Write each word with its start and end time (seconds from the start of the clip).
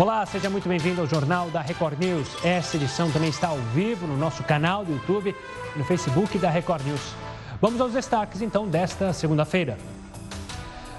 Olá, 0.00 0.24
seja 0.24 0.48
muito 0.48 0.66
bem-vindo 0.66 1.02
ao 1.02 1.06
Jornal 1.06 1.50
da 1.50 1.60
Record 1.60 1.98
News. 1.98 2.26
Essa 2.42 2.78
edição 2.78 3.10
também 3.10 3.28
está 3.28 3.48
ao 3.48 3.58
vivo 3.74 4.06
no 4.06 4.16
nosso 4.16 4.42
canal 4.42 4.82
do 4.82 4.92
YouTube 4.92 5.36
e 5.76 5.78
no 5.78 5.84
Facebook 5.84 6.38
da 6.38 6.48
Record 6.48 6.86
News. 6.86 7.14
Vamos 7.60 7.82
aos 7.82 7.92
destaques 7.92 8.40
então 8.40 8.66
desta 8.66 9.12
segunda-feira. 9.12 9.76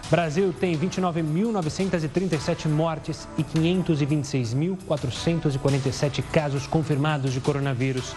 Brasil 0.07 0.53
tem 0.53 0.77
29.937 0.77 2.69
mortes 2.69 3.27
e 3.39 3.43
526.447 3.43 6.21
casos 6.31 6.67
confirmados 6.67 7.33
de 7.33 7.41
coronavírus. 7.41 8.15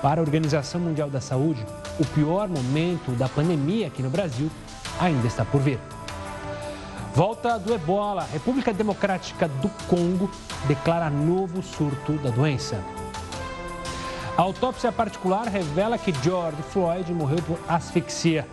Para 0.00 0.22
a 0.22 0.24
Organização 0.24 0.80
Mundial 0.80 1.10
da 1.10 1.20
Saúde, 1.20 1.62
o 2.00 2.06
pior 2.06 2.48
momento 2.48 3.10
da 3.10 3.28
pandemia 3.28 3.88
aqui 3.88 4.02
no 4.02 4.08
Brasil 4.08 4.50
ainda 4.98 5.26
está 5.26 5.44
por 5.44 5.60
vir. 5.60 5.78
Volta 7.14 7.60
do 7.60 7.72
ebola. 7.72 8.26
República 8.32 8.72
Democrática 8.72 9.46
do 9.46 9.68
Congo 9.86 10.28
declara 10.66 11.08
novo 11.08 11.62
surto 11.62 12.14
da 12.14 12.28
doença. 12.28 12.82
A 14.36 14.42
autópsia 14.42 14.90
particular 14.90 15.46
revela 15.46 15.96
que 15.96 16.12
George 16.24 16.60
Floyd 16.72 17.14
morreu 17.14 17.38
por 17.46 17.56
asfixia. 17.68 18.48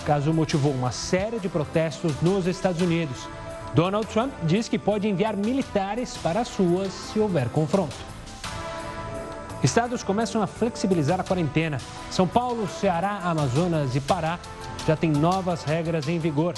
O 0.00 0.04
caso 0.04 0.32
motivou 0.32 0.70
uma 0.70 0.92
série 0.92 1.40
de 1.40 1.48
protestos 1.48 2.12
nos 2.22 2.46
Estados 2.46 2.80
Unidos. 2.80 3.28
Donald 3.74 4.06
Trump 4.06 4.32
diz 4.44 4.68
que 4.68 4.78
pode 4.78 5.08
enviar 5.08 5.36
militares 5.36 6.16
para 6.16 6.42
as 6.42 6.56
ruas 6.56 6.92
se 6.92 7.18
houver 7.18 7.48
confronto. 7.48 7.96
Estados 9.60 10.04
começam 10.04 10.40
a 10.40 10.46
flexibilizar 10.46 11.18
a 11.18 11.24
quarentena. 11.24 11.78
São 12.12 12.28
Paulo, 12.28 12.68
Ceará, 12.68 13.22
Amazonas 13.24 13.96
e 13.96 14.00
Pará 14.00 14.38
já 14.86 14.94
têm 14.94 15.10
novas 15.10 15.64
regras 15.64 16.06
em 16.08 16.20
vigor. 16.20 16.54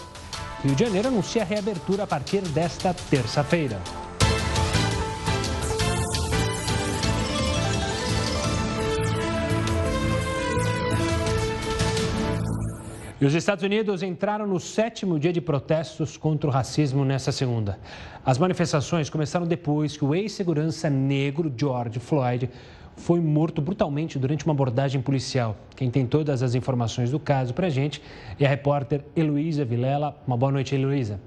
Rio 0.67 0.75
de 0.75 0.85
Janeiro 0.85 1.07
anuncia 1.07 1.43
a 1.43 1.45
reabertura 1.45 2.03
a 2.03 2.07
partir 2.09 2.41
desta 2.41 2.93
terça-feira. 2.93 3.81
E 13.21 13.25
os 13.25 13.33
Estados 13.33 13.63
Unidos 13.63 14.03
entraram 14.03 14.45
no 14.45 14.59
sétimo 14.59 15.21
dia 15.21 15.33
de 15.33 15.41
protestos 15.41 16.17
contra 16.17 16.51
o 16.51 16.53
racismo 16.53 17.05
nessa 17.05 17.31
segunda. 17.31 17.79
As 18.25 18.37
manifestações 18.37 19.09
começaram 19.09 19.47
depois 19.47 19.97
que 19.97 20.05
o 20.05 20.17
ex-segurança 20.17 20.91
negro 20.91 21.53
George 21.57 22.01
Floyd 22.01 22.51
foi 22.97 23.21
morto 23.21 23.61
brutalmente 23.61 24.19
durante 24.19 24.45
uma 24.45 24.53
abordagem 24.53 25.01
policial. 25.01 25.57
Quem 25.77 25.91
tem 25.91 26.07
todas 26.07 26.43
as 26.43 26.55
informações 26.55 27.11
do 27.11 27.21
caso 27.21 27.53
para 27.55 27.67
a 27.67 27.71
gente 27.71 28.03
é 28.41 28.47
a 28.47 28.49
repórter 28.49 29.05
Heloísa 29.15 29.65
Vilela. 29.65 30.17
Uma 30.27 30.37
boa 30.37 30.51
noite, 30.51 30.75
Heloísa. 30.75 31.21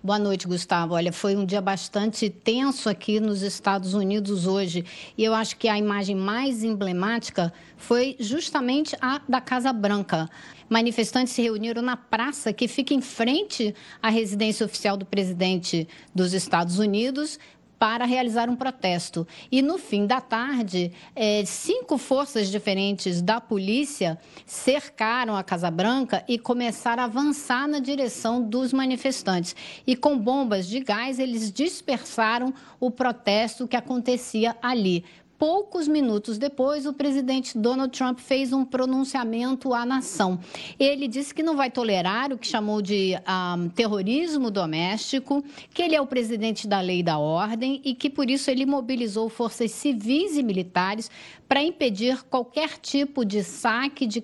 Boa 0.00 0.16
noite, 0.16 0.46
Gustavo. 0.46 0.94
Olha, 0.94 1.12
foi 1.12 1.34
um 1.34 1.44
dia 1.44 1.60
bastante 1.60 2.30
tenso 2.30 2.88
aqui 2.88 3.18
nos 3.18 3.42
Estados 3.42 3.94
Unidos 3.94 4.46
hoje. 4.46 4.84
E 5.18 5.24
eu 5.24 5.34
acho 5.34 5.56
que 5.56 5.66
a 5.66 5.76
imagem 5.76 6.14
mais 6.14 6.62
emblemática 6.62 7.52
foi 7.76 8.14
justamente 8.20 8.96
a 9.00 9.20
da 9.28 9.40
Casa 9.40 9.72
Branca. 9.72 10.30
Manifestantes 10.68 11.32
se 11.32 11.42
reuniram 11.42 11.82
na 11.82 11.96
praça 11.96 12.52
que 12.52 12.68
fica 12.68 12.94
em 12.94 13.00
frente 13.00 13.74
à 14.00 14.08
residência 14.08 14.64
oficial 14.64 14.96
do 14.96 15.04
presidente 15.04 15.88
dos 16.14 16.32
Estados 16.32 16.78
Unidos 16.78 17.36
para 17.78 18.04
realizar 18.04 18.50
um 18.50 18.56
protesto. 18.56 19.26
E 19.50 19.62
no 19.62 19.78
fim 19.78 20.06
da 20.06 20.20
tarde, 20.20 20.92
é, 21.14 21.44
cinco 21.44 21.96
forças 21.96 22.50
diferentes 22.50 23.22
da 23.22 23.40
polícia 23.40 24.18
cercaram 24.44 25.36
a 25.36 25.44
Casa 25.44 25.70
Branca 25.70 26.24
e 26.26 26.38
começaram 26.38 27.02
a 27.02 27.06
avançar 27.06 27.68
na 27.68 27.78
direção 27.78 28.42
dos 28.42 28.72
manifestantes. 28.72 29.54
E 29.86 29.94
com 29.94 30.18
bombas 30.18 30.66
de 30.66 30.80
gás, 30.80 31.18
eles 31.18 31.52
dispersaram 31.52 32.52
o 32.80 32.90
protesto 32.90 33.68
que 33.68 33.76
acontecia 33.76 34.56
ali. 34.60 35.04
Poucos 35.38 35.86
minutos 35.86 36.36
depois, 36.36 36.84
o 36.84 36.92
presidente 36.92 37.56
Donald 37.56 37.96
Trump 37.96 38.18
fez 38.18 38.52
um 38.52 38.64
pronunciamento 38.64 39.72
à 39.72 39.86
nação. 39.86 40.40
Ele 40.80 41.06
disse 41.06 41.32
que 41.32 41.44
não 41.44 41.56
vai 41.56 41.70
tolerar 41.70 42.32
o 42.32 42.38
que 42.38 42.48
chamou 42.48 42.82
de 42.82 43.14
um, 43.14 43.68
terrorismo 43.68 44.50
doméstico, 44.50 45.44
que 45.72 45.80
ele 45.80 45.94
é 45.94 46.00
o 46.00 46.08
presidente 46.08 46.66
da 46.66 46.80
lei 46.80 46.98
e 46.98 47.02
da 47.04 47.18
ordem 47.18 47.80
e 47.84 47.94
que 47.94 48.10
por 48.10 48.28
isso 48.28 48.50
ele 48.50 48.66
mobilizou 48.66 49.28
forças 49.28 49.70
civis 49.70 50.36
e 50.36 50.42
militares 50.42 51.08
para 51.48 51.62
impedir 51.62 52.24
qualquer 52.24 52.76
tipo 52.76 53.24
de 53.24 53.44
saque 53.44 54.06
de 54.06 54.20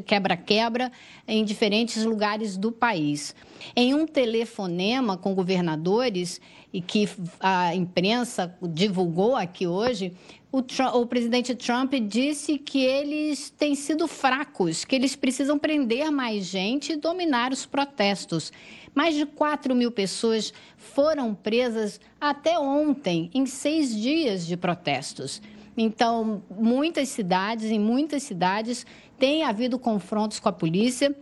quebra-quebra 0.00 0.90
em 1.26 1.44
diferentes 1.44 2.04
lugares 2.04 2.56
do 2.56 2.72
país. 2.72 3.34
Em 3.76 3.92
um 3.92 4.06
telefonema 4.06 5.16
com 5.16 5.34
governadores, 5.34 6.40
e 6.72 6.80
que 6.80 7.08
a 7.40 7.74
imprensa 7.74 8.54
divulgou 8.62 9.34
aqui 9.34 9.66
hoje, 9.66 10.12
o, 10.50 10.62
Trump, 10.62 10.94
o, 10.94 11.06
presidente 11.06 11.54
Trump 11.54 11.94
disse 11.94 12.58
que 12.58 12.80
eles 12.80 13.50
têm 13.50 13.74
sido 13.74 14.06
fracos, 14.06 14.84
que 14.84 14.94
eles 14.94 15.14
precisam 15.14 15.58
prender 15.58 16.10
mais 16.10 16.44
gente 16.44 16.92
e 16.92 16.96
dominar 16.96 17.52
os 17.52 17.66
protestos. 17.66 18.52
Mais 18.94 19.14
de 19.14 19.26
4 19.26 19.74
mil 19.74 19.90
pessoas 19.90 20.52
foram 20.76 21.34
presas 21.34 22.00
até 22.20 22.58
ontem, 22.58 23.30
em 23.34 23.46
seis 23.46 23.94
dias 23.94 24.46
de 24.46 24.56
protestos. 24.56 25.42
Então, 25.76 26.42
muitas 26.50 27.08
cidades, 27.08 27.70
em 27.70 27.78
muitas 27.78 28.22
cidades, 28.22 28.86
tem 29.18 29.44
havido 29.44 29.78
confrontos 29.78 30.40
com 30.40 30.48
a 30.48 30.52
polícia, 30.52 31.14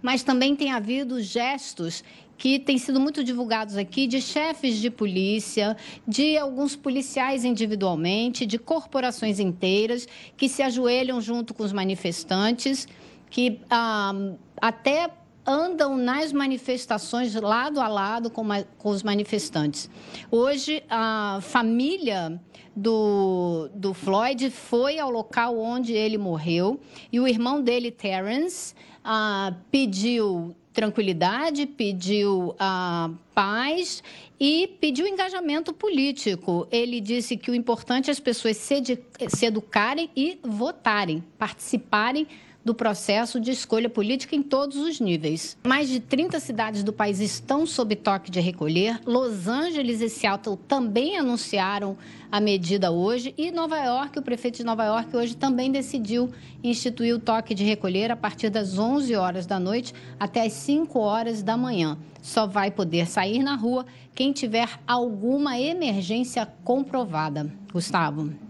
mas 0.00 0.22
também 0.22 0.56
tem 0.56 0.72
havido 0.72 1.20
gestos 1.20 2.02
que 2.38 2.58
têm 2.60 2.78
sido 2.78 3.00
muito 3.00 3.24
divulgados 3.24 3.76
aqui 3.76 4.06
de 4.06 4.22
chefes 4.22 4.76
de 4.76 4.88
polícia, 4.88 5.76
de 6.06 6.38
alguns 6.38 6.76
policiais 6.76 7.44
individualmente, 7.44 8.46
de 8.46 8.58
corporações 8.58 9.40
inteiras 9.40 10.06
que 10.36 10.48
se 10.48 10.62
ajoelham 10.62 11.20
junto 11.20 11.52
com 11.52 11.64
os 11.64 11.72
manifestantes, 11.72 12.86
que 13.28 13.60
ah, 13.68 14.14
até 14.62 15.10
andam 15.44 15.96
nas 15.96 16.32
manifestações 16.32 17.34
lado 17.34 17.80
a 17.80 17.88
lado 17.88 18.30
com, 18.30 18.46
com 18.76 18.90
os 18.90 19.02
manifestantes. 19.02 19.90
Hoje, 20.30 20.84
a 20.88 21.40
família 21.42 22.40
do, 22.76 23.68
do 23.74 23.92
Floyd 23.94 24.50
foi 24.50 24.98
ao 24.98 25.10
local 25.10 25.58
onde 25.58 25.92
ele 25.92 26.18
morreu 26.18 26.78
e 27.10 27.18
o 27.18 27.26
irmão 27.26 27.60
dele, 27.62 27.90
Terence, 27.90 28.74
ah, 29.02 29.54
pediu 29.70 30.54
tranquilidade, 30.78 31.66
pediu 31.66 32.54
ah, 32.56 33.10
paz 33.34 34.00
e 34.38 34.76
pediu 34.80 35.08
engajamento 35.08 35.72
político. 35.72 36.68
Ele 36.70 37.00
disse 37.00 37.36
que 37.36 37.50
o 37.50 37.54
importante 37.54 38.10
é 38.10 38.12
as 38.12 38.20
pessoas 38.20 38.56
se, 38.56 38.80
se 39.26 39.46
educarem 39.46 40.08
e 40.14 40.38
votarem, 40.40 41.24
participarem 41.36 42.28
do 42.64 42.74
processo 42.74 43.40
de 43.40 43.50
escolha 43.50 43.88
política 43.88 44.36
em 44.36 44.42
todos 44.42 44.76
os 44.76 45.00
níveis. 45.00 45.56
Mais 45.66 45.88
de 45.88 46.00
30 46.00 46.38
cidades 46.40 46.82
do 46.84 46.92
país 46.92 47.20
estão 47.20 47.66
sob 47.66 47.96
toque 47.96 48.30
de 48.30 48.40
recolher. 48.40 49.00
Los 49.06 49.48
Angeles 49.48 50.00
e 50.00 50.08
Seattle 50.08 50.58
também 50.68 51.16
anunciaram 51.16 51.96
a 52.30 52.40
medida 52.40 52.90
hoje 52.90 53.34
e 53.38 53.50
Nova 53.50 53.78
York, 53.78 54.18
o 54.18 54.22
prefeito 54.22 54.58
de 54.58 54.64
Nova 54.64 54.84
York 54.84 55.16
hoje 55.16 55.34
também 55.34 55.72
decidiu 55.72 56.30
instituir 56.62 57.14
o 57.14 57.18
toque 57.18 57.54
de 57.54 57.64
recolher 57.64 58.10
a 58.10 58.16
partir 58.16 58.50
das 58.50 58.78
11 58.78 59.14
horas 59.14 59.46
da 59.46 59.58
noite 59.58 59.94
até 60.20 60.44
as 60.44 60.52
5 60.52 60.98
horas 60.98 61.42
da 61.42 61.56
manhã. 61.56 61.96
Só 62.20 62.46
vai 62.46 62.70
poder 62.70 63.06
sair 63.06 63.42
na 63.42 63.54
rua 63.54 63.86
quem 64.14 64.32
tiver 64.32 64.68
alguma 64.86 65.58
emergência 65.58 66.46
comprovada. 66.64 67.50
Gustavo. 67.72 68.47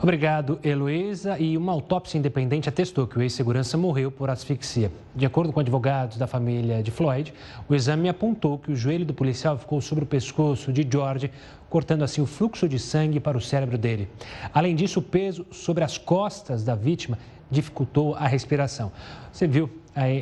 Obrigado, 0.00 0.60
Heloísa. 0.62 1.36
E 1.40 1.56
uma 1.56 1.72
autópsia 1.72 2.18
independente 2.18 2.68
atestou 2.68 3.04
que 3.04 3.18
o 3.18 3.22
ex-segurança 3.22 3.76
morreu 3.76 4.12
por 4.12 4.30
asfixia. 4.30 4.92
De 5.12 5.26
acordo 5.26 5.52
com 5.52 5.58
advogados 5.58 6.16
da 6.16 6.26
família 6.28 6.80
de 6.84 6.92
Floyd, 6.92 7.34
o 7.68 7.74
exame 7.74 8.08
apontou 8.08 8.58
que 8.58 8.70
o 8.70 8.76
joelho 8.76 9.04
do 9.04 9.12
policial 9.12 9.58
ficou 9.58 9.80
sobre 9.80 10.04
o 10.04 10.06
pescoço 10.06 10.72
de 10.72 10.86
George, 10.88 11.32
cortando 11.68 12.04
assim 12.04 12.20
o 12.20 12.26
fluxo 12.26 12.68
de 12.68 12.78
sangue 12.78 13.18
para 13.18 13.36
o 13.36 13.40
cérebro 13.40 13.76
dele. 13.76 14.08
Além 14.54 14.76
disso, 14.76 15.00
o 15.00 15.02
peso 15.02 15.44
sobre 15.50 15.82
as 15.82 15.98
costas 15.98 16.62
da 16.62 16.76
vítima 16.76 17.18
dificultou 17.50 18.14
a 18.14 18.28
respiração. 18.28 18.92
Você 19.32 19.48
viu 19.48 19.68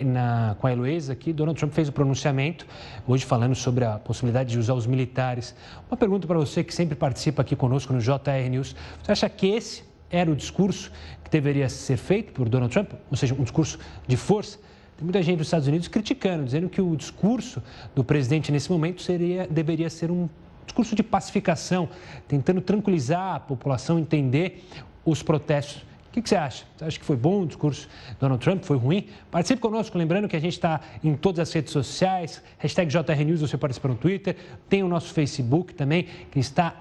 na, 0.05 0.57
com 0.59 0.67
a 0.67 0.73
Heloísa 0.73 1.15
que 1.15 1.33
Donald 1.33 1.59
Trump 1.59 1.73
fez 1.73 1.89
o 1.89 1.93
pronunciamento, 1.93 2.67
hoje 3.07 3.25
falando 3.25 3.55
sobre 3.55 3.85
a 3.85 3.99
possibilidade 3.99 4.51
de 4.51 4.59
usar 4.59 4.75
os 4.75 4.87
militares. 4.87 5.55
Uma 5.91 5.97
pergunta 5.97 6.27
para 6.27 6.39
você 6.39 6.65
que 6.65 6.75
sempre 6.75 6.97
participa 6.97 7.43
aqui 7.43 7.55
conosco 7.55 7.93
no 7.93 8.01
JR 8.01 8.49
News. 8.51 8.75
Você 9.03 9.13
acha 9.13 9.29
que 9.29 9.49
esse 9.49 9.85
era 10.11 10.31
o 10.31 10.37
discurso 10.37 10.91
que 11.23 11.31
deveria 11.31 11.69
ser 11.69 11.97
feito 11.97 12.33
por 12.33 12.49
Donald 12.49 12.73
Trump? 12.73 12.93
Ou 13.11 13.17
seja, 13.17 13.35
um 13.35 13.43
discurso 13.43 13.79
de 14.07 14.17
força? 14.17 14.59
Tem 14.97 15.05
muita 15.05 15.23
gente 15.23 15.39
dos 15.39 15.47
Estados 15.47 15.69
Unidos 15.69 15.89
criticando, 15.89 16.45
dizendo 16.45 16.71
que 16.71 16.81
o 16.81 16.97
discurso 16.97 17.63
do 17.95 18.03
presidente 18.03 18.51
nesse 18.51 18.71
momento 18.71 19.03
seria, 19.03 19.47
deveria 19.47 19.91
ser 19.91 20.11
um 20.11 20.29
discurso 20.65 20.97
de 20.97 21.03
pacificação, 21.03 21.89
tentando 22.27 22.61
tranquilizar 22.61 23.37
a 23.37 23.41
população, 23.41 23.99
entender 23.99 24.65
os 25.05 25.23
protestos 25.23 25.85
que, 26.17 26.23
que 26.23 26.29
você 26.31 26.37
acha? 26.37 26.65
Você 26.77 26.85
acha 26.87 26.99
que 26.99 27.05
foi 27.05 27.17
bom 27.17 27.43
o 27.43 27.47
discurso 27.47 27.87
do 28.13 28.21
Donald 28.21 28.43
Trump? 28.43 28.65
Foi 28.65 28.79
ruim? 28.79 29.07
Participe 29.31 29.61
conosco, 29.61 29.99
lembrando 29.99 30.27
que 30.27 30.37
a 30.37 30.41
gente 30.41 30.55
está 30.55 30.81
em 31.05 31.15
todas 31.15 31.41
as 31.41 31.53
redes 31.53 31.73
sociais, 31.73 32.43
hashtag 32.57 32.91
JRNews, 32.91 33.43
você 33.43 33.59
participa 33.59 33.89
no 33.89 33.97
Twitter, 33.97 34.35
tem 34.67 34.83
o 34.83 34.89
nosso 34.89 35.13
Facebook 35.13 35.75
também, 35.75 36.07
que 36.31 36.39
está 36.39 36.75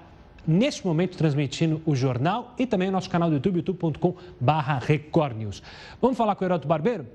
neste 0.46 0.86
momento 0.86 1.18
transmitindo 1.18 1.82
o 1.84 1.94
jornal 1.94 2.54
e 2.58 2.66
também 2.66 2.88
o 2.88 2.92
nosso 2.92 3.10
canal 3.10 3.28
do 3.28 3.34
YouTube, 3.34 3.56
youtube.com.br 3.56 4.52
Recordnews. 4.80 5.62
Vamos 6.00 6.16
falar 6.16 6.34
com 6.34 6.42
o 6.42 6.46
Heroto 6.46 6.66
Barbeiro? 6.66 7.06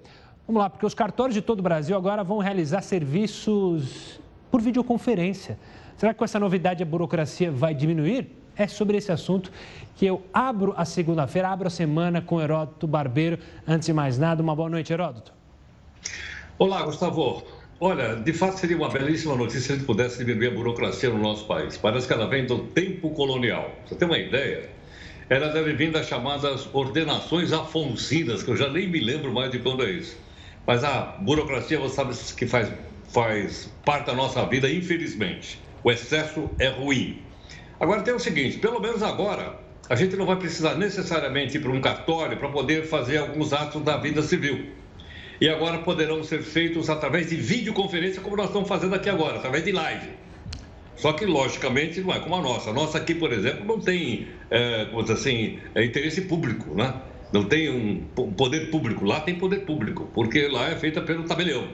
Vamos 0.45 0.62
lá, 0.62 0.69
porque 0.69 0.85
os 0.85 0.94
cartórios 0.94 1.33
de 1.33 1.41
todo 1.41 1.59
o 1.59 1.63
Brasil 1.63 1.97
agora 1.97 2.23
vão 2.23 2.38
realizar 2.38 2.81
serviços 2.81 4.19
por 4.51 4.62
videoconferência. 4.62 5.57
Será 5.97 6.13
que 6.13 6.19
com 6.19 6.25
essa 6.25 6.39
novidade 6.39 6.83
a 6.83 6.85
burocracia 6.85 7.51
vai 7.51 7.73
diminuir? 7.73 8.41
É 8.62 8.68
sobre 8.68 8.96
esse 8.96 9.12
assunto 9.12 9.52
que 9.96 10.06
eu 10.06 10.22
abro 10.31 10.72
a 10.78 10.86
segunda-feira, 10.86 11.50
abro 11.50 11.66
a 11.66 11.69
semana 11.72 12.22
com 12.22 12.40
Heródoto 12.40 12.86
Barbeiro. 12.86 13.40
Antes 13.68 13.88
de 13.88 13.94
mais 13.94 14.19
nada, 14.19 14.40
uma 14.44 14.56
boa 14.56 14.69
noite, 14.69 14.94
Heródoto. 14.94 15.34
Olá, 16.60 16.84
Gustavo. 16.84 17.44
Olha, 17.80 18.18
de 18.18 18.31
fato 18.31 18.60
seria 18.60 18.78
uma 18.78 18.90
belíssima 18.90 19.36
notícia 19.36 19.62
se 19.62 19.72
a 19.72 19.75
gente 19.78 19.88
pudesse 19.88 20.24
diminuir 20.24 20.50
a 20.50 20.52
burocracia 20.52 21.10
no 21.10 21.18
nosso 21.18 21.48
país. 21.48 21.75
Parece 21.75 22.06
que 22.06 22.13
ela 22.13 22.28
vem 22.28 22.46
do 22.46 22.60
tempo 22.60 23.10
colonial. 23.10 23.72
Você 23.88 23.96
tem 23.96 24.08
uma 24.08 24.19
ideia? 24.19 24.69
Ela 25.28 25.48
deve 25.48 25.74
vir 25.74 25.92
das 25.92 26.06
chamadas 26.06 26.69
ordenações 26.72 27.52
afonsinas, 27.52 28.44
que 28.44 28.52
eu 28.52 28.56
já 28.56 28.69
nem 28.69 28.88
me 28.88 29.00
lembro 29.00 29.34
mais 29.34 29.50
de 29.50 29.57
quando 29.57 29.81
é 29.84 29.90
isso. 29.90 30.16
Mas 30.68 30.84
a 30.84 31.18
burocracia, 31.19 31.80
você 31.80 31.96
sabe 31.96 32.14
que 32.38 32.46
faz, 32.46 32.72
faz 33.07 33.74
parte 33.84 34.06
da 34.06 34.14
nossa 34.14 34.46
vida, 34.46 34.69
infelizmente. 34.69 35.60
O 35.84 35.92
excesso 35.92 36.48
é 36.60 36.68
ruim. 36.68 37.31
Agora 37.81 38.04
tem 38.04 38.13
o 38.13 38.19
seguinte: 38.19 38.60
pelo 38.60 38.80
menos 38.80 39.01
agora, 39.01 39.60
a 39.89 39.95
gente 39.95 40.16
não 40.16 40.28
vai 40.28 40.36
precisar 40.36 40.75
necessariamente 40.75 41.57
ir 41.57 41.60
para 41.60 41.72
um 41.72 41.81
cartório 41.81 42.38
para 42.38 42.48
poder 42.48 42.86
fazer 42.86 43.18
alguns 43.18 43.51
atos 43.51 43.81
da 43.81 43.98
vida 43.98 44.22
civil. 44.22 44.68
E 45.42 45.50
agora 45.50 45.80
poderão 45.80 46.24
ser 46.24 46.44
feitos 46.44 46.92
através 46.92 47.31
de 47.31 47.36
videoconferência, 47.36 48.22
como 48.22 48.38
nós 48.38 48.45
estamos 48.45 48.69
fazendo 48.69 48.94
aqui 48.94 49.10
agora, 49.10 49.38
através 49.38 49.66
de 49.66 49.72
live. 49.72 50.10
Só 50.95 51.13
que, 51.13 51.25
logicamente, 51.25 52.00
não 52.01 52.13
é 52.13 52.19
como 52.19 52.36
a 52.36 52.42
nossa. 52.42 52.69
A 52.69 52.74
nossa 52.74 53.00
aqui, 53.00 53.16
por 53.16 53.33
exemplo, 53.33 53.66
não 53.66 53.80
tem, 53.80 54.28
é, 54.51 54.88
assim, 55.12 55.57
é 55.74 55.83
interesse 55.83 56.22
público, 56.22 56.75
né? 56.75 56.94
Não 57.33 57.45
tem 57.45 57.72
um 57.72 58.31
poder 58.33 58.69
público. 58.69 59.04
Lá 59.04 59.22
tem 59.22 59.33
poder 59.33 59.66
público, 59.66 60.07
porque 60.13 60.48
lá 60.48 60.69
é 60.69 60.75
feita 60.75 61.01
pelo 61.01 61.24
tabelião. 61.24 61.68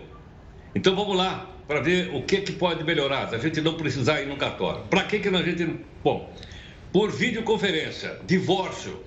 Então 0.73 0.95
vamos 0.95 1.17
lá 1.17 1.56
para 1.67 1.81
ver 1.81 2.15
o 2.15 2.21
que, 2.21 2.41
que 2.41 2.53
pode 2.53 2.83
melhorar, 2.83 3.29
se 3.29 3.35
a 3.35 3.39
gente 3.39 3.59
não 3.61 3.73
precisar 3.73 4.21
ir 4.21 4.27
no 4.27 4.37
cartório. 4.37 4.83
Para 4.89 5.03
que, 5.03 5.19
que 5.19 5.27
a 5.27 5.43
gente. 5.43 5.79
Bom, 6.03 6.31
por 6.93 7.11
videoconferência, 7.11 8.19
divórcio. 8.25 9.05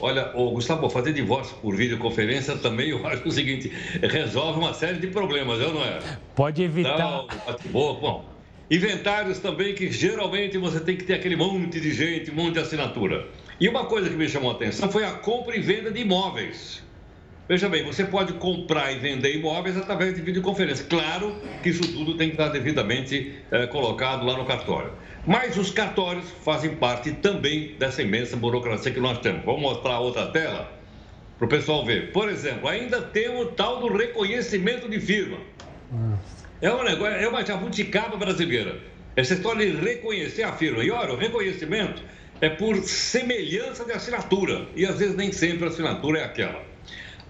Olha, 0.00 0.32
o 0.34 0.50
Gustavo, 0.50 0.90
fazer 0.90 1.12
divórcio 1.12 1.56
por 1.58 1.76
videoconferência 1.76 2.56
também, 2.56 2.90
eu 2.90 3.00
acho 3.06 3.28
o 3.28 3.30
seguinte, 3.30 3.70
resolve 4.02 4.58
uma 4.58 4.74
série 4.74 4.98
de 4.98 5.06
problemas, 5.06 5.60
não 5.60 5.84
é? 5.84 6.00
Pode 6.34 6.64
evitar. 6.64 6.94
Então, 6.94 7.28
bom, 7.70 8.24
inventários 8.68 9.38
também 9.38 9.72
que 9.72 9.90
geralmente 9.92 10.58
você 10.58 10.80
tem 10.80 10.96
que 10.96 11.04
ter 11.04 11.14
aquele 11.14 11.36
monte 11.36 11.80
de 11.80 11.94
gente, 11.94 12.32
um 12.32 12.34
monte 12.34 12.54
de 12.54 12.58
assinatura. 12.60 13.28
E 13.60 13.68
uma 13.68 13.84
coisa 13.84 14.10
que 14.10 14.16
me 14.16 14.28
chamou 14.28 14.50
a 14.50 14.54
atenção 14.54 14.90
foi 14.90 15.04
a 15.04 15.12
compra 15.12 15.56
e 15.56 15.60
venda 15.60 15.92
de 15.92 16.00
imóveis. 16.00 16.82
Veja 17.46 17.68
bem, 17.68 17.84
você 17.84 18.04
pode 18.04 18.32
comprar 18.34 18.90
e 18.90 18.98
vender 18.98 19.36
imóveis 19.36 19.76
através 19.76 20.14
de 20.14 20.22
videoconferência. 20.22 20.86
Claro 20.88 21.36
que 21.62 21.68
isso 21.68 21.92
tudo 21.92 22.16
tem 22.16 22.28
que 22.28 22.36
estar 22.36 22.48
devidamente 22.48 23.34
é, 23.50 23.66
colocado 23.66 24.24
lá 24.24 24.34
no 24.34 24.46
cartório. 24.46 24.92
Mas 25.26 25.58
os 25.58 25.70
cartórios 25.70 26.24
fazem 26.42 26.76
parte 26.76 27.12
também 27.12 27.74
dessa 27.78 28.00
imensa 28.00 28.34
burocracia 28.34 28.90
que 28.90 29.00
nós 29.00 29.18
temos. 29.18 29.44
Vamos 29.44 29.60
mostrar 29.60 29.98
outra 29.98 30.28
tela 30.28 30.72
para 31.36 31.44
o 31.44 31.48
pessoal 31.48 31.84
ver. 31.84 32.12
Por 32.12 32.30
exemplo, 32.30 32.66
ainda 32.66 33.02
tem 33.02 33.28
o 33.28 33.44
tal 33.44 33.78
do 33.78 33.94
reconhecimento 33.94 34.88
de 34.88 34.98
firma. 34.98 35.36
É 36.62 36.72
um 36.72 36.82
negócio, 36.82 37.14
é 37.14 37.28
uma 37.28 37.44
jabuticaba 37.44 38.16
brasileira. 38.16 38.78
Essa 39.16 39.34
história 39.34 39.70
de 39.70 39.76
reconhecer 39.76 40.44
a 40.44 40.52
firma. 40.52 40.82
E 40.82 40.90
olha, 40.90 41.12
o 41.12 41.16
reconhecimento 41.16 42.02
é 42.40 42.48
por 42.48 42.74
semelhança 42.84 43.84
de 43.84 43.92
assinatura. 43.92 44.66
E 44.74 44.86
às 44.86 44.98
vezes 44.98 45.14
nem 45.14 45.30
sempre 45.30 45.66
a 45.66 45.68
assinatura 45.68 46.20
é 46.20 46.24
aquela 46.24 46.73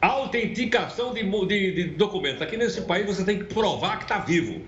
autenticação 0.07 1.13
de, 1.13 1.23
de, 1.23 1.73
de 1.73 1.85
documentos. 1.91 2.43
Aqui 2.43 2.57
nesse 2.57 2.83
país 2.83 3.07
você 3.07 3.25
tem 3.25 3.39
que 3.39 3.45
provar 3.45 3.99
que 3.99 4.05
está 4.05 4.19
vivo. 4.19 4.63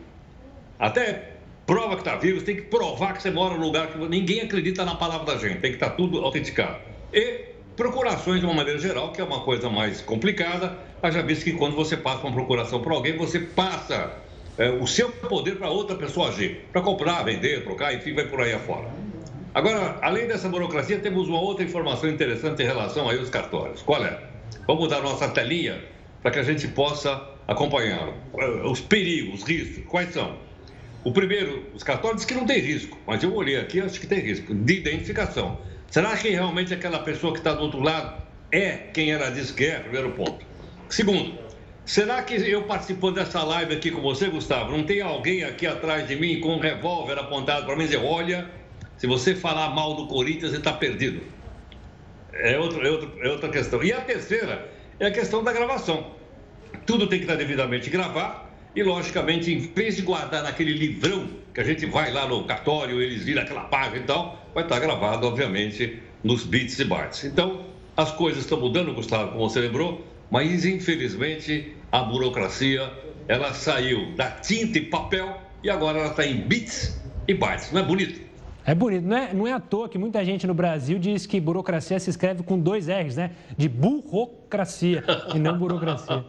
Até 0.78 1.32
prova 1.66 1.94
que 1.94 2.02
está 2.02 2.16
vivo, 2.16 2.40
você 2.40 2.46
tem 2.46 2.56
que 2.56 2.62
provar 2.62 3.14
que 3.14 3.22
você 3.22 3.30
mora 3.30 3.54
num 3.54 3.64
lugar 3.64 3.88
que 3.88 3.98
ninguém 3.98 4.40
acredita 4.42 4.84
na 4.84 4.94
palavra 4.94 5.34
da 5.34 5.38
gente. 5.38 5.60
Tem 5.60 5.70
que 5.70 5.76
estar 5.76 5.90
tá 5.90 5.96
tudo 5.96 6.18
autenticado. 6.24 6.78
E 7.12 7.56
procurações 7.76 8.40
de 8.40 8.46
uma 8.46 8.54
maneira 8.54 8.78
geral, 8.78 9.12
que 9.12 9.20
é 9.20 9.24
uma 9.24 9.40
coisa 9.40 9.68
mais 9.68 10.00
complicada, 10.00 10.78
mas 11.02 11.14
já 11.14 11.22
visto 11.22 11.44
que 11.44 11.52
quando 11.52 11.74
você 11.74 11.96
passa 11.96 12.26
uma 12.26 12.32
procuração 12.32 12.80
para 12.80 12.94
alguém, 12.94 13.16
você 13.16 13.40
passa 13.40 14.12
é, 14.56 14.70
o 14.70 14.86
seu 14.86 15.10
poder 15.10 15.56
para 15.56 15.68
outra 15.68 15.96
pessoa 15.96 16.28
agir, 16.28 16.66
para 16.72 16.80
comprar, 16.80 17.22
vender, 17.24 17.62
trocar, 17.64 17.94
enfim, 17.94 18.14
vai 18.14 18.26
por 18.26 18.40
aí 18.40 18.52
afora. 18.52 18.88
Agora, 19.54 19.98
além 20.02 20.26
dessa 20.26 20.48
burocracia, 20.48 20.98
temos 20.98 21.28
uma 21.28 21.40
outra 21.40 21.64
informação 21.64 22.08
interessante 22.08 22.62
em 22.62 22.66
relação 22.66 23.08
aí 23.08 23.18
aos 23.18 23.30
cartórios. 23.30 23.82
Qual 23.82 24.04
é? 24.04 24.18
Vamos 24.66 24.88
dar 24.88 25.00
nossa 25.02 25.28
telinha 25.28 25.82
para 26.22 26.30
que 26.30 26.38
a 26.38 26.42
gente 26.42 26.66
possa 26.68 27.22
acompanhar 27.46 28.12
os 28.64 28.80
perigos, 28.80 29.42
os 29.42 29.48
riscos. 29.48 29.84
Quais 29.86 30.12
são? 30.12 30.36
O 31.04 31.12
primeiro, 31.12 31.64
os 31.72 31.84
cartórios 31.84 32.24
que 32.24 32.34
não 32.34 32.44
tem 32.44 32.58
risco, 32.58 32.98
mas 33.06 33.22
eu 33.22 33.32
olhei 33.32 33.56
aqui 33.56 33.80
acho 33.80 34.00
que 34.00 34.08
tem 34.08 34.18
risco, 34.18 34.52
de 34.52 34.74
identificação. 34.74 35.58
Será 35.88 36.16
que 36.16 36.28
realmente 36.30 36.74
aquela 36.74 36.98
pessoa 36.98 37.32
que 37.32 37.38
está 37.38 37.54
do 37.54 37.62
outro 37.62 37.80
lado 37.80 38.20
é 38.50 38.70
quem 38.92 39.12
ela 39.12 39.30
diz 39.30 39.52
que 39.52 39.66
é? 39.66 39.78
Primeiro 39.78 40.10
ponto. 40.10 40.44
Segundo, 40.88 41.38
será 41.84 42.22
que 42.22 42.34
eu 42.34 42.64
participando 42.64 43.14
dessa 43.14 43.42
live 43.44 43.74
aqui 43.74 43.92
com 43.92 44.00
você, 44.00 44.28
Gustavo, 44.28 44.76
não 44.76 44.82
tem 44.82 45.00
alguém 45.00 45.44
aqui 45.44 45.66
atrás 45.66 46.08
de 46.08 46.16
mim 46.16 46.40
com 46.40 46.56
um 46.56 46.58
revólver 46.58 47.18
apontado 47.18 47.66
para 47.66 47.76
mim 47.76 47.84
e 47.84 47.86
dizer, 47.86 48.04
olha, 48.04 48.50
se 48.98 49.06
você 49.06 49.34
falar 49.34 49.70
mal 49.70 49.94
do 49.94 50.08
Corinthians, 50.08 50.50
você 50.50 50.58
está 50.58 50.72
perdido? 50.72 51.20
É, 52.40 52.58
outro, 52.58 52.86
é, 52.86 52.90
outro, 52.90 53.12
é 53.20 53.28
outra 53.28 53.48
questão. 53.48 53.82
E 53.82 53.92
a 53.92 54.00
terceira 54.00 54.70
é 54.98 55.06
a 55.06 55.10
questão 55.10 55.42
da 55.42 55.52
gravação. 55.52 56.14
Tudo 56.84 57.06
tem 57.06 57.18
que 57.18 57.24
estar 57.24 57.36
devidamente 57.36 57.90
gravado 57.90 58.46
e, 58.74 58.82
logicamente, 58.82 59.52
em 59.52 59.58
vez 59.58 59.96
de 59.96 60.02
guardar 60.02 60.42
naquele 60.42 60.72
livrão 60.72 61.28
que 61.54 61.60
a 61.60 61.64
gente 61.64 61.86
vai 61.86 62.12
lá 62.12 62.26
no 62.26 62.44
cartório, 62.44 63.00
eles 63.00 63.24
viram 63.24 63.42
aquela 63.42 63.64
página 63.64 63.96
e 63.96 64.02
tal, 64.02 64.46
vai 64.54 64.64
estar 64.64 64.78
gravado, 64.78 65.26
obviamente, 65.26 66.02
nos 66.22 66.44
bits 66.44 66.78
e 66.78 66.84
bytes. 66.84 67.24
Então, 67.24 67.64
as 67.96 68.12
coisas 68.12 68.42
estão 68.42 68.60
mudando, 68.60 68.92
Gustavo, 68.92 69.32
como 69.32 69.48
você 69.48 69.60
lembrou, 69.60 70.06
mas, 70.30 70.66
infelizmente, 70.66 71.74
a 71.90 72.00
burocracia, 72.02 72.92
ela 73.26 73.54
saiu 73.54 74.14
da 74.14 74.30
tinta 74.30 74.76
e 74.78 74.82
papel 74.82 75.40
e 75.62 75.70
agora 75.70 75.98
ela 75.98 76.10
está 76.10 76.26
em 76.26 76.36
bits 76.36 77.00
e 77.26 77.32
bytes. 77.32 77.72
Não 77.72 77.80
é 77.80 77.84
bonito? 77.84 78.25
É 78.66 78.74
bonito. 78.74 79.06
Não 79.06 79.16
é, 79.16 79.32
não 79.32 79.46
é 79.46 79.52
à 79.52 79.60
toa 79.60 79.88
que 79.88 79.96
muita 79.96 80.24
gente 80.24 80.44
no 80.44 80.52
Brasil 80.52 80.98
diz 80.98 81.24
que 81.24 81.40
burocracia 81.40 82.00
se 82.00 82.10
escreve 82.10 82.42
com 82.42 82.58
dois 82.58 82.88
R's, 82.88 83.14
né? 83.14 83.30
De 83.56 83.68
burocracia 83.68 85.04
e 85.32 85.38
não 85.38 85.56
burocracia. 85.56 86.24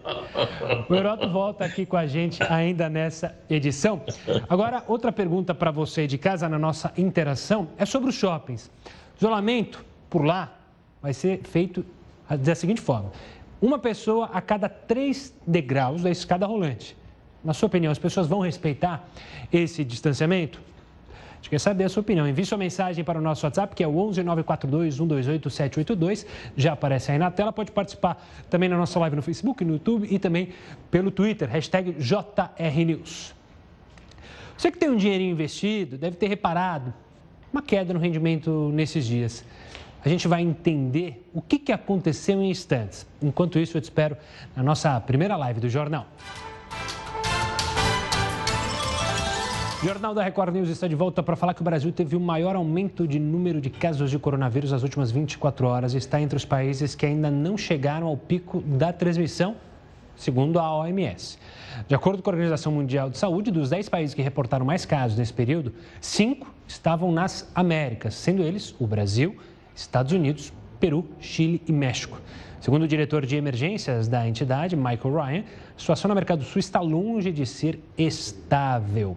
O 0.88 0.94
Heroto 0.94 1.28
volta 1.30 1.66
aqui 1.66 1.84
com 1.84 1.98
a 1.98 2.06
gente 2.06 2.44
ainda 2.44 2.88
nessa 2.90 3.36
edição. 3.50 4.04
Agora, 4.48 4.84
outra 4.88 5.12
pergunta 5.12 5.56
para 5.56 5.72
você 5.72 6.06
de 6.06 6.20
casa 6.20 6.48
na 6.48 6.60
nossa 6.60 6.94
interação 6.96 7.70
é 7.76 7.86
sobre 7.86 8.10
os 8.10 8.16
shoppings. 8.16 8.70
Isolamento 9.18 9.84
por 10.08 10.24
lá 10.24 10.54
vai 11.02 11.14
ser 11.14 11.42
feito 11.42 11.84
da 12.30 12.54
seguinte 12.54 12.82
forma: 12.82 13.12
uma 13.60 13.80
pessoa 13.80 14.30
a 14.32 14.42
cada 14.42 14.70
três 14.70 15.34
degraus 15.46 16.04
da 16.04 16.12
escada 16.12 16.46
rolante. 16.46 16.96
Na 17.44 17.54
sua 17.54 17.66
opinião, 17.66 17.92
as 17.92 18.00
pessoas 18.00 18.28
vão 18.28 18.42
respeitar 18.42 19.10
esse 19.52 19.84
distanciamento? 19.84 20.62
Gente 21.38 21.50
quer 21.50 21.60
saber 21.60 21.84
a 21.86 21.90
sua 21.90 22.02
opinião. 22.02 22.28
Envie 22.28 22.46
sua 22.46 22.58
mensagem 22.58 23.04
para 23.04 23.20
o 23.20 23.22
nosso 23.22 23.46
WhatsApp, 23.46 23.76
que 23.76 23.84
é 23.84 23.88
o 23.88 23.98
11 23.98 24.24
942 24.24 24.96
128 24.96 25.50
782. 25.50 26.26
Já 26.56 26.74
aparece 26.74 27.12
aí 27.12 27.18
na 27.18 27.32
tela. 27.32 27.54
Pode 27.54 27.72
participar 27.72 28.22
também 28.50 28.68
na 28.68 28.78
nossa 28.78 29.00
live 29.00 29.16
no 29.16 29.22
Facebook, 29.22 29.64
no 29.64 29.74
YouTube 29.74 30.08
e 30.10 30.20
também 30.20 30.50
pelo 30.90 31.12
Twitter, 31.12 31.50
hashtag 31.50 31.94
JRNews. 31.94 33.36
Você 34.58 34.72
que 34.72 34.78
tem 34.78 34.90
um 34.90 34.96
dinheirinho 34.96 35.32
investido, 35.32 35.98
deve 35.98 36.18
ter 36.18 36.28
reparado 36.28 36.94
uma 37.54 37.62
queda 37.62 37.94
no 37.94 38.00
rendimento 38.00 38.72
nesses 38.74 39.06
dias. 39.06 39.46
A 40.04 40.10
gente 40.10 40.28
vai 40.28 40.42
entender 40.42 41.28
o 41.34 41.42
que 41.42 41.72
aconteceu 41.72 42.42
em 42.42 42.50
instantes. 42.50 43.06
Enquanto 43.22 43.60
isso, 43.60 43.78
eu 43.78 43.82
te 43.82 43.86
espero 43.86 44.16
na 44.56 44.64
nossa 44.64 45.00
primeira 45.02 45.36
live 45.36 45.60
do 45.60 45.70
Jornal. 45.70 46.08
Jornal 49.84 50.16
da 50.16 50.24
Record 50.24 50.56
News 50.56 50.70
está 50.70 50.88
de 50.88 50.96
volta 50.96 51.22
para 51.22 51.36
falar 51.36 51.54
que 51.54 51.62
o 51.62 51.64
Brasil 51.64 51.92
teve 51.92 52.16
o 52.16 52.20
maior 52.20 52.56
aumento 52.56 53.08
de 53.08 53.20
número 53.20 53.62
de 53.62 53.70
casos 53.70 54.10
de 54.10 54.18
coronavírus 54.18 54.72
nas 54.72 54.82
últimas 54.82 55.12
24 55.12 55.68
horas 55.68 55.94
e 55.94 55.98
está 55.98 56.20
entre 56.20 56.36
os 56.36 56.44
países 56.44 56.96
que 56.96 57.06
ainda 57.06 57.30
não 57.30 57.56
chegaram 57.56 58.08
ao 58.08 58.18
pico 58.18 58.60
da 58.62 58.92
transmissão, 58.92 59.56
segundo 60.16 60.58
a 60.58 60.76
OMS. 60.80 61.38
De 61.88 61.94
acordo 61.94 62.24
com 62.24 62.30
a 62.32 62.34
Organização 62.34 62.72
Mundial 62.72 63.12
de 63.12 63.20
Saúde, 63.20 63.52
dos 63.52 63.70
10 63.70 63.88
países 63.88 64.16
que 64.16 64.22
reportaram 64.24 64.66
mais 64.66 64.84
casos 64.84 65.16
nesse 65.16 65.32
período, 65.32 65.72
cinco 66.02 66.52
estavam 66.68 67.12
nas 67.12 67.48
Américas, 67.54 68.16
sendo 68.16 68.42
eles 68.42 68.74
o 68.80 68.88
Brasil, 68.88 69.36
Estados 69.76 70.12
Unidos 70.12 70.52
Peru, 70.80 71.06
Chile 71.20 71.62
e 71.68 71.72
México. 71.72 72.20
Segundo 72.60 72.82
o 72.82 72.88
diretor 72.88 73.28
de 73.28 73.36
emergências 73.36 74.08
da 74.08 74.28
entidade, 74.28 74.76
Michael 74.76 75.14
Ryan, 75.14 75.44
a 75.76 75.80
situação 75.80 76.10
no 76.10 76.16
mercado 76.16 76.44
sul 76.44 76.60
está 76.60 76.82
longe 76.82 77.32
de 77.32 77.46
ser 77.46 77.80
estável. 77.96 79.16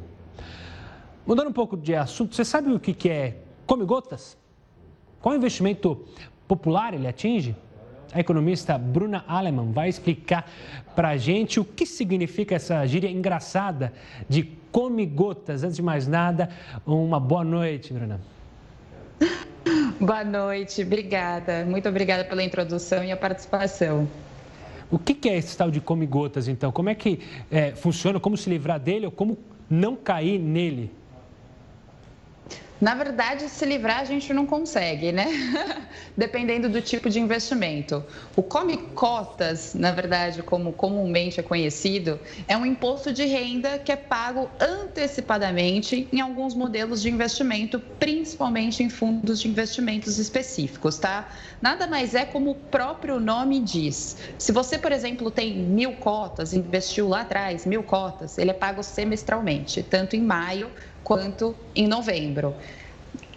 Mudando 1.30 1.46
um 1.46 1.52
pouco 1.52 1.76
de 1.76 1.94
assunto, 1.94 2.34
você 2.34 2.44
sabe 2.44 2.72
o 2.72 2.80
que 2.80 3.08
é 3.08 3.36
come 3.64 3.84
gotas? 3.84 4.36
Qual 5.22 5.32
investimento 5.32 6.04
popular 6.48 6.92
ele 6.92 7.06
atinge? 7.06 7.54
A 8.12 8.18
economista 8.18 8.76
Bruna 8.76 9.24
Alemann 9.28 9.70
vai 9.70 9.88
explicar 9.88 10.50
para 10.96 11.10
a 11.10 11.16
gente 11.16 11.60
o 11.60 11.64
que 11.64 11.86
significa 11.86 12.56
essa 12.56 12.84
gíria 12.84 13.08
engraçada 13.08 13.92
de 14.28 14.42
come 14.72 15.06
gotas. 15.06 15.62
Antes 15.62 15.76
de 15.76 15.82
mais 15.82 16.08
nada, 16.08 16.50
uma 16.84 17.20
boa 17.20 17.44
noite, 17.44 17.92
Bruna. 17.92 18.20
Boa 20.00 20.24
noite, 20.24 20.82
obrigada. 20.82 21.64
Muito 21.64 21.88
obrigada 21.88 22.24
pela 22.24 22.42
introdução 22.42 23.04
e 23.04 23.12
a 23.12 23.16
participação. 23.16 24.08
O 24.90 24.98
que 24.98 25.28
é 25.28 25.36
esse 25.36 25.56
tal 25.56 25.70
de 25.70 25.80
come 25.80 26.06
gotas, 26.06 26.48
então? 26.48 26.72
Como 26.72 26.88
é 26.88 26.94
que 26.96 27.20
é, 27.48 27.70
funciona? 27.70 28.18
Como 28.18 28.36
se 28.36 28.50
livrar 28.50 28.80
dele 28.80 29.06
ou 29.06 29.12
como 29.12 29.38
não 29.68 29.94
cair 29.94 30.36
nele? 30.40 30.98
Na 32.80 32.94
verdade, 32.94 33.46
se 33.50 33.66
livrar 33.66 34.00
a 34.00 34.04
gente 34.04 34.32
não 34.32 34.46
consegue, 34.46 35.12
né? 35.12 35.26
Dependendo 36.16 36.66
do 36.66 36.80
tipo 36.80 37.10
de 37.10 37.20
investimento. 37.20 38.02
O 38.34 38.42
come 38.42 38.78
cotas, 38.94 39.74
na 39.74 39.92
verdade, 39.92 40.42
como 40.42 40.72
comumente 40.72 41.38
é 41.38 41.42
conhecido, 41.42 42.18
é 42.48 42.56
um 42.56 42.64
imposto 42.64 43.12
de 43.12 43.26
renda 43.26 43.78
que 43.78 43.92
é 43.92 43.96
pago 43.96 44.50
antecipadamente 44.58 46.08
em 46.10 46.22
alguns 46.22 46.54
modelos 46.54 47.02
de 47.02 47.10
investimento, 47.10 47.78
principalmente 47.78 48.82
em 48.82 48.88
fundos 48.88 49.40
de 49.40 49.48
investimentos 49.48 50.18
específicos, 50.18 50.98
tá? 50.98 51.28
Nada 51.60 51.86
mais 51.86 52.14
é 52.14 52.24
como 52.24 52.52
o 52.52 52.54
próprio 52.54 53.20
nome 53.20 53.60
diz. 53.60 54.16
Se 54.38 54.52
você, 54.52 54.78
por 54.78 54.90
exemplo, 54.90 55.30
tem 55.30 55.58
mil 55.58 55.96
cotas, 55.96 56.54
investiu 56.54 57.08
lá 57.08 57.20
atrás 57.20 57.66
mil 57.66 57.82
cotas, 57.82 58.38
ele 58.38 58.52
é 58.52 58.54
pago 58.54 58.82
semestralmente, 58.82 59.82
tanto 59.82 60.16
em 60.16 60.22
maio 60.22 60.70
quanto 61.10 61.56
em 61.74 61.88
novembro. 61.88 62.54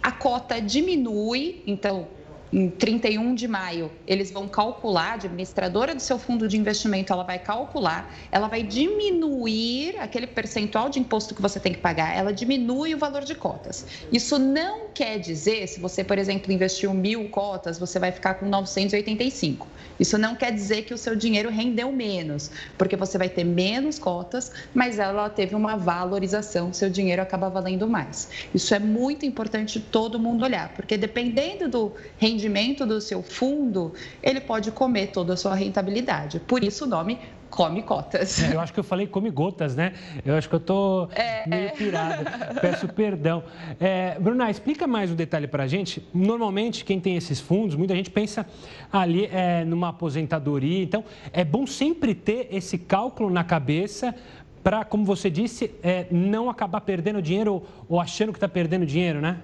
A 0.00 0.12
cota 0.12 0.60
diminui, 0.60 1.64
então 1.66 2.06
em 2.54 2.70
31 2.70 3.34
de 3.34 3.48
maio, 3.48 3.90
eles 4.06 4.30
vão 4.30 4.46
calcular, 4.46 5.10
a 5.10 5.14
administradora 5.14 5.92
do 5.92 6.00
seu 6.00 6.16
fundo 6.16 6.46
de 6.46 6.56
investimento, 6.56 7.12
ela 7.12 7.24
vai 7.24 7.36
calcular, 7.36 8.14
ela 8.30 8.46
vai 8.46 8.62
diminuir 8.62 9.96
aquele 9.98 10.28
percentual 10.28 10.88
de 10.88 11.00
imposto 11.00 11.34
que 11.34 11.42
você 11.42 11.58
tem 11.58 11.72
que 11.72 11.80
pagar, 11.80 12.16
ela 12.16 12.32
diminui 12.32 12.94
o 12.94 12.98
valor 12.98 13.24
de 13.24 13.34
cotas. 13.34 13.84
Isso 14.12 14.38
não 14.38 14.86
quer 14.94 15.18
dizer, 15.18 15.66
se 15.66 15.80
você, 15.80 16.04
por 16.04 16.16
exemplo, 16.16 16.52
investiu 16.52 16.94
mil 16.94 17.28
cotas, 17.28 17.76
você 17.76 17.98
vai 17.98 18.12
ficar 18.12 18.34
com 18.34 18.46
985. 18.46 19.66
Isso 19.98 20.16
não 20.16 20.36
quer 20.36 20.52
dizer 20.52 20.82
que 20.82 20.94
o 20.94 20.98
seu 20.98 21.16
dinheiro 21.16 21.50
rendeu 21.50 21.90
menos, 21.90 22.52
porque 22.78 22.94
você 22.94 23.18
vai 23.18 23.28
ter 23.28 23.42
menos 23.42 23.98
cotas, 23.98 24.52
mas 24.72 25.00
ela 25.00 25.28
teve 25.28 25.56
uma 25.56 25.76
valorização, 25.76 26.72
seu 26.72 26.88
dinheiro 26.88 27.20
acaba 27.20 27.48
valendo 27.48 27.88
mais. 27.88 28.28
Isso 28.54 28.72
é 28.74 28.78
muito 28.78 29.26
importante 29.26 29.80
todo 29.80 30.20
mundo 30.20 30.44
olhar, 30.44 30.68
porque 30.74 30.96
dependendo 30.96 31.68
do 31.68 31.92
rendimento 32.16 32.43
rendimento 32.44 32.84
do 32.86 33.00
seu 33.00 33.22
fundo, 33.22 33.92
ele 34.22 34.40
pode 34.40 34.70
comer 34.70 35.08
toda 35.08 35.32
a 35.32 35.36
sua 35.36 35.54
rentabilidade. 35.54 36.38
Por 36.40 36.62
isso 36.62 36.84
o 36.84 36.88
nome 36.88 37.18
come 37.48 37.82
cotas. 37.82 38.42
É, 38.42 38.54
eu 38.54 38.60
acho 38.60 38.72
que 38.72 38.80
eu 38.80 38.84
falei 38.84 39.06
come 39.06 39.30
gotas, 39.30 39.74
né? 39.74 39.94
Eu 40.24 40.34
acho 40.34 40.48
que 40.48 40.54
eu 40.54 40.60
tô 40.60 41.08
é... 41.14 41.48
meio 41.48 41.70
pirada. 41.72 42.24
Peço 42.60 42.88
perdão. 42.88 43.44
É, 43.80 44.18
Bruna, 44.18 44.50
explica 44.50 44.86
mais 44.86 45.10
um 45.10 45.14
detalhe 45.14 45.46
para 45.46 45.62
a 45.62 45.66
gente. 45.66 46.06
Normalmente, 46.12 46.84
quem 46.84 47.00
tem 47.00 47.16
esses 47.16 47.40
fundos, 47.40 47.76
muita 47.76 47.94
gente 47.94 48.10
pensa 48.10 48.46
ali 48.92 49.26
é, 49.26 49.64
numa 49.64 49.88
aposentadoria. 49.88 50.82
Então, 50.82 51.04
é 51.32 51.44
bom 51.44 51.66
sempre 51.66 52.14
ter 52.14 52.48
esse 52.50 52.76
cálculo 52.76 53.30
na 53.30 53.44
cabeça 53.44 54.14
para, 54.62 54.84
como 54.84 55.04
você 55.04 55.30
disse, 55.30 55.70
é, 55.82 56.06
não 56.10 56.50
acabar 56.50 56.80
perdendo 56.80 57.22
dinheiro 57.22 57.54
ou, 57.54 57.66
ou 57.88 58.00
achando 58.00 58.32
que 58.32 58.38
está 58.38 58.48
perdendo 58.48 58.84
dinheiro, 58.84 59.20
né? 59.20 59.38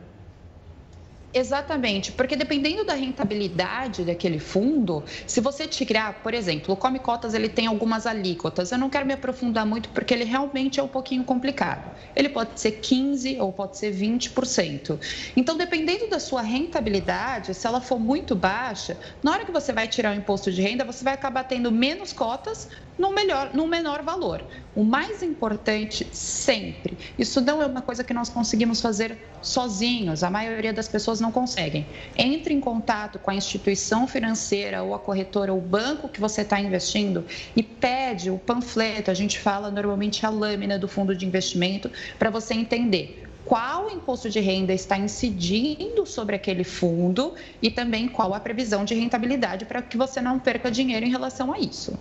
Exatamente, 1.33 2.11
porque 2.11 2.35
dependendo 2.35 2.85
da 2.85 2.95
rentabilidade 2.95 4.05
daquele 4.05 4.41
fundo, 4.41 5.05
se 5.29 5.41
você 5.41 5.65
tirar, 5.69 6.25
por 6.25 6.35
exemplo, 6.35 6.75
o 6.75 6.77
Come 6.77 6.99
Cotas 6.99 7.35
ele 7.35 7.49
tem 7.49 7.69
algumas 7.69 8.05
alíquotas, 8.05 8.73
eu 8.73 8.79
não 8.79 8.91
quero 8.91 9.07
me 9.07 9.13
aprofundar 9.13 9.65
muito 9.65 9.91
porque 9.91 10.13
ele 10.13 10.25
realmente 10.25 10.81
é 10.81 10.83
um 10.83 10.89
pouquinho 10.89 11.23
complicado. 11.23 11.93
Ele 12.17 12.29
pode 12.31 12.59
ser 12.59 12.73
15 12.81 13.39
ou 13.39 13.53
pode 13.53 13.79
ser 13.79 13.93
20%. 13.93 14.99
Então, 15.37 15.57
dependendo 15.57 16.09
da 16.09 16.19
sua 16.19 16.43
rentabilidade, 16.43 17.55
se 17.55 17.65
ela 17.65 17.81
for 17.81 18.01
muito 18.01 18.35
baixa, 18.35 18.99
na 19.23 19.31
hora 19.31 19.45
que 19.45 19.53
você 19.53 19.73
vai 19.73 19.87
tirar 19.87 20.13
o 20.13 20.19
imposto 20.19 20.51
de 20.51 20.61
renda, 20.61 20.85
você 20.85 21.05
vai 21.05 21.15
acabar 21.15 21.45
tendo 21.45 21.71
menos 21.71 22.13
cotas 22.13 22.69
no 23.00 23.14
melhor, 23.14 23.50
no 23.54 23.66
menor 23.66 24.02
valor. 24.02 24.45
O 24.76 24.85
mais 24.85 25.23
importante 25.23 26.07
sempre, 26.12 26.99
isso 27.19 27.40
não 27.40 27.62
é 27.62 27.66
uma 27.66 27.80
coisa 27.80 28.04
que 28.04 28.12
nós 28.12 28.28
conseguimos 28.28 28.80
fazer 28.80 29.19
sozinhos, 29.40 30.23
a 30.23 30.28
maioria 30.28 30.73
das 30.73 30.87
pessoas 30.87 31.19
não 31.19 31.33
conseguem. 31.33 31.87
Entre 32.14 32.52
em 32.52 32.61
contato 32.61 33.19
com 33.19 33.30
a 33.30 33.35
instituição 33.35 34.07
financeira 34.07 34.83
ou 34.83 34.95
a 34.95 34.99
corretora 34.99 35.50
ou 35.50 35.59
o 35.59 35.62
banco 35.62 36.11
que 36.11 36.21
você 36.21 36.42
está 36.42 36.61
investindo 36.61 37.25
e 37.57 37.62
pede 37.62 38.30
o 38.30 38.38
panfleto, 38.38 39.11
a 39.11 39.14
gente 39.14 39.38
fala 39.38 39.71
normalmente 39.71 40.26
a 40.26 40.28
lâmina 40.28 40.78
do 40.78 40.87
fundo 40.87 41.16
de 41.16 41.25
investimento, 41.25 41.90
para 42.19 42.28
você 42.28 42.52
entender 42.52 43.26
qual 43.47 43.90
imposto 43.90 44.28
de 44.28 44.40
renda 44.40 44.75
está 44.75 44.99
incidindo 44.99 46.04
sobre 46.04 46.37
aquele 46.37 46.64
fundo 46.64 47.35
e 47.62 47.71
também 47.71 48.07
qual 48.07 48.35
a 48.35 48.40
previsão 48.40 48.85
de 48.85 48.95
rentabilidade 48.95 49.64
para 49.64 49.80
que 49.80 49.97
você 49.97 50.21
não 50.21 50.38
perca 50.38 50.71
dinheiro 50.71 51.07
em 51.07 51.11
relação 51.11 51.50
a 51.52 51.59
isso. 51.59 51.99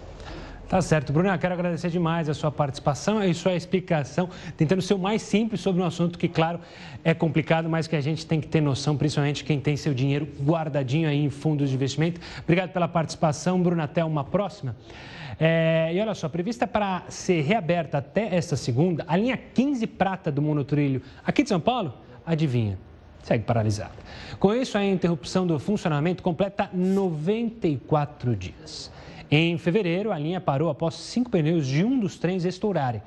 Tá 0.69 0.83
certo. 0.83 1.11
Bruna, 1.11 1.35
quero 1.35 1.55
agradecer 1.55 1.89
demais 1.89 2.29
a 2.29 2.33
sua 2.35 2.51
participação 2.51 3.23
e 3.23 3.33
sua 3.33 3.55
explicação, 3.55 4.29
tentando 4.55 4.83
ser 4.83 4.93
o 4.93 4.99
mais 4.99 5.23
simples 5.23 5.61
sobre 5.61 5.81
um 5.81 5.85
assunto 5.85 6.19
que, 6.19 6.27
claro, 6.27 6.59
é 7.03 7.11
complicado, 7.11 7.67
mas 7.67 7.87
que 7.87 7.95
a 7.95 8.01
gente 8.01 8.23
tem 8.23 8.39
que 8.39 8.47
ter 8.47 8.61
noção, 8.61 8.95
principalmente 8.95 9.43
quem 9.43 9.59
tem 9.59 9.75
seu 9.75 9.95
dinheiro 9.95 10.27
guardadinho 10.39 11.09
aí 11.09 11.17
em 11.17 11.31
fundos 11.31 11.71
de 11.71 11.75
investimento. 11.75 12.21
Obrigado 12.43 12.69
pela 12.69 12.87
participação, 12.87 13.59
Bruna. 13.59 13.85
Até 13.85 14.05
uma 14.05 14.23
próxima. 14.23 14.75
É, 15.39 15.89
e 15.91 15.99
olha 15.99 16.13
só, 16.13 16.29
prevista 16.29 16.67
para 16.67 17.01
ser 17.09 17.41
reaberta 17.41 17.97
até 17.97 18.35
esta 18.35 18.55
segunda, 18.55 19.03
a 19.07 19.17
linha 19.17 19.37
15 19.37 19.87
prata 19.87 20.31
do 20.31 20.39
monotrilho 20.39 21.01
aqui 21.25 21.41
de 21.41 21.49
São 21.49 21.59
Paulo, 21.59 21.95
adivinha? 22.23 22.77
Segue 23.23 23.43
paralisada. 23.43 23.93
Com 24.39 24.53
isso, 24.53 24.77
a 24.77 24.85
interrupção 24.85 25.47
do 25.47 25.57
funcionamento 25.57 26.21
completa 26.21 26.69
94 26.71 28.35
dias. 28.35 28.98
Em 29.31 29.57
fevereiro, 29.57 30.11
a 30.11 30.17
linha 30.17 30.41
parou 30.41 30.69
após 30.69 30.95
cinco 30.95 31.29
pneus 31.29 31.67
de 31.67 31.83
um 31.83 31.99
dos 31.99 32.17
trens 32.17 32.45
estourarem. 32.45 33.01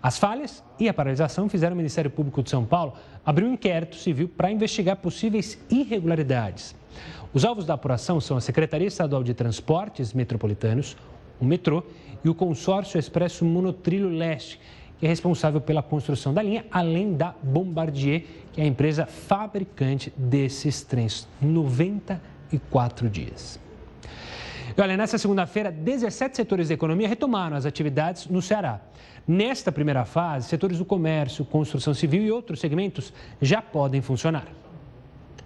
As 0.00 0.18
falhas 0.18 0.62
e 0.78 0.88
a 0.88 0.94
paralisação 0.94 1.48
fizeram 1.48 1.74
o 1.74 1.76
Ministério 1.76 2.10
Público 2.10 2.42
de 2.42 2.50
São 2.50 2.64
Paulo 2.64 2.92
abrir 3.24 3.44
um 3.44 3.54
inquérito 3.54 3.96
civil 3.96 4.28
para 4.28 4.52
investigar 4.52 4.96
possíveis 4.96 5.58
irregularidades. 5.70 6.76
Os 7.32 7.44
alvos 7.44 7.64
da 7.64 7.74
apuração 7.74 8.20
são 8.20 8.36
a 8.36 8.40
Secretaria 8.40 8.86
Estadual 8.86 9.24
de 9.24 9.34
Transportes 9.34 10.12
Metropolitanos, 10.12 10.96
o 11.40 11.44
metrô 11.44 11.82
e 12.22 12.28
o 12.28 12.34
consórcio 12.34 12.98
Expresso 12.98 13.44
Monotrilho 13.44 14.08
Leste, 14.08 14.60
que 15.00 15.06
é 15.06 15.08
responsável 15.08 15.60
pela 15.60 15.82
construção 15.82 16.32
da 16.32 16.42
linha, 16.42 16.64
além 16.70 17.14
da 17.14 17.34
Bombardier, 17.42 18.24
que 18.52 18.60
é 18.60 18.64
a 18.64 18.66
empresa 18.68 19.06
fabricante 19.06 20.12
desses 20.16 20.82
trens. 20.82 21.26
94 21.40 23.08
dias. 23.08 23.63
E 24.76 24.80
olha, 24.80 24.96
nessa 24.96 25.16
segunda-feira, 25.18 25.70
17 25.70 26.34
setores 26.34 26.66
da 26.66 26.74
economia 26.74 27.06
retomaram 27.06 27.56
as 27.56 27.64
atividades 27.64 28.26
no 28.26 28.42
Ceará. 28.42 28.80
Nesta 29.26 29.70
primeira 29.70 30.04
fase, 30.04 30.48
setores 30.48 30.78
do 30.78 30.84
comércio, 30.84 31.44
construção 31.44 31.94
civil 31.94 32.24
e 32.24 32.32
outros 32.32 32.58
segmentos 32.58 33.12
já 33.40 33.62
podem 33.62 34.02
funcionar. 34.02 34.48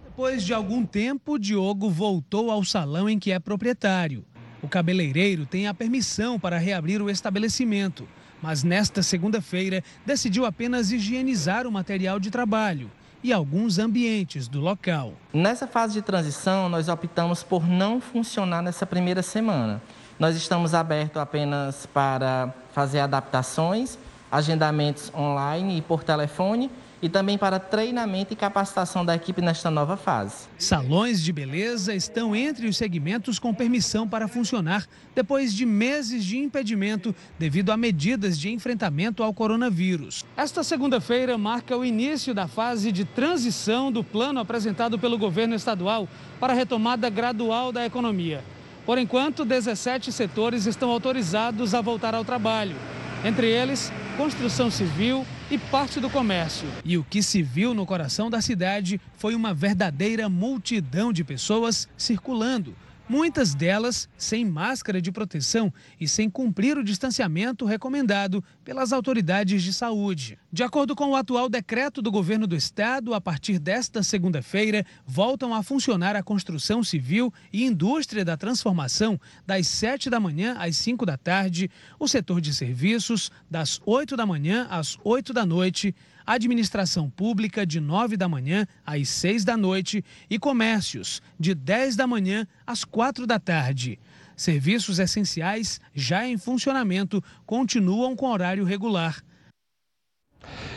Depois 0.07 0.43
de 0.43 0.55
algum 0.55 0.85
tempo, 0.85 1.39
Diogo 1.39 1.91
voltou 1.91 2.51
ao 2.51 2.65
salão 2.65 3.07
em 3.07 3.19
que 3.19 3.31
é 3.31 3.39
proprietário. 3.39 4.25
O 4.63 4.69
cabeleireiro 4.69 5.45
tem 5.45 5.67
a 5.67 5.75
permissão 5.75 6.41
para 6.41 6.57
reabrir 6.57 7.03
o 7.03 7.11
estabelecimento, 7.11 8.09
mas 8.41 8.65
nesta 8.65 9.03
segunda-feira 9.03 9.85
decidiu 10.07 10.47
apenas 10.47 10.91
higienizar 10.91 11.67
o 11.67 11.71
material 11.71 12.19
de 12.19 12.31
trabalho 12.31 12.91
e 13.23 13.33
alguns 13.33 13.79
ambientes 13.79 14.49
do 14.49 14.61
local. 14.61 15.13
Nessa 15.33 15.67
fase 15.67 15.95
de 15.95 16.03
transição, 16.03 16.69
nós 16.69 16.89
optamos 16.89 17.43
por 17.43 17.67
não 17.67 18.01
funcionar 18.01 18.63
nessa 18.63 18.87
primeira 18.87 19.23
semana. 19.23 19.81
Nós 20.19 20.37
estamos 20.37 20.75
abertos 20.75 21.21
apenas 21.21 21.87
para 21.87 22.53
fazer 22.73 23.01
adaptações 23.01 23.99
agendamentos 24.31 25.13
online 25.15 25.79
e 25.79 25.83
por 25.83 26.05
telefone 26.05 26.71
e 27.01 27.09
também 27.09 27.39
para 27.39 27.59
treinamento 27.59 28.33
e 28.33 28.37
capacitação 28.37 29.05
da 29.05 29.15
equipe 29.15 29.41
nesta 29.41 29.71
nova 29.71 29.97
fase. 29.97 30.49
Salões 30.59 31.23
de 31.23 31.33
beleza 31.33 31.95
estão 31.95 32.35
entre 32.35 32.67
os 32.67 32.77
segmentos 32.77 33.39
com 33.39 33.55
permissão 33.55 34.09
para 34.09 34.29
funcionar 34.29 34.87
depois 35.15 35.55
de 35.55 35.65
meses 35.65 36.25
de 36.25 36.39
impedimento 36.39 37.15
devido 37.39 37.71
a 37.71 37.77
medidas 37.77 38.39
de 38.39 38.51
enfrentamento 38.51 39.23
ao 39.23 39.33
coronavírus. 39.33 40.25
Esta 40.37 40.63
segunda-feira 40.63 41.39
marca 41.39 41.77
o 41.77 41.85
início 41.85 42.35
da 42.35 42.49
fase 42.49 42.91
de 42.91 43.05
transição 43.05 43.93
do 43.93 44.03
plano 44.03 44.41
apresentado 44.41 44.99
pelo 44.99 45.19
governo 45.19 45.55
estadual 45.55 46.09
para 46.41 46.53
a 46.53 46.57
retomada 46.57 47.09
gradual 47.09 47.73
da 47.73 47.85
economia. 47.87 48.43
Por 48.85 48.97
enquanto, 48.97 49.45
17 49.45 50.11
setores 50.11 50.65
estão 50.65 50.91
autorizados 50.91 51.75
a 51.75 51.81
voltar 51.81 52.15
ao 52.15 52.25
trabalho. 52.25 52.75
Entre 53.23 53.47
eles, 53.47 53.93
construção 54.19 54.69
civil 54.69 55.25
e 55.49 55.57
parte 55.57 56.01
do 56.01 56.11
comércio. 56.11 56.69
E 56.85 56.99
o 56.99 57.05
que 57.05 57.23
se 57.23 57.41
viu 57.41 57.73
no 57.73 57.87
coração 57.87 58.29
da 58.29 58.43
cidade 58.43 59.01
foi 59.17 59.33
uma 59.33 59.55
verdadeira 59.55 60.29
multidão 60.29 61.13
de 61.13 61.23
pessoas 61.23 61.89
circulando 61.97 62.75
muitas 63.09 63.55
delas 63.55 64.09
sem 64.17 64.45
máscara 64.45 65.01
de 65.01 65.11
proteção 65.11 65.73
e 66.01 66.07
sem 66.07 66.29
cumprir 66.29 66.77
o 66.77 66.85
distanciamento 66.85 67.65
recomendado 67.65 68.45
pelas 68.65 68.93
autoridades 68.93 69.63
de 69.63 69.73
saúde. 69.73 70.39
De 70.53 70.63
acordo 70.63 70.95
com 70.95 71.11
o 71.11 71.17
atual 71.17 71.49
decreto 71.49 72.03
do 72.03 72.11
governo 72.11 72.47
do 72.47 72.57
estado, 72.57 73.15
a 73.15 73.21
partir 73.21 73.59
desta 73.59 74.03
segunda-feira, 74.03 74.85
voltam 75.07 75.55
a 75.55 75.63
funcionar 75.63 76.17
a 76.17 76.23
construção 76.23 76.83
civil 76.85 77.33
e 77.53 77.65
indústria 77.65 78.25
da 78.25 78.37
transformação 78.37 79.19
das 79.47 79.67
7 79.69 80.11
da 80.11 80.21
manhã 80.21 80.57
às 80.59 80.77
5 80.77 81.07
da 81.07 81.17
tarde, 81.17 81.71
o 81.99 82.07
setor 82.07 82.41
de 82.41 82.53
serviços 82.55 83.31
das 83.51 83.81
8 83.85 84.17
da 84.17 84.27
manhã 84.27 84.67
às 84.71 84.99
8 85.05 85.33
da 85.33 85.47
noite, 85.47 85.95
administração 86.29 87.09
pública 87.09 87.65
de 87.65 87.81
9 87.81 88.17
da 88.17 88.29
manhã 88.29 88.67
às 88.85 89.09
6 89.09 89.45
da 89.45 89.57
noite 89.57 90.05
e 90.29 90.39
comércios 90.39 91.23
de 91.41 91.55
10 91.55 91.97
da 91.97 92.07
manhã 92.07 92.47
às 92.67 92.85
4 92.85 93.27
da 93.27 93.39
tarde. 93.39 93.99
Serviços 94.37 94.99
essenciais 94.99 95.81
já 95.95 96.27
em 96.27 96.37
funcionamento 96.37 97.25
continuam 97.47 98.15
com 98.15 98.31
horário 98.31 98.65
regular. 98.65 99.23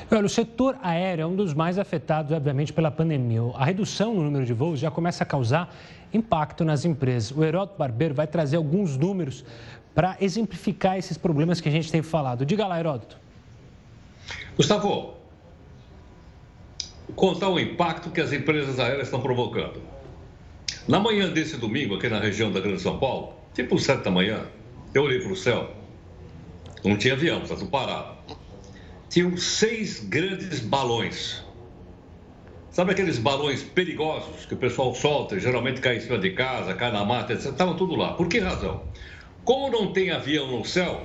Olha, 0.09 0.25
o 0.25 0.29
setor 0.29 0.77
aéreo 0.81 1.23
é 1.23 1.25
um 1.25 1.35
dos 1.35 1.53
mais 1.53 1.77
afetados, 1.77 2.31
obviamente, 2.31 2.73
pela 2.73 2.89
pandemia. 2.89 3.41
A 3.55 3.63
redução 3.63 4.15
no 4.15 4.23
número 4.23 4.45
de 4.45 4.53
voos 4.53 4.79
já 4.79 4.89
começa 4.89 5.23
a 5.23 5.27
causar 5.27 5.73
impacto 6.13 6.65
nas 6.65 6.85
empresas. 6.85 7.31
O 7.31 7.43
Heródoto 7.43 7.77
Barbeiro 7.77 8.15
vai 8.15 8.27
trazer 8.27 8.57
alguns 8.57 8.97
números 8.97 9.45
para 9.93 10.17
exemplificar 10.19 10.97
esses 10.97 11.17
problemas 11.17 11.61
que 11.61 11.69
a 11.69 11.71
gente 11.71 11.91
tem 11.91 12.01
falado. 12.01 12.45
Diga 12.45 12.65
lá, 12.65 12.79
Heródoto. 12.79 13.17
Gustavo, 14.55 15.20
contar 17.15 17.49
o 17.49 17.59
impacto 17.59 18.09
que 18.11 18.21
as 18.21 18.31
empresas 18.33 18.79
aéreas 18.79 19.07
estão 19.07 19.21
provocando. 19.21 19.81
Na 20.87 20.99
manhã 20.99 21.29
desse 21.29 21.57
domingo, 21.57 21.95
aqui 21.95 22.09
na 22.09 22.19
região 22.19 22.51
da 22.51 22.59
Grande 22.59 22.81
São 22.81 22.97
Paulo, 22.97 23.33
tipo 23.53 23.77
sete 23.77 24.03
da 24.03 24.11
manhã, 24.11 24.45
eu 24.93 25.03
olhei 25.03 25.19
para 25.19 25.31
o 25.31 25.35
céu. 25.35 25.71
Não 26.83 26.97
tinha 26.97 27.13
avião, 27.13 27.43
está 27.43 27.55
tudo 27.55 27.69
parado. 27.69 28.15
Tinham 29.09 29.37
seis 29.37 29.99
grandes 29.99 30.59
balões. 30.59 31.43
Sabe 32.71 32.93
aqueles 32.93 33.19
balões 33.19 33.61
perigosos 33.61 34.45
que 34.45 34.53
o 34.53 34.57
pessoal 34.57 34.95
solta, 34.95 35.39
geralmente 35.39 35.81
cai 35.81 35.97
em 35.97 35.99
cima 35.99 36.17
de 36.17 36.31
casa, 36.31 36.73
cai 36.73 36.91
na 36.91 37.03
mata, 37.03 37.33
etc. 37.33 37.51
Estavam 37.51 37.75
tudo 37.75 37.95
lá. 37.95 38.13
Por 38.13 38.27
que 38.27 38.39
razão? 38.39 38.83
Como 39.43 39.69
não 39.69 39.91
tem 39.91 40.11
avião 40.11 40.47
no 40.47 40.63
céu, 40.63 41.01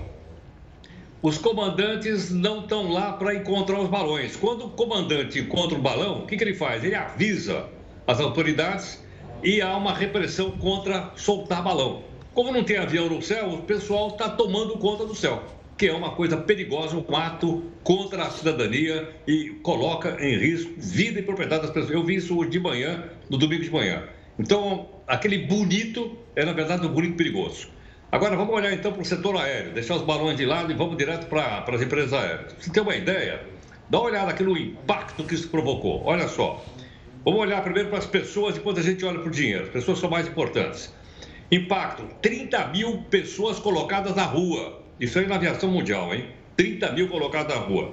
os 1.26 1.38
comandantes 1.38 2.30
não 2.30 2.60
estão 2.60 2.92
lá 2.92 3.14
para 3.14 3.34
encontrar 3.34 3.80
os 3.80 3.88
balões. 3.88 4.36
Quando 4.36 4.66
o 4.66 4.70
comandante 4.70 5.40
encontra 5.40 5.76
o 5.76 5.82
balão, 5.82 6.20
o 6.20 6.26
que, 6.28 6.36
que 6.36 6.44
ele 6.44 6.54
faz? 6.54 6.84
Ele 6.84 6.94
avisa 6.94 7.68
as 8.06 8.20
autoridades 8.20 9.04
e 9.42 9.60
há 9.60 9.76
uma 9.76 9.92
repressão 9.92 10.52
contra 10.52 11.10
soltar 11.16 11.64
balão. 11.64 12.04
Como 12.32 12.52
não 12.52 12.62
tem 12.62 12.76
avião 12.76 13.08
no 13.08 13.20
céu, 13.20 13.48
o 13.48 13.62
pessoal 13.62 14.10
está 14.10 14.28
tomando 14.28 14.78
conta 14.78 15.04
do 15.04 15.16
céu, 15.16 15.42
que 15.76 15.88
é 15.88 15.92
uma 15.92 16.12
coisa 16.12 16.36
perigosa, 16.36 16.96
um 16.96 17.16
ato 17.16 17.64
contra 17.82 18.22
a 18.22 18.30
cidadania 18.30 19.12
e 19.26 19.48
coloca 19.64 20.16
em 20.24 20.38
risco 20.38 20.74
vida 20.76 21.18
e 21.18 21.24
propriedade 21.24 21.62
das 21.62 21.72
pessoas. 21.72 21.92
Eu 21.92 22.04
vi 22.04 22.14
isso 22.14 22.38
hoje 22.38 22.50
de 22.50 22.60
manhã, 22.60 23.02
no 23.28 23.36
domingo 23.36 23.64
de 23.64 23.70
manhã. 23.72 24.04
Então, 24.38 24.90
aquele 25.08 25.38
bonito 25.38 26.16
é, 26.36 26.44
na 26.44 26.52
verdade, 26.52 26.86
um 26.86 26.92
bonito 26.92 27.16
perigoso. 27.16 27.74
Agora 28.10 28.36
vamos 28.36 28.54
olhar 28.54 28.72
então 28.72 28.92
para 28.92 29.02
o 29.02 29.04
setor 29.04 29.36
aéreo, 29.36 29.72
deixar 29.72 29.96
os 29.96 30.02
balões 30.02 30.36
de 30.36 30.46
lado 30.46 30.70
e 30.70 30.76
vamos 30.76 30.96
direto 30.96 31.26
para, 31.26 31.62
para 31.62 31.74
as 31.74 31.82
empresas 31.82 32.12
aéreas. 32.12 32.54
Você 32.58 32.70
tem 32.70 32.80
uma 32.80 32.94
ideia? 32.94 33.40
Dá 33.90 33.98
uma 33.98 34.06
olhada 34.06 34.30
aqui 34.30 34.44
no 34.44 34.56
impacto 34.56 35.24
que 35.24 35.34
isso 35.34 35.48
provocou. 35.48 36.04
Olha 36.04 36.28
só. 36.28 36.64
Vamos 37.24 37.40
olhar 37.40 37.60
primeiro 37.62 37.88
para 37.88 37.98
as 37.98 38.06
pessoas, 38.06 38.54
depois 38.54 38.78
a 38.78 38.82
gente 38.82 39.04
olha 39.04 39.18
para 39.18 39.28
o 39.28 39.30
dinheiro. 39.30 39.64
As 39.64 39.70
pessoas 39.70 39.98
são 39.98 40.08
mais 40.08 40.28
importantes. 40.28 40.94
Impacto: 41.50 42.04
30 42.22 42.68
mil 42.68 43.02
pessoas 43.10 43.58
colocadas 43.58 44.14
na 44.14 44.22
rua. 44.22 44.82
Isso 45.00 45.18
aí 45.18 45.26
na 45.26 45.34
aviação 45.34 45.68
mundial, 45.68 46.14
hein? 46.14 46.28
30 46.56 46.92
mil 46.92 47.08
colocadas 47.08 47.56
na 47.56 47.60
rua. 47.60 47.92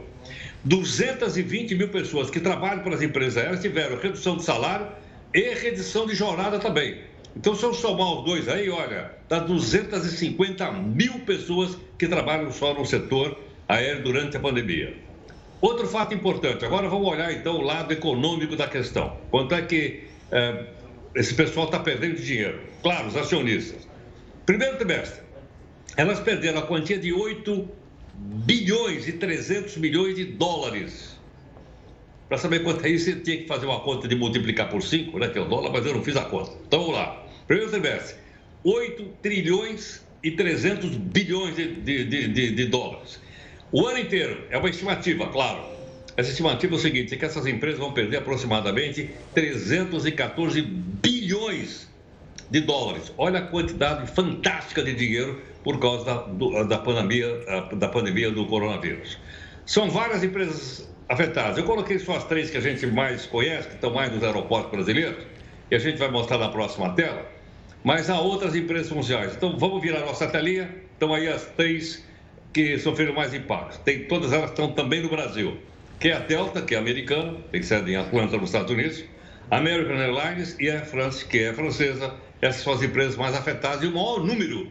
220 0.63 1.73
mil 1.73 1.89
pessoas 1.89 2.29
que 2.29 2.39
trabalham 2.39 2.83
para 2.83 2.93
as 2.93 3.01
empresas 3.01 3.37
aéreas 3.37 3.61
tiveram 3.61 3.97
redução 3.97 4.37
de 4.37 4.43
salário 4.43 4.87
e 5.33 5.53
redução 5.55 6.05
de 6.05 6.13
jornada 6.13 6.59
também. 6.59 7.01
Então, 7.35 7.55
se 7.55 7.63
eu 7.63 7.73
somar 7.73 8.19
os 8.19 8.25
dois 8.25 8.47
aí, 8.47 8.69
olha, 8.69 9.11
dá 9.27 9.39
250 9.39 10.71
mil 10.71 11.19
pessoas 11.21 11.77
que 11.97 12.07
trabalham 12.07 12.51
só 12.51 12.73
no 12.73 12.85
setor 12.85 13.37
aéreo 13.67 14.03
durante 14.03 14.37
a 14.37 14.39
pandemia. 14.39 14.95
Outro 15.59 15.87
fato 15.87 16.13
importante, 16.13 16.65
agora 16.65 16.89
vamos 16.89 17.07
olhar 17.07 17.31
então 17.33 17.55
o 17.55 17.61
lado 17.61 17.91
econômico 17.91 18.55
da 18.55 18.67
questão. 18.67 19.17
Quanto 19.31 19.55
é 19.55 19.61
que 19.61 20.03
é, 20.31 20.65
esse 21.15 21.33
pessoal 21.33 21.67
está 21.67 21.79
perdendo 21.79 22.21
dinheiro? 22.21 22.59
Claro, 22.81 23.07
os 23.07 23.15
acionistas. 23.15 23.87
Primeiro 24.45 24.77
trimestre, 24.77 25.21
elas 25.95 26.19
perderam 26.19 26.59
a 26.59 26.63
quantia 26.63 26.99
de 26.99 27.13
8 27.13 27.67
bilhões 28.13 29.07
e 29.07 29.13
300 29.13 29.77
milhões 29.77 30.15
de 30.15 30.25
dólares. 30.25 31.12
Para 32.33 32.39
saber 32.39 32.63
quanto 32.63 32.83
é 32.83 32.89
isso, 32.89 33.05
você 33.05 33.15
tinha 33.17 33.37
que 33.37 33.45
fazer 33.45 33.67
uma 33.67 33.81
conta 33.81 34.07
de 34.07 34.15
multiplicar 34.15 34.67
por 34.67 34.81
5, 34.81 35.19
né, 35.19 35.27
que 35.27 35.37
é 35.37 35.41
o 35.41 35.45
dólar, 35.45 35.71
mas 35.71 35.85
eu 35.85 35.93
não 35.93 36.01
fiz 36.01 36.15
a 36.15 36.25
conta. 36.25 36.51
Então 36.65 36.79
vamos 36.79 36.95
lá. 36.95 37.23
Primeiro 37.45 37.69
trimestre, 37.69 38.15
8 38.63 39.03
trilhões 39.21 40.03
e 40.23 40.31
300 40.31 40.97
bilhões 40.97 41.55
de, 41.55 41.75
de, 41.75 42.03
de, 42.05 42.55
de, 42.55 42.65
dólares. 42.65 43.21
O 43.71 43.85
ano 43.85 43.99
inteiro, 43.99 44.45
é 44.49 44.57
uma 44.57 44.67
estimativa, 44.67 45.27
claro. 45.27 45.63
Essa 46.17 46.31
estimativa 46.31 46.73
é 46.73 46.75
o 46.75 46.79
seguinte, 46.79 47.13
é 47.13 47.17
que 47.17 47.23
essas 47.23 47.45
empresas 47.45 47.77
vão 47.77 47.93
perder 47.93 48.17
aproximadamente 48.17 49.11
314 49.35 50.59
bilhões 50.63 51.87
de 52.49 52.61
dólares. 52.61 53.13
Olha 53.15 53.41
a 53.41 53.43
quantidade 53.43 54.09
fantástica 54.11 54.81
de 54.81 54.95
dinheiro 54.95 55.39
por 55.63 55.79
causa 55.79 56.03
da, 56.03 56.15
do, 56.23 56.63
da, 56.63 56.79
pandemia, 56.79 57.27
da 57.73 57.89
pandemia 57.89 58.31
do 58.31 58.47
coronavírus. 58.47 59.19
São 59.67 59.91
várias 59.91 60.23
empresas 60.23 60.91
afetadas. 61.13 61.57
Eu 61.57 61.63
coloquei 61.63 61.97
só 61.99 62.17
as 62.17 62.25
três 62.25 62.49
que 62.49 62.57
a 62.57 62.61
gente 62.61 62.85
mais 62.87 63.25
conhece, 63.25 63.69
que 63.69 63.75
estão 63.75 63.93
mais 63.93 64.11
nos 64.11 64.23
aeroportos 64.23 64.71
brasileiros, 64.71 65.25
e 65.71 65.75
a 65.75 65.79
gente 65.79 65.97
vai 65.97 66.11
mostrar 66.11 66.37
na 66.37 66.49
próxima 66.49 66.93
tela 66.93 67.33
mas 67.83 68.09
há 68.09 68.19
outras 68.19 68.55
empresas 68.55 68.91
mundiais. 68.91 69.33
Então 69.35 69.57
vamos 69.57 69.81
virar 69.81 69.99
nossa 70.01 70.27
telinha. 70.27 70.73
Estão 70.93 71.13
aí 71.13 71.27
as 71.27 71.45
três 71.57 72.03
que 72.53 72.79
sofreram 72.79 73.13
mais 73.13 73.33
impacto. 73.33 73.79
Tem, 73.83 74.05
todas 74.05 74.31
elas 74.31 74.51
estão 74.51 74.71
também 74.71 75.01
no 75.01 75.09
Brasil. 75.09 75.57
Que 75.99 76.09
é 76.09 76.13
a 76.13 76.19
Delta, 76.19 76.61
que 76.61 76.75
é 76.75 76.77
americana, 76.77 77.37
tem 77.51 77.61
sede 77.61 77.91
em 77.91 77.95
Atlanta, 77.95 78.37
nos 78.37 78.49
Estados 78.49 78.71
Unidos, 78.71 79.03
American 79.51 79.95
Airlines 79.95 80.55
e 80.59 80.69
a 80.69 80.75
Air 80.75 80.85
France, 80.85 81.25
que 81.25 81.39
é 81.39 81.53
francesa. 81.53 82.13
Essas 82.41 82.63
são 82.63 82.73
as 82.73 82.81
empresas 82.81 83.15
mais 83.15 83.35
afetadas 83.35 83.83
e 83.83 83.87
o 83.87 83.91
maior 83.91 84.23
número 84.23 84.69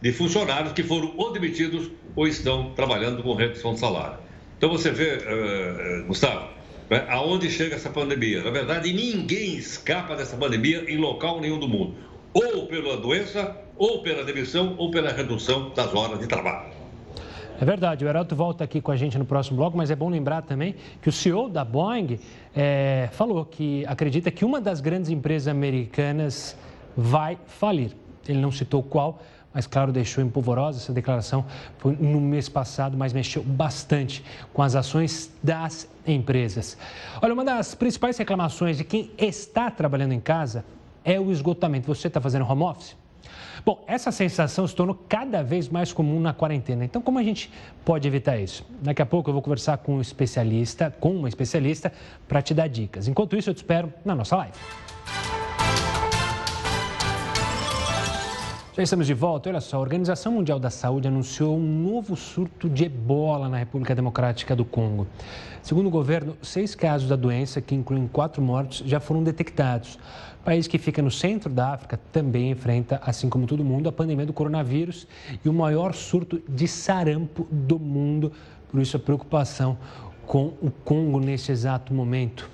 de 0.00 0.12
funcionários 0.12 0.72
que 0.72 0.82
foram 0.82 1.14
ou 1.16 1.32
demitidos 1.32 1.90
ou 2.16 2.26
estão 2.26 2.72
trabalhando 2.74 3.22
com 3.22 3.34
redução 3.34 3.74
de 3.74 3.80
salário. 3.80 4.18
Então 4.62 4.70
você 4.70 4.92
vê, 4.92 5.16
uh, 5.16 6.06
Gustavo, 6.06 6.46
né, 6.88 7.04
aonde 7.08 7.50
chega 7.50 7.74
essa 7.74 7.90
pandemia. 7.90 8.44
Na 8.44 8.50
verdade, 8.52 8.92
ninguém 8.92 9.56
escapa 9.56 10.14
dessa 10.14 10.36
pandemia 10.36 10.88
em 10.88 10.98
local 10.98 11.40
nenhum 11.40 11.58
do 11.58 11.66
mundo 11.66 11.96
ou 12.32 12.68
pela 12.68 12.96
doença, 12.96 13.56
ou 13.76 14.04
pela 14.04 14.22
demissão, 14.22 14.76
ou 14.78 14.88
pela 14.92 15.10
redução 15.10 15.70
das 15.74 15.92
horas 15.92 16.20
de 16.20 16.28
trabalho. 16.28 16.70
É 17.60 17.64
verdade, 17.64 18.04
o 18.04 18.08
Heraldo 18.08 18.36
volta 18.36 18.62
aqui 18.62 18.80
com 18.80 18.92
a 18.92 18.96
gente 18.96 19.18
no 19.18 19.24
próximo 19.24 19.56
bloco, 19.56 19.76
mas 19.76 19.90
é 19.90 19.96
bom 19.96 20.08
lembrar 20.08 20.42
também 20.42 20.76
que 21.02 21.08
o 21.08 21.12
CEO 21.12 21.48
da 21.48 21.64
Boeing 21.64 22.20
é, 22.54 23.08
falou 23.10 23.44
que 23.44 23.84
acredita 23.86 24.30
que 24.30 24.44
uma 24.44 24.60
das 24.60 24.80
grandes 24.80 25.10
empresas 25.10 25.48
americanas 25.48 26.56
vai 26.96 27.36
falir. 27.48 27.90
Ele 28.28 28.38
não 28.38 28.52
citou 28.52 28.80
qual, 28.80 29.20
mas 29.52 29.66
claro, 29.66 29.92
deixou 29.92 30.22
em 30.24 30.28
polvorosa 30.28 30.78
essa 30.78 30.92
declaração. 30.92 31.44
No 31.98 32.20
mês 32.20 32.48
passado, 32.48 32.96
mas 32.96 33.12
mexeu 33.12 33.42
bastante 33.42 34.24
com 34.52 34.62
as 34.62 34.74
ações 34.74 35.30
das 35.42 35.88
empresas. 36.06 36.76
Olha, 37.20 37.34
uma 37.34 37.44
das 37.44 37.74
principais 37.74 38.16
reclamações 38.16 38.78
de 38.78 38.84
quem 38.84 39.10
está 39.18 39.70
trabalhando 39.70 40.12
em 40.12 40.20
casa 40.20 40.64
é 41.04 41.20
o 41.20 41.30
esgotamento. 41.30 41.86
Você 41.86 42.08
está 42.08 42.20
fazendo 42.20 42.44
home 42.48 42.62
office? 42.62 42.96
Bom, 43.64 43.84
essa 43.86 44.10
sensação 44.10 44.66
se 44.66 44.74
tornou 44.74 44.98
cada 45.08 45.42
vez 45.42 45.68
mais 45.68 45.92
comum 45.92 46.18
na 46.18 46.32
quarentena. 46.32 46.84
Então, 46.84 47.00
como 47.00 47.18
a 47.18 47.22
gente 47.22 47.50
pode 47.84 48.08
evitar 48.08 48.36
isso? 48.36 48.66
Daqui 48.80 49.00
a 49.00 49.06
pouco 49.06 49.30
eu 49.30 49.32
vou 49.32 49.42
conversar 49.42 49.78
com 49.78 49.96
um 49.96 50.00
especialista, 50.00 50.92
com 50.98 51.14
uma 51.14 51.28
especialista, 51.28 51.92
para 52.26 52.42
te 52.42 52.54
dar 52.54 52.68
dicas. 52.68 53.06
Enquanto 53.06 53.36
isso, 53.36 53.50
eu 53.50 53.54
te 53.54 53.58
espero 53.58 53.92
na 54.04 54.14
nossa 54.14 54.36
live. 54.36 54.58
Já 58.74 58.82
estamos 58.82 59.06
de 59.06 59.12
volta. 59.12 59.50
Olha 59.50 59.60
só, 59.60 59.76
a 59.76 59.80
Organização 59.80 60.32
Mundial 60.32 60.58
da 60.58 60.70
Saúde 60.70 61.06
anunciou 61.06 61.58
um 61.58 61.82
novo 61.82 62.16
surto 62.16 62.70
de 62.70 62.86
ebola 62.86 63.46
na 63.46 63.58
República 63.58 63.94
Democrática 63.94 64.56
do 64.56 64.64
Congo. 64.64 65.06
Segundo 65.62 65.88
o 65.88 65.90
governo, 65.90 66.38
seis 66.40 66.74
casos 66.74 67.06
da 67.06 67.14
doença, 67.14 67.60
que 67.60 67.74
incluem 67.74 68.08
quatro 68.08 68.40
mortos, 68.40 68.82
já 68.86 68.98
foram 68.98 69.22
detectados. 69.22 69.96
O 70.40 70.44
país 70.44 70.66
que 70.66 70.78
fica 70.78 71.02
no 71.02 71.10
centro 71.10 71.52
da 71.52 71.74
África 71.74 72.00
também 72.10 72.50
enfrenta, 72.50 72.98
assim 73.04 73.28
como 73.28 73.46
todo 73.46 73.62
mundo, 73.62 73.90
a 73.90 73.92
pandemia 73.92 74.24
do 74.24 74.32
coronavírus 74.32 75.06
e 75.44 75.50
o 75.50 75.52
maior 75.52 75.92
surto 75.92 76.42
de 76.48 76.66
sarampo 76.66 77.46
do 77.50 77.78
mundo. 77.78 78.32
Por 78.70 78.80
isso, 78.80 78.96
a 78.96 79.00
preocupação 79.00 79.76
com 80.24 80.54
o 80.62 80.70
Congo 80.82 81.20
neste 81.20 81.52
exato 81.52 81.92
momento. 81.92 82.48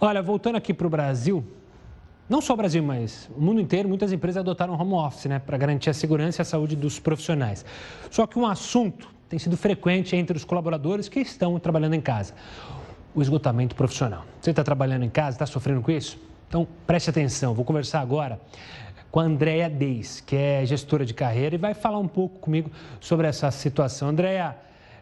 Olha, 0.00 0.22
voltando 0.22 0.54
aqui 0.54 0.72
para 0.72 0.86
o 0.86 0.90
Brasil, 0.90 1.44
não 2.28 2.40
só 2.40 2.54
o 2.54 2.56
Brasil, 2.56 2.82
mas 2.82 3.28
o 3.36 3.40
mundo 3.40 3.60
inteiro, 3.60 3.88
muitas 3.88 4.12
empresas 4.12 4.40
adotaram 4.40 4.74
home 4.74 4.92
office, 4.92 5.26
né, 5.26 5.38
para 5.38 5.56
garantir 5.56 5.90
a 5.90 5.94
segurança 5.94 6.40
e 6.40 6.42
a 6.42 6.44
saúde 6.44 6.76
dos 6.76 6.98
profissionais. 6.98 7.64
Só 8.10 8.26
que 8.26 8.38
um 8.38 8.46
assunto 8.46 9.08
tem 9.28 9.38
sido 9.38 9.56
frequente 9.56 10.14
entre 10.14 10.36
os 10.36 10.44
colaboradores 10.44 11.08
que 11.08 11.20
estão 11.20 11.58
trabalhando 11.58 11.94
em 11.94 12.00
casa: 12.00 12.34
o 13.14 13.22
esgotamento 13.22 13.74
profissional. 13.74 14.24
Você 14.40 14.50
está 14.50 14.62
trabalhando 14.62 15.04
em 15.04 15.10
casa, 15.10 15.36
está 15.36 15.46
sofrendo 15.46 15.80
com 15.80 15.90
isso? 15.90 16.18
Então 16.48 16.66
preste 16.86 17.10
atenção. 17.10 17.54
Vou 17.54 17.64
conversar 17.64 18.00
agora 18.00 18.40
com 19.10 19.20
a 19.20 19.22
Andréa 19.22 19.70
Deis, 19.70 20.20
que 20.20 20.36
é 20.36 20.64
gestora 20.66 21.04
de 21.04 21.14
carreira, 21.14 21.54
e 21.54 21.58
vai 21.58 21.74
falar 21.74 21.98
um 21.98 22.08
pouco 22.08 22.38
comigo 22.40 22.70
sobre 23.00 23.26
essa 23.26 23.50
situação. 23.50 24.08
Andréa, 24.08 24.56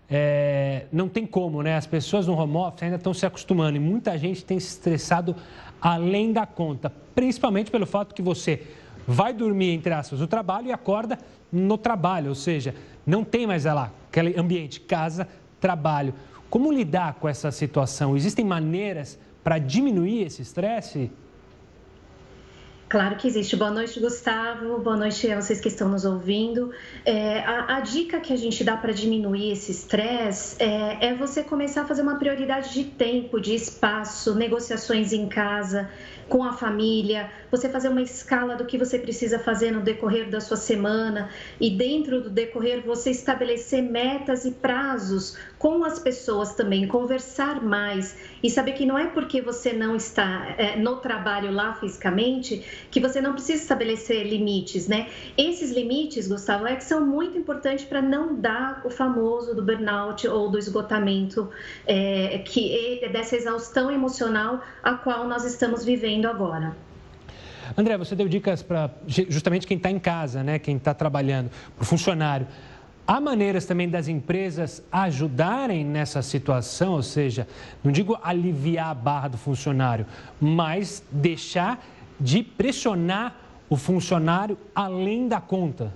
é, 0.09 0.87
não 0.93 1.09
tem 1.09 1.27
como, 1.27 1.63
né? 1.63 1.77
As 1.77 1.87
pessoas 1.87 2.27
no 2.27 2.35
home 2.35 2.57
office 2.57 2.83
ainda 2.85 2.97
estão 2.97 3.13
se 3.13 3.27
acostumando 3.27 3.77
e 3.77 3.81
muita 3.81 4.17
gente 4.17 4.45
tem 4.45 4.59
se 4.61 4.69
estressado 4.69 5.35
além 5.81 6.33
da 6.33 6.47
conta, 6.47 6.93
principalmente 7.15 7.71
pelo 7.71 7.87
fato 7.87 8.15
que 8.15 8.23
você 8.23 8.63
vai 9.07 9.33
dormir, 9.33 9.71
entre 9.71 9.93
aspas, 9.93 10.21
no 10.21 10.27
trabalho 10.27 10.69
e 10.69 10.73
acorda 10.73 11.19
no 11.53 11.79
trabalho, 11.79 12.31
ou 12.31 12.35
seja, 12.35 12.75
não 13.07 13.23
tem 13.23 13.47
mais 13.47 13.65
lá 13.65 13.93
aquele 14.11 14.39
ambiente 14.39 14.81
casa, 14.81 15.29
trabalho. 15.61 16.15
Como 16.51 16.73
lidar 16.73 17.15
com 17.15 17.29
essa 17.29 17.51
situação? 17.51 18.17
Existem 18.17 18.45
maneiras 18.45 19.19
para 19.45 19.59
diminuir 19.59 20.23
esse 20.23 20.43
estresse? 20.43 21.11
Claro 22.89 23.17
que 23.17 23.27
existe. 23.27 23.57
Boa 23.57 23.73
noite, 23.73 23.99
Gustavo. 23.99 24.79
Boa 24.79 24.97
noite 24.97 25.29
a 25.33 25.41
vocês 25.41 25.61
que 25.61 25.67
estão 25.67 25.89
nos 25.89 26.05
ouvindo. 26.05 26.71
É, 27.05 27.41
a, 27.41 27.79
a, 27.79 27.81
dica 27.81 28.21
que 28.21 28.33
a 28.33 28.37
gente 28.37 28.63
dá 28.63 28.77
para 28.77 28.93
diminuir 28.93 29.51
esse 29.51 29.73
estresse 29.73 30.55
é, 30.63 31.09
é, 31.09 31.15
você 31.15 31.43
começar 31.43 31.83
a 31.83 31.85
fazer 31.85 32.03
uma 32.03 32.17
prioridade 32.17 32.73
de 32.73 32.85
tempo, 32.85 33.41
de 33.41 33.57
espaço, 33.57 34.37
negociações 34.37 35.13
em 35.13 35.29
casa, 35.29 35.91
com 36.29 36.43
a 36.43 36.53
família, 36.53 37.31
você 37.51 37.69
fazer 37.69 37.89
uma 37.89 38.03
escala 38.03 38.57
do 38.57 38.65
que 38.65 38.77
você 38.77 38.99
precisa 38.99 39.39
fazer 39.39 39.71
no 39.71 39.81
decorrer 39.81 40.29
da 40.29 40.41
sua 40.41 40.57
semana 40.57 41.31
e 41.61 41.71
dentro 41.71 42.21
do 42.21 42.31
decorrer 42.31 42.83
você 42.85 43.11
estabelecer 43.11 43.83
metas 43.83 44.45
e 44.45 44.51
prazos 44.51 45.37
com 45.59 45.85
as 45.85 45.99
pessoas 45.99 46.55
também, 46.55 46.87
conversar 46.87 47.63
mais 47.63 48.17
e 48.43 48.51
saber 48.51 48.73
que 48.73 48.85
não 48.85 48.99
é 48.99 49.07
porque 49.07 49.41
você 49.41 49.73
não 49.73 49.95
está 49.95 50.55
é, 50.59 50.77
no 50.77 50.97
trabalho 50.97 51.51
lá 51.53 51.75
fisicamente 51.75 52.65
que 52.91 53.01
você 53.01 53.21
não 53.21 53.33
precisa 53.33 53.63
estabelecer 53.63 54.27
limites, 54.27 54.89
né? 54.89 55.09
Esses 55.37 55.71
limites, 55.71 56.29
Gustavo, 56.29 56.67
é 56.67 56.75
que 56.75 56.85
são 56.85 57.07
muito 57.07 57.39
importantes 57.39 57.85
para 57.85 58.03
não 58.03 58.35
dar 58.35 58.83
o 58.85 58.91
famoso 58.91 59.55
do 59.55 59.63
burnout 59.63 60.27
ou 60.27 60.51
do 60.51 60.59
esgotamento, 60.59 61.49
é, 61.87 62.39
que 62.45 63.03
é 63.03 63.09
dessa 63.09 63.37
exaustão 63.37 63.91
emocional 63.91 64.61
a 64.83 64.95
qual 64.95 65.27
nós 65.29 65.45
estamos 65.45 65.85
vivendo 65.85 66.16
agora. 66.25 66.77
André, 67.77 67.99
você 67.99 68.15
deu 68.15 68.29
dicas 68.29 68.63
para 68.63 68.91
justamente 69.07 69.67
quem 69.67 69.77
está 69.77 69.91
em 69.91 69.99
casa, 69.99 70.43
né? 70.43 70.59
Quem 70.59 70.77
está 70.77 70.95
trabalhando, 70.95 71.51
para 71.75 71.83
o 71.83 71.87
funcionário. 71.87 72.47
Há 73.07 73.21
maneiras 73.21 73.65
também 73.67 73.89
das 73.89 74.09
empresas 74.09 74.83
ajudarem 74.91 75.85
nessa 75.85 76.23
situação, 76.23 76.95
ou 76.95 77.03
seja, 77.03 77.47
não 77.83 77.93
digo 77.93 78.19
aliviar 78.23 78.89
a 78.89 78.95
barra 78.95 79.29
do 79.29 79.39
funcionário, 79.39 80.07
mas 80.41 81.05
deixar 81.11 81.85
de 82.19 82.43
pressionar 82.43 83.37
o 83.69 83.77
funcionário 83.77 84.59
além 84.75 85.29
da 85.29 85.41
conta. 85.41 85.93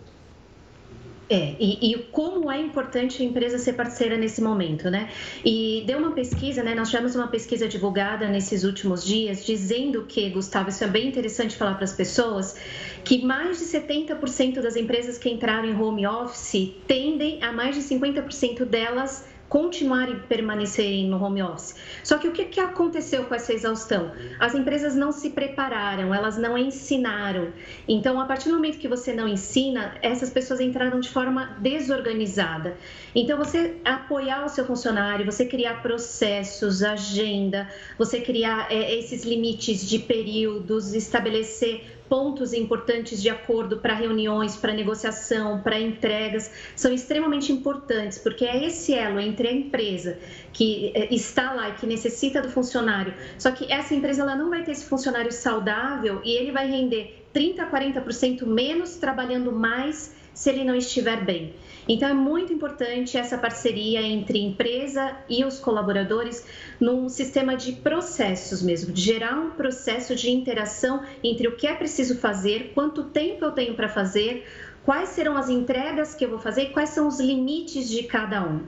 É, 1.32 1.54
e, 1.60 1.92
e, 1.92 1.98
como 2.10 2.50
é 2.50 2.60
importante 2.60 3.22
a 3.22 3.24
empresa 3.24 3.56
ser 3.56 3.74
parceira 3.74 4.18
nesse 4.18 4.42
momento, 4.42 4.90
né? 4.90 5.08
E 5.44 5.84
deu 5.86 5.98
uma 5.98 6.10
pesquisa, 6.10 6.60
né? 6.60 6.74
Nós 6.74 6.90
tivemos 6.90 7.14
uma 7.14 7.28
pesquisa 7.28 7.68
divulgada 7.68 8.26
nesses 8.26 8.64
últimos 8.64 9.04
dias 9.04 9.46
dizendo 9.46 10.06
que, 10.08 10.28
Gustavo, 10.30 10.70
isso 10.70 10.82
é 10.82 10.88
bem 10.88 11.06
interessante 11.06 11.56
falar 11.56 11.74
para 11.74 11.84
as 11.84 11.92
pessoas, 11.92 12.56
que 13.04 13.24
mais 13.24 13.60
de 13.60 13.64
70% 13.66 14.60
das 14.60 14.74
empresas 14.74 15.18
que 15.18 15.30
entraram 15.30 15.68
em 15.68 15.80
home 15.80 16.04
office 16.04 16.72
tendem 16.88 17.40
a 17.40 17.52
mais 17.52 17.76
de 17.76 17.82
50% 17.82 18.64
delas 18.64 19.24
continuarem 19.50 20.20
permanecerem 20.20 21.08
no 21.08 21.22
home 21.22 21.42
office. 21.42 21.74
Só 22.04 22.18
que 22.18 22.28
o 22.28 22.32
que, 22.32 22.44
que 22.44 22.60
aconteceu 22.60 23.24
com 23.24 23.34
essa 23.34 23.52
exaustão? 23.52 24.12
As 24.38 24.54
empresas 24.54 24.94
não 24.94 25.10
se 25.10 25.30
prepararam, 25.30 26.14
elas 26.14 26.38
não 26.38 26.56
ensinaram. 26.56 27.52
Então, 27.88 28.20
a 28.20 28.26
partir 28.26 28.48
do 28.48 28.54
momento 28.54 28.78
que 28.78 28.86
você 28.86 29.12
não 29.12 29.26
ensina, 29.26 29.96
essas 30.02 30.30
pessoas 30.30 30.60
entraram 30.60 31.00
de 31.00 31.08
forma 31.08 31.56
desorganizada. 31.58 32.76
Então, 33.12 33.36
você 33.36 33.74
apoiar 33.84 34.44
o 34.44 34.48
seu 34.48 34.64
funcionário, 34.64 35.26
você 35.26 35.44
criar 35.44 35.82
processos, 35.82 36.84
agenda, 36.84 37.68
você 37.98 38.20
criar 38.20 38.70
é, 38.70 38.94
esses 38.96 39.24
limites 39.24 39.84
de 39.84 39.98
períodos, 39.98 40.94
estabelecer 40.94 41.99
pontos 42.10 42.52
importantes 42.52 43.22
de 43.22 43.30
acordo 43.30 43.78
para 43.78 43.94
reuniões, 43.94 44.56
para 44.56 44.72
negociação, 44.72 45.62
para 45.62 45.78
entregas, 45.78 46.50
são 46.74 46.92
extremamente 46.92 47.52
importantes, 47.52 48.18
porque 48.18 48.44
é 48.44 48.66
esse 48.66 48.92
elo 48.92 49.20
entre 49.20 49.46
a 49.46 49.52
empresa 49.52 50.18
que 50.52 50.90
eh, 50.92 51.14
está 51.14 51.52
lá 51.52 51.68
e 51.68 51.74
que 51.74 51.86
necessita 51.86 52.42
do 52.42 52.50
funcionário, 52.50 53.14
só 53.38 53.52
que 53.52 53.72
essa 53.72 53.94
empresa 53.94 54.22
ela 54.22 54.34
não 54.34 54.50
vai 54.50 54.64
ter 54.64 54.72
esse 54.72 54.84
funcionário 54.84 55.30
saudável 55.30 56.20
e 56.24 56.32
ele 56.32 56.50
vai 56.50 56.68
render 56.68 57.24
30 57.32 57.62
a 57.62 57.70
40% 57.70 58.44
menos 58.44 58.96
trabalhando 58.96 59.52
mais 59.52 60.12
se 60.34 60.50
ele 60.50 60.64
não 60.64 60.74
estiver 60.74 61.24
bem. 61.24 61.54
Então, 61.88 62.08
é 62.08 62.14
muito 62.14 62.52
importante 62.52 63.16
essa 63.16 63.36
parceria 63.36 64.00
entre 64.00 64.38
empresa 64.38 65.16
e 65.28 65.44
os 65.44 65.58
colaboradores 65.58 66.46
num 66.78 67.08
sistema 67.08 67.56
de 67.56 67.72
processos 67.72 68.62
mesmo, 68.62 68.92
de 68.92 69.00
gerar 69.00 69.34
um 69.38 69.50
processo 69.50 70.14
de 70.14 70.30
interação 70.30 71.02
entre 71.24 71.48
o 71.48 71.56
que 71.56 71.66
é 71.66 71.74
preciso 71.74 72.18
fazer, 72.18 72.72
quanto 72.74 73.04
tempo 73.04 73.44
eu 73.44 73.52
tenho 73.52 73.74
para 73.74 73.88
fazer, 73.88 74.46
quais 74.84 75.08
serão 75.10 75.36
as 75.36 75.48
entregas 75.48 76.14
que 76.14 76.24
eu 76.24 76.30
vou 76.30 76.38
fazer 76.38 76.62
e 76.62 76.70
quais 76.70 76.90
são 76.90 77.08
os 77.08 77.18
limites 77.18 77.88
de 77.88 78.04
cada 78.04 78.46
um. 78.46 78.60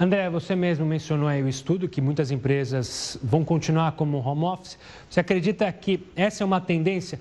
André, 0.00 0.30
você 0.30 0.54
mesmo 0.54 0.86
mencionou 0.86 1.26
aí 1.26 1.42
o 1.42 1.48
estudo 1.48 1.88
que 1.88 2.00
muitas 2.00 2.30
empresas 2.30 3.18
vão 3.20 3.44
continuar 3.44 3.92
como 3.92 4.18
home 4.18 4.44
office. 4.44 4.78
Você 5.10 5.18
acredita 5.18 5.70
que 5.72 6.06
essa 6.14 6.44
é 6.44 6.46
uma 6.46 6.60
tendência 6.60 7.18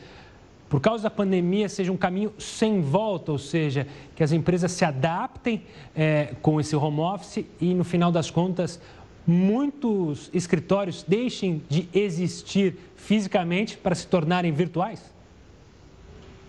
por 0.69 0.81
causa 0.81 1.03
da 1.03 1.09
pandemia, 1.09 1.69
seja 1.69 1.91
um 1.91 1.97
caminho 1.97 2.33
sem 2.37 2.81
volta, 2.81 3.31
ou 3.31 3.37
seja, 3.37 3.87
que 4.15 4.23
as 4.23 4.31
empresas 4.31 4.71
se 4.71 4.83
adaptem 4.83 5.63
é, 5.95 6.33
com 6.41 6.59
esse 6.59 6.75
home 6.75 6.99
office 6.99 7.45
e, 7.59 7.73
no 7.73 7.83
final 7.83 8.11
das 8.11 8.29
contas, 8.29 8.79
muitos 9.25 10.29
escritórios 10.33 11.03
deixem 11.07 11.61
de 11.69 11.87
existir 11.93 12.75
fisicamente 12.95 13.77
para 13.77 13.95
se 13.95 14.07
tornarem 14.07 14.51
virtuais? 14.51 15.17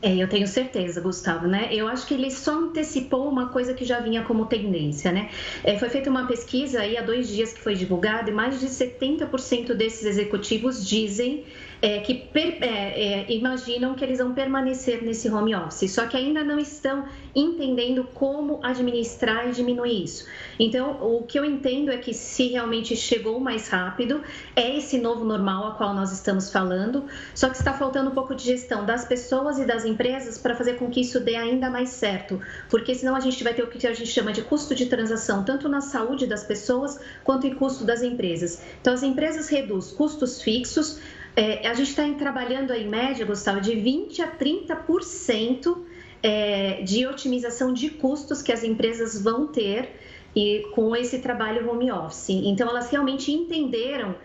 É, 0.01 0.17
eu 0.17 0.29
tenho 0.29 0.47
certeza, 0.47 1.01
Gustavo, 1.01 1.49
né? 1.49 1.69
Eu 1.73 1.89
acho 1.89 2.07
que 2.07 2.15
ele 2.15 2.31
só 2.31 2.53
antecipou 2.57 3.29
uma 3.29 3.49
coisa 3.49 3.75
que 3.75 3.85
já 3.85 3.99
vinha 3.99 4.23
como 4.23 4.47
tendência, 4.47 5.11
né? 5.11 5.29
É, 5.65 5.77
foi 5.77 5.89
feita 5.89 6.09
uma 6.09 6.27
pesquisa 6.27 6.81
aí 6.81 6.97
há 6.97 7.03
dois 7.03 7.29
dias 7.29 7.53
que 7.53 7.61
foi 7.61 7.75
divulgada 7.75 8.31
e 8.31 8.33
mais 8.33 8.61
de 8.61 8.67
70% 8.67 9.75
desses 9.75 10.05
executivos 10.05 10.87
dizem 10.87 11.45
é, 11.81 12.01
que 12.01 12.15
per, 12.15 12.59
é, 12.61 13.23
é, 13.23 13.33
imaginam 13.33 13.95
que 13.95 14.05
eles 14.05 14.19
vão 14.19 14.35
permanecer 14.35 15.03
nesse 15.03 15.29
home 15.29 15.55
office, 15.55 15.93
só 15.93 16.07
que 16.07 16.17
ainda 16.17 16.43
não 16.43 16.59
estão 16.59 17.05
entendendo 17.35 18.05
como 18.15 18.59
administrar 18.63 19.49
e 19.49 19.53
diminuir 19.53 20.05
isso. 20.05 20.27
Então, 20.59 20.99
o 21.01 21.23
que 21.23 21.39
eu 21.39 21.45
entendo 21.45 21.91
é 21.91 21.99
que 21.99 22.13
se 22.13 22.49
realmente 22.49 22.97
chegou 22.97 23.39
mais 23.39 23.69
rápido, 23.69 24.23
é 24.57 24.77
esse 24.77 24.99
novo 24.99 25.25
normal 25.25 25.69
a 25.69 25.71
qual 25.75 25.95
nós 25.95 26.13
estamos 26.13 26.51
falando, 26.51 27.05
só 27.35 27.49
que 27.49 27.57
está 27.57 27.73
faltando 27.73 28.11
um 28.11 28.15
pouco 28.15 28.35
de 28.35 28.45
gestão 28.45 28.85
das 28.85 29.05
pessoas 29.05 29.59
e 29.59 29.65
das 29.65 29.85
empresas 29.85 30.37
para 30.37 30.57
fazer 30.57 30.75
com 30.75 30.91
que 30.91 31.01
isso 31.01 31.21
dê 31.21 31.37
ainda 31.37 31.71
mais 31.71 31.91
certo, 31.91 32.41
porque 32.69 32.95
senão 32.95 33.15
a 33.15 33.21
gente 33.21 33.43
vai 33.45 33.55
ter 33.55 33.63
o 33.63 33.69
que 33.69 33.87
a 33.87 33.95
gente 33.95 34.11
chama 34.11 34.33
de 34.33 34.43
custo 34.43 34.75
de 34.75 34.87
transação, 34.87 35.45
tanto 35.45 35.69
na 35.69 35.81
saúde 35.81 36.27
das 36.27 36.43
pessoas 36.43 36.99
quanto 37.23 37.47
em 37.47 37.55
custo 37.55 37.85
das 37.85 38.03
empresas. 38.03 38.61
Então, 38.81 38.93
as 38.93 39.03
empresas 39.03 39.49
reduzem 39.49 39.97
custos 39.97 40.43
fixos, 40.43 41.01
é, 41.39 41.69
a 41.69 41.73
gente 41.73 41.91
está 41.91 42.03
trabalhando 42.15 42.75
em 42.75 42.89
média, 42.89 43.25
Gustavo, 43.25 43.61
de 43.61 43.71
20% 43.71 44.19
a 44.19 44.27
30% 44.27 45.79
é, 46.21 46.83
de 46.83 47.07
otimização 47.07 47.73
de 47.73 47.91
custos 47.91 48.43
que 48.43 48.51
as 48.51 48.65
empresas 48.65 49.23
vão 49.23 49.47
ter 49.47 49.89
e 50.35 50.67
com 50.75 50.97
esse 50.97 51.21
trabalho 51.21 51.71
home 51.71 51.93
office. 51.93 52.31
Então, 52.31 52.69
elas 52.69 52.91
realmente 52.91 53.31
entenderam 53.31 54.17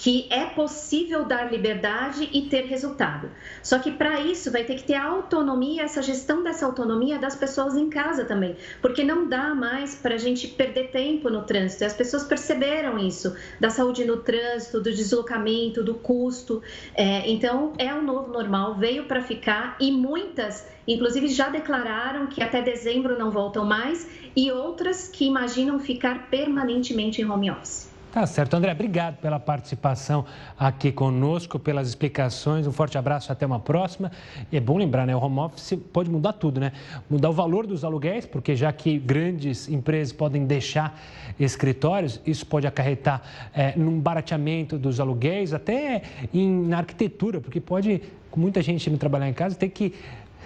que 0.00 0.28
é 0.30 0.44
possível 0.44 1.24
dar 1.24 1.50
liberdade 1.50 2.28
e 2.32 2.42
ter 2.42 2.66
resultado. 2.66 3.28
Só 3.60 3.80
que 3.80 3.90
para 3.90 4.20
isso 4.20 4.48
vai 4.52 4.62
ter 4.62 4.76
que 4.76 4.84
ter 4.84 4.94
a 4.94 5.04
autonomia, 5.04 5.82
essa 5.82 6.00
gestão 6.00 6.44
dessa 6.44 6.64
autonomia 6.64 7.18
das 7.18 7.34
pessoas 7.34 7.76
em 7.76 7.90
casa 7.90 8.24
também, 8.24 8.56
porque 8.80 9.02
não 9.02 9.28
dá 9.28 9.56
mais 9.56 9.96
para 9.96 10.14
a 10.14 10.18
gente 10.18 10.46
perder 10.46 10.92
tempo 10.92 11.28
no 11.28 11.42
trânsito. 11.42 11.82
E 11.82 11.86
as 11.86 11.94
pessoas 11.94 12.22
perceberam 12.22 12.96
isso 12.96 13.34
da 13.58 13.70
saúde 13.70 14.04
no 14.04 14.18
trânsito, 14.18 14.80
do 14.80 14.94
deslocamento, 14.94 15.82
do 15.82 15.94
custo. 15.94 16.62
É, 16.94 17.28
então 17.28 17.72
é 17.76 17.92
o 17.92 18.00
novo 18.00 18.32
normal, 18.32 18.76
veio 18.76 19.06
para 19.06 19.20
ficar 19.20 19.76
e 19.80 19.90
muitas 19.90 20.64
inclusive 20.86 21.28
já 21.28 21.50
declararam 21.50 22.28
que 22.28 22.42
até 22.42 22.62
dezembro 22.62 23.18
não 23.18 23.30
voltam 23.30 23.66
mais, 23.66 24.08
e 24.34 24.50
outras 24.50 25.06
que 25.06 25.26
imaginam 25.26 25.78
ficar 25.78 26.30
permanentemente 26.30 27.20
em 27.20 27.30
home 27.30 27.50
office. 27.50 27.97
Tá 28.18 28.26
certo, 28.26 28.54
André, 28.54 28.72
obrigado 28.72 29.18
pela 29.18 29.38
participação 29.38 30.24
aqui 30.58 30.90
conosco, 30.90 31.56
pelas 31.56 31.86
explicações. 31.86 32.66
Um 32.66 32.72
forte 32.72 32.98
abraço, 32.98 33.30
até 33.30 33.46
uma 33.46 33.60
próxima. 33.60 34.10
E 34.50 34.56
é 34.56 34.60
bom 34.60 34.76
lembrar, 34.76 35.06
né? 35.06 35.14
O 35.14 35.20
home 35.20 35.38
office 35.38 35.78
pode 35.92 36.10
mudar 36.10 36.32
tudo, 36.32 36.58
né? 36.58 36.72
Mudar 37.08 37.30
o 37.30 37.32
valor 37.32 37.64
dos 37.64 37.84
aluguéis, 37.84 38.26
porque 38.26 38.56
já 38.56 38.72
que 38.72 38.98
grandes 38.98 39.68
empresas 39.68 40.12
podem 40.12 40.44
deixar 40.46 41.00
escritórios, 41.38 42.20
isso 42.26 42.44
pode 42.44 42.66
acarretar 42.66 43.22
é, 43.54 43.78
num 43.78 44.00
barateamento 44.00 44.76
dos 44.76 44.98
aluguéis, 44.98 45.54
até 45.54 46.02
em, 46.34 46.66
na 46.66 46.78
arquitetura, 46.78 47.40
porque 47.40 47.60
pode, 47.60 48.02
com 48.32 48.40
muita 48.40 48.60
gente 48.62 48.90
indo 48.90 48.98
trabalhar 48.98 49.28
em 49.28 49.32
casa, 49.32 49.54
ter 49.54 49.68
que 49.68 49.94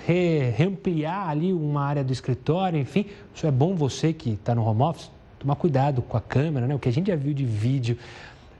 re, 0.06 0.50
reampliar 0.50 1.26
ali 1.26 1.54
uma 1.54 1.82
área 1.86 2.04
do 2.04 2.12
escritório, 2.12 2.78
enfim. 2.78 3.06
Isso 3.34 3.46
é 3.46 3.50
bom 3.50 3.74
você 3.74 4.12
que 4.12 4.32
está 4.32 4.54
no 4.54 4.62
home 4.62 4.82
office, 4.82 5.10
tomar 5.42 5.56
cuidado 5.56 6.00
com 6.00 6.16
a 6.16 6.20
câmera, 6.20 6.66
né? 6.66 6.74
O 6.74 6.78
que 6.78 6.88
a 6.88 6.92
gente 6.92 7.08
já 7.08 7.16
viu 7.16 7.34
de 7.34 7.44
vídeo 7.44 7.98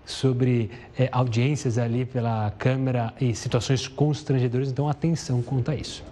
sobre 0.05 0.71
é, 0.99 1.09
audiências 1.13 1.79
ali 1.79 2.05
pela 2.05 2.51
câmera 2.59 3.15
e 3.21 3.35
situações 3.35 3.87
constrangedoras, 3.87 4.69
então 4.69 4.89
atenção 4.89 5.41
quanto 5.43 5.71
a 5.71 5.77
isso. 5.77 6.05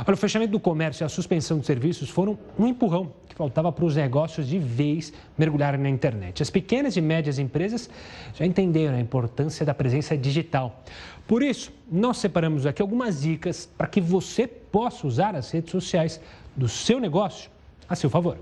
Olha, 0.00 0.12
o 0.12 0.16
fechamento 0.16 0.52
do 0.52 0.60
comércio 0.60 1.02
e 1.02 1.06
a 1.06 1.08
suspensão 1.08 1.58
de 1.58 1.64
serviços 1.64 2.10
foram 2.10 2.38
um 2.58 2.66
empurrão 2.66 3.12
que 3.28 3.34
faltava 3.34 3.72
para 3.72 3.84
os 3.84 3.96
negócios 3.96 4.46
de 4.46 4.58
vez 4.58 5.12
mergulharem 5.38 5.80
na 5.80 5.88
internet. 5.88 6.42
As 6.42 6.50
pequenas 6.50 6.96
e 6.96 7.00
médias 7.00 7.38
empresas 7.38 7.88
já 8.34 8.44
entenderam 8.44 8.96
a 8.96 9.00
importância 9.00 9.64
da 9.64 9.72
presença 9.72 10.16
digital. 10.16 10.82
Por 11.26 11.42
isso, 11.42 11.72
nós 11.90 12.18
separamos 12.18 12.66
aqui 12.66 12.82
algumas 12.82 13.22
dicas 13.22 13.66
para 13.78 13.86
que 13.86 14.00
você 14.00 14.46
possa 14.46 15.06
usar 15.06 15.34
as 15.34 15.50
redes 15.50 15.70
sociais 15.70 16.20
do 16.54 16.68
seu 16.68 17.00
negócio 17.00 17.50
a 17.88 17.94
seu 17.94 18.10
favor. 18.10 18.36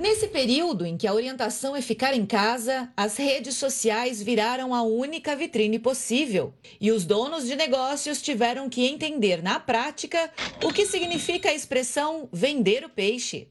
Nesse 0.00 0.28
período 0.28 0.86
em 0.86 0.96
que 0.96 1.06
a 1.06 1.12
orientação 1.12 1.76
é 1.76 1.82
ficar 1.82 2.14
em 2.14 2.24
casa, 2.24 2.90
as 2.96 3.18
redes 3.18 3.58
sociais 3.58 4.22
viraram 4.22 4.74
a 4.74 4.80
única 4.80 5.36
vitrine 5.36 5.78
possível 5.78 6.54
e 6.80 6.90
os 6.90 7.04
donos 7.04 7.46
de 7.46 7.54
negócios 7.54 8.22
tiveram 8.22 8.70
que 8.70 8.86
entender 8.86 9.42
na 9.42 9.60
prática 9.60 10.32
o 10.64 10.72
que 10.72 10.86
significa 10.86 11.50
a 11.50 11.52
expressão 11.52 12.30
vender 12.32 12.82
o 12.82 12.88
peixe. 12.88 13.46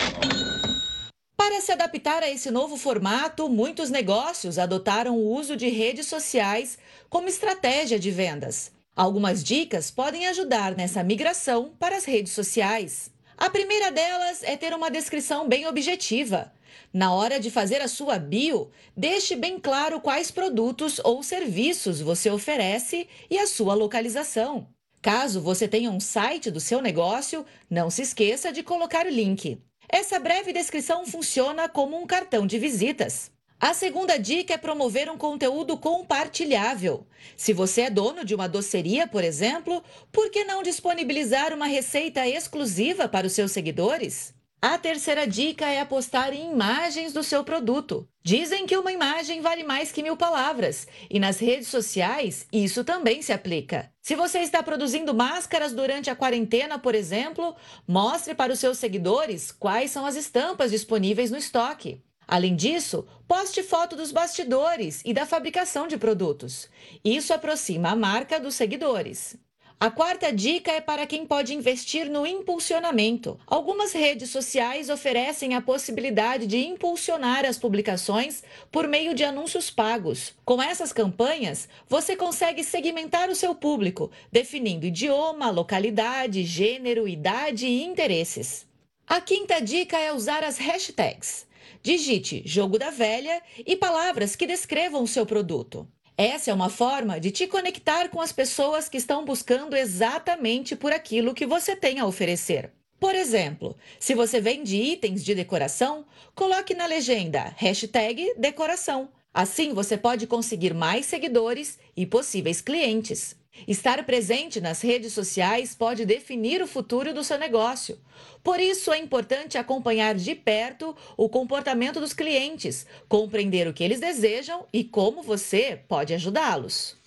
Para 1.38 1.62
se 1.62 1.72
adaptar 1.72 2.24
a 2.24 2.32
esse 2.32 2.50
novo 2.50 2.78
formato, 2.78 3.48
muitos 3.48 3.92
negócios 3.92 4.58
adotaram 4.58 5.16
o 5.20 5.32
uso 5.32 5.56
de 5.56 5.70
redes 5.70 6.08
sociais 6.08 6.80
como 7.12 7.28
estratégia 7.28 8.00
de 8.00 8.10
vendas. 8.10 8.72
Algumas 8.96 9.44
dicas 9.44 9.92
podem 9.92 10.26
ajudar 10.26 10.76
nessa 10.76 11.04
migração 11.04 11.72
para 11.78 11.96
as 11.96 12.06
redes 12.06 12.34
sociais. 12.34 13.12
A 13.40 13.50
primeira 13.50 13.90
delas 13.90 14.44
é 14.44 14.58
ter 14.58 14.74
uma 14.74 14.92
descrição 14.92 15.48
bem 15.48 15.66
objetiva. 15.66 16.52
Na 16.92 17.14
hora 17.14 17.40
de 17.40 17.50
fazer 17.50 17.82
a 17.82 17.88
sua 17.88 18.20
bio, 18.20 18.70
deixe 18.98 19.34
bem 19.34 19.58
claro 19.58 20.02
quais 20.02 20.30
produtos 20.30 21.00
ou 21.06 21.24
serviços 21.24 22.02
você 22.02 22.30
oferece 22.30 23.08
e 23.30 23.40
a 23.40 23.48
sua 23.48 23.74
localização. 23.76 24.68
Caso 25.02 25.40
você 25.40 25.70
tenha 25.70 25.90
um 25.90 26.02
site 26.02 26.52
do 26.52 26.60
seu 26.60 26.82
negócio, 26.82 27.46
não 27.70 27.90
se 27.90 28.02
esqueça 28.02 28.52
de 28.52 28.62
colocar 28.62 29.06
o 29.06 29.10
link. 29.10 29.58
Essa 29.88 30.20
breve 30.20 30.52
descrição 30.52 31.06
funciona 31.06 31.70
como 31.70 31.98
um 31.98 32.06
cartão 32.06 32.46
de 32.46 32.60
visitas. 32.60 33.32
A 33.62 33.74
segunda 33.74 34.18
dica 34.18 34.54
é 34.54 34.58
promover 34.58 35.12
um 35.12 35.18
conteúdo 35.18 35.76
compartilhável. 35.76 37.06
Se 37.36 37.52
você 37.52 37.82
é 37.82 37.90
dono 37.90 38.24
de 38.24 38.34
uma 38.34 38.48
doceria, 38.48 39.06
por 39.06 39.22
exemplo, 39.22 39.84
por 40.14 40.32
que 40.32 40.46
não 40.46 40.64
disponibilizar 40.64 41.54
uma 41.54 41.66
receita 41.66 42.26
exclusiva 42.26 43.10
para 43.10 43.28
os 43.28 43.34
seus 43.34 43.52
seguidores? 43.52 44.34
A 44.62 44.78
terceira 44.78 45.28
dica 45.28 45.66
é 45.66 45.82
apostar 45.82 46.34
em 46.34 46.54
imagens 46.54 47.12
do 47.12 47.22
seu 47.22 47.44
produto. 47.44 48.08
Dizem 48.24 48.66
que 48.66 48.78
uma 48.78 48.94
imagem 48.94 49.42
vale 49.42 49.66
mais 49.66 49.92
que 49.92 50.04
mil 50.04 50.16
palavras, 50.16 50.88
e 51.10 51.20
nas 51.20 51.40
redes 51.40 51.68
sociais 51.68 52.48
isso 52.54 52.86
também 52.86 53.22
se 53.22 53.34
aplica. 53.34 53.92
Se 54.02 54.16
você 54.16 54.40
está 54.40 54.64
produzindo 54.64 55.14
máscaras 55.14 55.74
durante 55.74 56.10
a 56.10 56.16
quarentena, 56.16 56.80
por 56.80 56.96
exemplo, 56.96 57.58
mostre 57.86 58.34
para 58.34 58.54
os 58.54 58.60
seus 58.60 58.78
seguidores 58.78 59.52
quais 59.52 59.92
são 59.92 60.06
as 60.06 60.16
estampas 60.16 60.72
disponíveis 60.72 61.30
no 61.30 61.38
estoque. 61.38 62.02
Além 62.32 62.56
disso, 62.56 63.08
poste 63.28 63.64
foto 63.64 63.96
dos 63.96 64.12
bastidores 64.12 65.02
e 65.04 65.14
da 65.14 65.26
fabricação 65.26 65.88
de 65.88 65.98
produtos. 65.98 66.70
Isso 67.04 67.34
aproxima 67.34 67.90
a 67.90 67.96
marca 67.96 68.40
dos 68.40 68.54
seguidores. 68.54 69.36
A 69.80 69.90
quarta 69.90 70.32
dica 70.32 70.72
é 70.72 70.80
para 70.80 71.08
quem 71.08 71.26
pode 71.26 71.56
investir 71.56 72.08
no 72.08 72.28
impulsionamento. 72.28 73.40
Algumas 73.48 73.94
redes 73.94 74.30
sociais 74.30 74.92
oferecem 74.92 75.56
a 75.56 75.62
possibilidade 75.62 76.46
de 76.46 76.60
impulsionar 76.60 77.46
as 77.46 77.58
publicações 77.58 78.44
por 78.72 78.88
meio 78.88 79.16
de 79.16 79.24
anúncios 79.24 79.72
pagos. 79.72 80.36
Com 80.46 80.62
essas 80.62 80.94
campanhas, 80.94 81.68
você 81.88 82.16
consegue 82.16 82.64
segmentar 82.64 83.32
o 83.32 83.36
seu 83.36 83.56
público, 83.56 84.12
definindo 84.32 84.86
idioma, 84.86 85.50
localidade, 85.50 86.44
gênero, 86.44 87.08
idade 87.08 87.66
e 87.66 87.84
interesses. 87.84 88.68
A 89.08 89.20
quinta 89.20 89.60
dica 89.60 89.98
é 89.98 90.14
usar 90.14 90.44
as 90.44 90.60
hashtags. 90.60 91.49
Digite 91.82 92.44
jogo 92.46 92.78
da 92.78 92.90
velha 92.90 93.42
e 93.66 93.76
palavras 93.76 94.36
que 94.36 94.46
descrevam 94.46 95.02
o 95.04 95.08
seu 95.08 95.26
produto. 95.26 95.88
Essa 96.18 96.52
é 96.52 96.54
uma 96.54 96.70
forma 96.70 97.18
de 97.18 97.32
te 97.32 97.48
conectar 97.48 98.10
com 98.10 98.20
as 98.20 98.34
pessoas 98.34 98.90
que 98.90 98.98
estão 98.98 99.24
buscando 99.24 99.76
exatamente 99.78 100.76
por 100.76 100.92
aquilo 100.92 101.34
que 101.34 101.46
você 101.46 101.78
tem 101.78 102.00
a 102.00 102.06
oferecer. 102.06 102.74
Por 103.00 103.16
exemplo, 103.16 103.78
se 103.98 104.14
você 104.14 104.42
vende 104.42 104.76
itens 104.76 105.24
de 105.24 105.34
decoração, 105.34 106.06
coloque 106.36 106.74
na 106.74 106.86
legenda 106.86 107.54
hashtag 107.56 108.34
decoração. 108.38 109.10
Assim 109.34 109.74
você 109.74 109.98
pode 109.98 110.28
conseguir 110.28 110.74
mais 110.74 111.06
seguidores 111.06 111.80
e 111.96 112.06
possíveis 112.06 112.60
clientes. 112.60 113.39
Estar 113.68 114.04
presente 114.06 114.62
nas 114.62 114.82
redes 114.82 115.14
sociais 115.14 115.76
pode 115.76 116.06
definir 116.06 116.62
o 116.62 116.68
futuro 116.68 117.14
do 117.14 117.24
seu 117.24 117.38
negócio. 117.38 117.98
Por 118.44 118.60
isso, 118.60 118.92
é 118.92 118.98
importante 118.98 119.58
acompanhar 119.58 120.16
de 120.16 120.36
perto 120.36 120.96
o 121.18 121.30
comportamento 121.30 122.00
dos 122.00 122.14
clientes, 122.14 122.86
compreender 123.08 123.68
o 123.68 123.74
que 123.74 123.84
eles 123.84 124.00
desejam 124.00 124.66
e 124.72 124.84
como 124.84 125.22
você 125.22 125.80
pode 125.88 126.14
ajudá-los. 126.14 126.98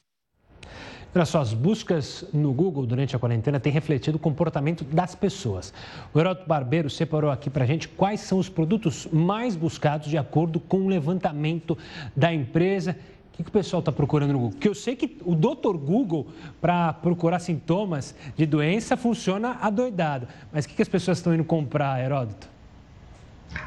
Olha 1.14 1.26
só, 1.26 1.42
as 1.42 1.52
buscas 1.52 2.24
no 2.32 2.54
Google 2.54 2.86
durante 2.86 3.14
a 3.14 3.18
quarentena 3.18 3.60
têm 3.60 3.70
refletido 3.70 4.16
o 4.16 4.20
comportamento 4.20 4.82
das 4.82 5.14
pessoas. 5.14 5.72
O 6.14 6.18
Heródoto 6.18 6.48
Barbeiro 6.48 6.88
separou 6.88 7.30
aqui 7.30 7.50
para 7.50 7.64
a 7.64 7.66
gente 7.66 7.86
quais 7.86 8.20
são 8.20 8.38
os 8.38 8.48
produtos 8.48 9.06
mais 9.12 9.54
buscados 9.54 10.08
de 10.08 10.16
acordo 10.16 10.58
com 10.58 10.78
o 10.78 10.88
levantamento 10.88 11.76
da 12.16 12.32
empresa 12.32 12.96
o 13.32 13.36
que, 13.36 13.42
que 13.42 13.48
o 13.48 13.52
pessoal 13.52 13.80
está 13.80 13.90
procurando 13.90 14.32
no 14.32 14.38
Google? 14.38 14.52
Porque 14.52 14.68
eu 14.68 14.74
sei 14.74 14.94
que 14.94 15.16
o 15.24 15.34
Dr. 15.34 15.76
Google, 15.78 16.26
para 16.60 16.92
procurar 16.92 17.38
sintomas 17.38 18.14
de 18.36 18.44
doença, 18.44 18.94
funciona 18.94 19.56
adoidado. 19.62 20.28
Mas 20.52 20.66
o 20.66 20.68
que, 20.68 20.74
que 20.74 20.82
as 20.82 20.88
pessoas 20.88 21.18
estão 21.18 21.34
indo 21.34 21.44
comprar, 21.44 21.98
Heródoto? 22.04 22.46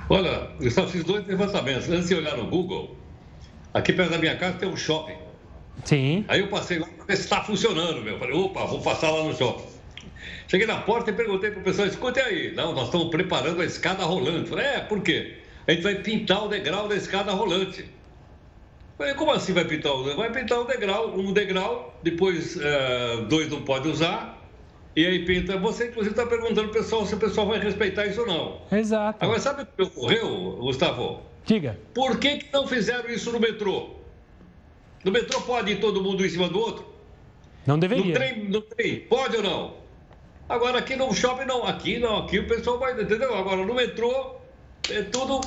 Olha, 0.08 0.50
eu 0.62 0.70
só 0.70 0.86
fiz 0.88 1.04
dois 1.04 1.26
levantamentos. 1.26 1.90
Antes 1.90 2.10
de 2.10 2.16
olhar 2.16 2.38
no 2.38 2.46
Google, 2.46 2.96
aqui 3.74 3.92
perto 3.92 4.12
da 4.12 4.20
minha 4.20 4.38
casa 4.38 4.58
tem 4.58 4.70
um 4.70 4.78
shopping. 4.78 5.18
Sim. 5.84 6.26
Aí 6.28 6.42
eu 6.42 6.48
passei 6.48 6.78
lá 6.78 6.88
para 6.88 7.06
ver 7.06 7.18
se 7.18 7.24
está 7.24 7.44
funcionando, 7.44 8.04
meu. 8.04 8.20
Falei, 8.20 8.36
opa, 8.36 8.66
vou 8.66 8.82
passar 8.82 9.10
lá 9.10 9.24
no 9.24 9.36
shopping. 9.36 9.66
Cheguei 10.48 10.68
na 10.68 10.78
porta 10.78 11.10
e 11.10 11.14
perguntei 11.14 11.50
para 11.50 11.60
o 11.60 11.64
pessoal, 11.64 11.88
escute 11.88 12.20
aí. 12.20 12.54
Não, 12.54 12.72
nós 12.72 12.86
estamos 12.86 13.10
preparando 13.10 13.62
a 13.62 13.66
escada 13.66 14.04
rolante. 14.04 14.48
Falei, 14.48 14.66
é, 14.66 14.80
por 14.82 15.02
quê? 15.02 15.38
A 15.68 15.72
gente 15.72 15.82
vai 15.82 15.96
pintar 15.96 16.46
o 16.46 16.48
degrau 16.48 16.88
da 16.88 16.96
escada 16.96 17.32
rolante. 17.32 17.95
Como 19.18 19.32
assim 19.32 19.54
vai 19.54 19.66
pintar 19.66 19.92
o 19.94 20.16
Vai 20.16 20.32
pintar 20.32 20.60
um 20.62 20.66
degrau, 20.66 21.18
um 21.18 21.34
degrau, 21.34 22.00
depois 22.02 22.56
uh, 22.56 23.26
dois 23.28 23.50
não 23.50 23.62
pode 23.62 23.90
usar, 23.90 24.42
E 24.96 25.06
aí, 25.06 25.26
Pinta, 25.26 25.58
você 25.58 25.88
inclusive 25.88 26.14
está 26.14 26.26
perguntando 26.26 26.70
pessoal 26.70 27.06
se 27.06 27.14
o 27.14 27.18
pessoal 27.18 27.48
vai 27.48 27.60
respeitar 27.60 28.06
isso 28.06 28.22
ou 28.22 28.28
não. 28.28 28.62
Exato. 28.72 29.24
Agora, 29.24 29.40
sabe 29.40 29.64
o 29.64 29.66
que 29.66 29.84
ocorreu, 29.84 30.58
Gustavo? 30.62 31.22
Diga. 31.46 31.78
Por 31.94 32.18
que, 32.18 32.38
que 32.38 32.54
não 32.54 32.66
fizeram 32.66 33.10
isso 33.10 33.32
no 33.32 33.40
metrô? 33.40 33.90
No 35.04 35.12
metrô 35.12 35.42
pode 35.42 35.74
ir 35.74 35.82
todo 35.82 36.02
mundo 36.02 36.26
em 36.26 36.30
cima 36.30 36.48
do 36.48 36.58
outro? 36.58 36.86
Não 37.68 37.78
deveria. 37.78 38.06
No 38.06 38.14
trem, 38.14 38.50
no 38.50 38.62
trem 38.62 39.00
pode 39.02 39.36
ou 39.38 39.44
não? 39.44 39.74
Agora 40.48 40.78
aqui 40.78 40.96
no 40.96 41.14
shopping 41.14 41.46
não, 41.46 41.66
aqui 41.66 42.00
não, 42.00 42.20
aqui 42.20 42.40
o 42.40 42.48
pessoal 42.48 42.80
vai, 42.80 42.94
entendeu? 42.94 43.36
Agora 43.36 43.66
no 43.66 43.74
metrô 43.74 44.36
é 44.90 45.02
tudo, 45.02 45.42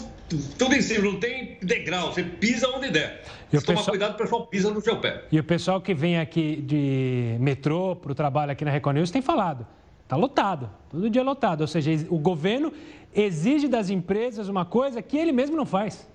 tudo 0.59 0.75
em 0.75 0.83
cima, 0.83 1.05
não 1.05 1.19
tem 1.19 1.59
degrau, 1.63 2.13
você 2.13 2.23
pisa 2.23 2.69
onde 2.69 2.91
der. 2.91 3.23
Se 3.51 3.65
tomar 3.65 3.79
pessoal... 3.79 3.87
cuidado, 3.87 4.15
o 4.15 4.17
pessoal 4.17 4.47
pisa 4.47 4.71
no 4.71 4.81
seu 4.81 4.99
pé. 4.99 5.25
E 5.33 5.39
o 5.39 5.45
pessoal 5.45 5.81
que 5.81 5.95
vem 5.95 6.19
aqui 6.19 6.57
de 6.57 7.37
metrô 7.41 7.97
para 7.97 8.13
o 8.13 8.15
trabalho 8.15 8.53
aqui 8.53 8.65
na 8.65 8.71
Record 8.71 8.97
News 8.97 9.11
tem 9.11 9.23
falado, 9.23 9.67
está 10.03 10.17
lotado, 10.17 10.71
todo 10.91 11.09
dia 11.09 11.23
lotado. 11.23 11.63
Ou 11.63 11.67
seja, 11.67 11.91
o 12.11 12.19
governo 12.19 12.73
exige 13.15 13.69
das 13.69 13.89
empresas 13.91 14.49
uma 14.49 14.65
coisa 14.65 15.01
que 15.01 15.17
ele 15.17 15.33
mesmo 15.33 15.57
não 15.57 15.67
faz. 15.67 16.07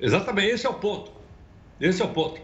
Exatamente, 0.00 0.48
esse 0.48 0.66
é 0.66 0.70
o 0.70 0.74
ponto. 0.74 1.12
Esse 1.80 2.02
é 2.02 2.04
o 2.04 2.08
ponto. 2.08 2.40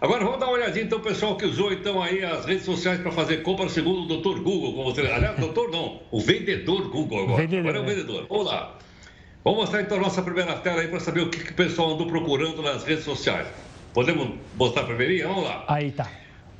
Agora 0.00 0.24
vamos 0.24 0.38
dar 0.38 0.46
uma 0.46 0.54
olhadinha 0.54 0.84
então, 0.84 1.00
pessoal 1.00 1.36
que 1.36 1.46
usou 1.46 1.72
então 1.72 2.02
aí 2.02 2.22
as 2.22 2.44
redes 2.44 2.64
sociais 2.64 3.00
para 3.00 3.10
fazer 3.10 3.38
compra 3.38 3.68
segundo 3.68 4.02
o 4.02 4.06
doutor 4.06 4.40
Google, 4.40 4.74
como 4.74 4.92
você. 4.92 5.00
Aliás, 5.00 5.38
doutor 5.38 5.70
não, 5.70 6.00
o 6.10 6.20
vendedor 6.20 6.90
Google 6.90 7.22
agora. 7.22 7.42
Vendedor, 7.42 7.60
agora 7.60 7.78
é 7.78 7.80
o 7.80 7.84
é. 7.84 7.94
vendedor. 7.94 8.26
Vamos 8.28 8.46
lá. 8.46 8.78
Vamos 9.44 9.60
mostrar 9.60 9.82
então 9.82 9.98
a 9.98 10.00
nossa 10.00 10.22
primeira 10.22 10.54
tela 10.54 10.80
aí 10.80 10.88
para 10.88 10.98
saber 10.98 11.20
o 11.20 11.28
que, 11.28 11.44
que 11.44 11.50
o 11.50 11.54
pessoal 11.54 11.92
andou 11.92 12.06
procurando 12.06 12.62
nas 12.62 12.82
redes 12.82 13.04
sociais. 13.04 13.46
Podemos 13.92 14.38
mostrar 14.56 14.84
a 14.84 14.86
primeirinha? 14.86 15.28
Vamos 15.28 15.44
lá. 15.44 15.66
Aí 15.68 15.92
tá. 15.92 16.10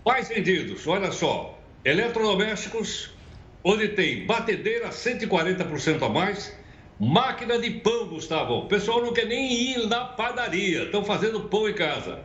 Mais 0.04 0.28
vendidos, 0.28 0.86
olha 0.86 1.10
só. 1.10 1.58
Eletrodomésticos, 1.82 3.14
onde 3.64 3.88
tem 3.88 4.26
batedeira 4.26 4.90
140% 4.90 6.02
a 6.02 6.08
mais, 6.10 6.54
máquina 7.00 7.58
de 7.58 7.70
pão, 7.70 8.06
Gustavo. 8.08 8.58
O 8.58 8.66
pessoal 8.66 9.00
não 9.00 9.14
quer 9.14 9.24
nem 9.24 9.50
ir 9.50 9.86
na 9.86 10.04
padaria, 10.04 10.82
estão 10.82 11.02
fazendo 11.02 11.40
pão 11.40 11.66
em 11.66 11.72
casa. 11.72 12.20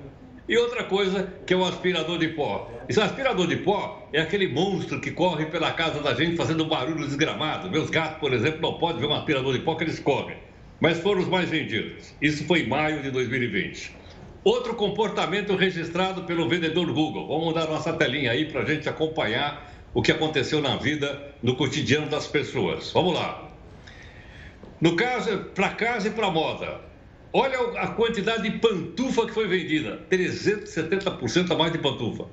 E 0.46 0.58
outra 0.58 0.84
coisa 0.84 1.32
que 1.46 1.54
é 1.54 1.58
o 1.58 1.64
aspirador 1.64 2.18
de 2.18 2.28
pó. 2.30 2.70
Esse 2.90 3.00
aspirador 3.00 3.48
de 3.48 3.56
pó 3.56 4.10
é 4.12 4.20
aquele 4.20 4.50
monstro 4.50 5.00
que 5.00 5.12
corre 5.12 5.46
pela 5.46 5.72
casa 5.72 6.02
da 6.02 6.14
gente 6.14 6.36
fazendo 6.36 6.66
barulho 6.66 7.06
desgramado. 7.08 7.72
Meus 7.72 7.90
gatos, 7.90 8.20
por 8.20 8.34
exemplo, 8.34 8.60
não 8.60 8.78
podem 8.78 9.00
ver 9.00 9.08
um 9.08 9.14
aspirador 9.14 9.54
de 9.54 9.60
pó 9.60 9.76
que 9.76 9.86
eles 9.86 10.00
correm. 10.00 10.49
Mas 10.80 11.00
foram 11.00 11.22
os 11.22 11.28
mais 11.28 11.50
vendidos. 11.50 12.14
Isso 12.22 12.46
foi 12.46 12.62
em 12.62 12.68
maio 12.68 13.02
de 13.02 13.12
2020. 13.12 13.96
Outro 14.44 14.76
comportamento 14.76 15.56
registrado 15.56 16.24
pelo 16.24 16.48
vendedor 16.48 16.92
Google. 16.94 17.28
Vamos 17.28 17.46
mudar 17.46 17.68
nossa 17.68 17.92
telinha 17.92 18.32
aí 18.32 18.46
para 18.46 18.62
a 18.62 18.66
gente 18.66 18.88
acompanhar 18.88 19.70
o 19.94 20.02
que 20.02 20.12
aconteceu 20.12 20.62
na 20.62 20.78
vida, 20.78 21.34
no 21.44 21.56
cotidiano 21.56 22.08
das 22.08 22.28
pessoas. 22.28 22.92
Vamos 22.94 23.14
lá. 23.14 23.50
No 24.80 24.96
caso, 24.96 25.40
para 25.54 25.70
casa 25.70 26.08
e 26.08 26.12
para 26.12 26.32
moda. 26.32 26.80
Olha 27.34 27.60
a 27.78 27.88
quantidade 27.90 28.44
de 28.44 28.58
pantufa 28.60 29.26
que 29.26 29.34
foi 29.34 29.48
vendida: 29.48 30.00
370% 30.10 31.52
a 31.52 31.56
mais 31.56 31.74
de 31.74 31.78
pantufa. 31.78 32.26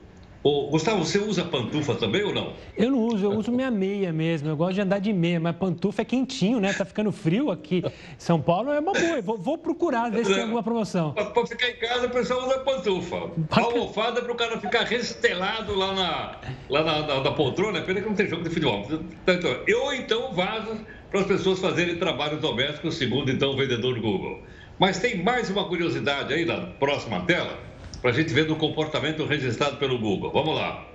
Ô, 0.46 0.68
Gustavo, 0.68 1.04
você 1.04 1.18
usa 1.18 1.42
pantufa 1.42 1.96
também 1.96 2.22
ou 2.22 2.32
não? 2.32 2.52
Eu 2.76 2.88
não 2.88 3.00
uso, 3.00 3.26
eu 3.26 3.32
uso 3.32 3.50
minha 3.50 3.68
meia 3.68 4.12
mesmo. 4.12 4.48
Eu 4.48 4.56
gosto 4.56 4.74
de 4.74 4.80
andar 4.80 5.00
de 5.00 5.12
meia, 5.12 5.40
mas 5.40 5.56
pantufa 5.56 6.02
é 6.02 6.04
quentinho, 6.04 6.60
né? 6.60 6.72
Tá 6.72 6.84
ficando 6.84 7.10
frio 7.10 7.50
aqui. 7.50 7.82
São 8.16 8.40
Paulo 8.40 8.70
é 8.70 8.78
uma 8.78 8.92
boa. 8.92 9.20
Vou, 9.20 9.36
vou 9.36 9.58
procurar 9.58 10.08
ver 10.08 10.24
se 10.24 10.32
tem 10.32 10.44
alguma 10.44 10.62
promoção. 10.62 11.14
Para 11.14 11.46
ficar 11.48 11.68
em 11.68 11.74
casa, 11.74 12.06
o 12.06 12.10
pessoal 12.10 12.46
usa 12.46 12.60
pantufa. 12.60 13.28
Almofada 13.50 14.22
para 14.22 14.32
o 14.32 14.36
cara 14.36 14.60
ficar 14.60 14.84
restelado 14.84 15.74
lá 15.74 15.92
na, 15.92 16.36
lá 16.70 16.84
na, 16.84 17.06
na, 17.08 17.24
na 17.24 17.32
poltrona. 17.32 17.82
Pena 17.82 18.00
que 18.00 18.06
não 18.06 18.14
tem 18.14 18.28
jogo 18.28 18.44
de 18.44 18.50
futebol. 18.50 18.86
Então, 19.26 19.50
eu 19.66 19.92
então 19.94 20.32
vaso 20.32 20.78
para 21.10 21.22
as 21.22 21.26
pessoas 21.26 21.58
fazerem 21.58 21.96
trabalhos 21.96 22.40
domésticos, 22.40 22.94
segundo 22.94 23.32
então 23.32 23.50
o 23.50 23.56
vendedor 23.56 23.98
Google. 23.98 24.44
Mas 24.78 25.00
tem 25.00 25.24
mais 25.24 25.50
uma 25.50 25.66
curiosidade 25.66 26.32
aí 26.32 26.44
na 26.44 26.66
próxima 26.66 27.22
tela, 27.22 27.58
para 28.06 28.14
a 28.14 28.18
gente 28.20 28.32
ver 28.32 28.44
do 28.44 28.54
comportamento 28.54 29.24
registrado 29.24 29.78
pelo 29.78 29.98
Google. 29.98 30.30
Vamos 30.30 30.54
lá. 30.54 30.88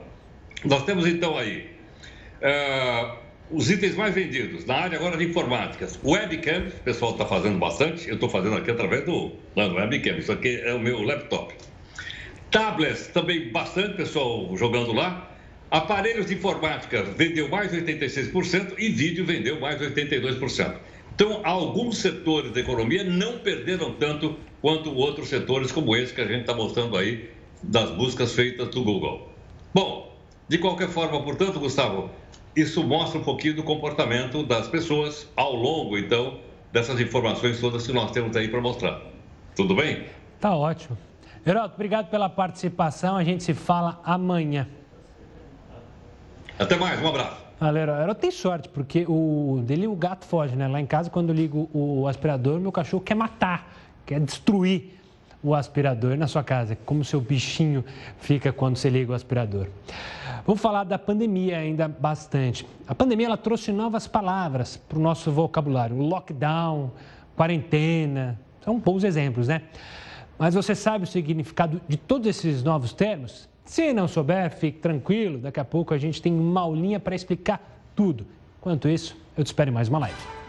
Nós 0.64 0.86
temos 0.86 1.06
então 1.06 1.38
aí 1.38 1.70
uh, 2.42 3.18
os 3.52 3.70
itens 3.70 3.98
mais 3.98 4.16
vendidos 4.16 4.66
na 4.66 4.76
área 4.76 4.98
agora 4.98 5.18
de 5.18 5.26
informática. 5.26 5.90
Webcam, 6.06 6.68
o 6.70 6.84
pessoal 6.86 7.12
está 7.12 7.26
fazendo 7.26 7.60
bastante, 7.60 8.08
eu 8.08 8.14
estou 8.14 8.30
fazendo 8.30 8.56
aqui 8.56 8.72
através 8.72 9.04
do, 9.04 9.34
não, 9.58 9.76
webcam, 9.76 10.20
isso 10.20 10.32
aqui 10.32 10.62
é 10.64 10.74
o 10.74 10.80
meu 10.80 11.04
laptop. 11.04 11.54
Tablets 12.50 13.08
também 13.08 13.52
bastante 13.52 13.98
pessoal 13.98 14.50
jogando 14.56 14.94
lá. 14.94 15.36
Aparelhos 15.70 16.28
de 16.28 16.36
informática 16.36 17.04
vendeu 17.04 17.50
mais 17.50 17.74
86% 17.74 18.76
e 18.78 18.88
vídeo 18.88 19.26
vendeu 19.26 19.60
mais 19.60 19.82
82%. 19.82 20.76
Então, 21.14 21.42
alguns 21.44 21.98
setores 21.98 22.54
da 22.54 22.62
economia 22.62 23.04
não 23.04 23.40
perderam 23.40 23.96
tanto 23.96 24.40
quanto 24.62 24.94
outros 24.96 25.30
setores, 25.30 25.72
como 25.72 25.96
esse 25.96 26.14
que 26.14 26.22
a 26.22 26.28
gente 26.28 26.42
está 26.42 26.54
mostrando 26.54 26.96
aí, 26.96 27.30
das 27.64 27.90
buscas 27.92 28.34
feitas 28.34 28.70
do 28.70 28.84
Google. 28.84 29.30
Bom, 29.74 30.16
de 30.48 30.58
qualquer 30.58 30.90
forma, 30.90 31.22
portanto, 31.24 31.60
Gustavo, 31.60 32.10
isso 32.56 32.84
mostra 32.84 33.20
um 33.20 33.24
pouquinho 33.24 33.56
do 33.56 33.64
comportamento 33.64 34.44
das 34.44 34.68
pessoas 34.68 35.28
ao 35.36 35.56
longo, 35.56 35.98
então, 35.98 36.40
dessas 36.72 37.00
informações 37.00 37.60
todas 37.60 37.86
que 37.86 37.94
nós 37.94 38.12
temos 38.12 38.36
aí 38.36 38.48
para 38.48 38.62
mostrar. 38.62 39.02
Tudo 39.56 39.76
bem? 39.76 40.06
Tá 40.40 40.56
ótimo. 40.56 40.98
Geraldo, 41.46 41.74
obrigado 41.74 42.10
pela 42.10 42.30
participação. 42.30 43.18
A 43.18 43.24
gente 43.24 43.44
se 43.44 43.54
fala 43.54 44.00
amanhã. 44.04 44.68
Até 46.60 46.76
mais, 46.76 47.02
um 47.02 47.08
abraço. 47.08 47.38
Valeu, 47.60 47.84
Herói. 47.84 48.16
tem 48.16 48.32
sorte, 48.32 48.70
porque 48.70 49.06
o 49.08 49.62
dele 49.64 49.88
o 49.88 49.96
gato 49.96 50.26
foge, 50.26 50.56
né? 50.56 50.68
Lá 50.68 50.82
em 50.82 50.86
casa, 50.86 51.10
quando 51.10 51.30
eu 51.30 51.36
ligo 51.36 51.70
o 51.74 52.08
aspirador, 52.08 52.60
meu 52.60 52.72
cachorro 52.72 53.04
quer 53.04 53.16
matar, 53.16 53.72
quer 54.12 54.20
destruir 54.20 55.00
o 55.42 55.56
aspirador 55.56 56.18
na 56.18 56.28
sua 56.28 56.44
casa. 56.44 56.78
Como 56.86 57.02
seu 57.06 57.22
bichinho 57.22 57.82
fica 58.20 58.52
quando 58.52 58.76
você 58.76 58.90
liga 58.90 59.14
o 59.14 59.16
aspirador. 59.16 59.68
Vamos 60.46 60.62
falar 60.62 60.84
da 60.84 61.00
pandemia 61.00 61.58
ainda 61.60 61.88
bastante. 61.88 62.68
A 62.86 62.94
pandemia 62.94 63.28
ela 63.28 63.38
trouxe 63.38 63.72
novas 63.72 64.08
palavras 64.08 64.76
para 64.76 64.98
o 64.98 65.02
nosso 65.02 65.32
vocabulário. 65.32 65.96
Lockdown, 65.96 66.92
quarentena, 67.38 68.38
são 68.62 68.78
bons 68.80 69.06
exemplos, 69.06 69.48
né? 69.48 69.62
Mas 70.38 70.56
você 70.56 70.76
sabe 70.76 71.06
o 71.06 71.08
significado 71.08 71.80
de 71.88 71.96
todos 71.96 72.28
esses 72.28 72.64
novos 72.64 72.92
termos? 72.92 73.48
Se 73.64 73.94
não 73.94 74.10
souber, 74.10 74.52
fique 74.52 74.80
tranquilo, 74.80 75.38
daqui 75.38 75.60
a 75.62 75.66
pouco 75.66 75.94
a 75.94 75.98
gente 75.98 76.22
tem 76.22 76.34
uma 76.34 76.60
aulinha 76.60 77.00
para 77.00 77.16
explicar 77.16 77.62
tudo. 77.96 78.26
Enquanto 78.60 78.90
isso, 78.90 79.16
eu 79.38 79.44
te 79.46 79.48
espero 79.48 79.70
em 79.70 79.74
mais 79.74 79.88
uma 79.88 80.00
live. 80.00 80.41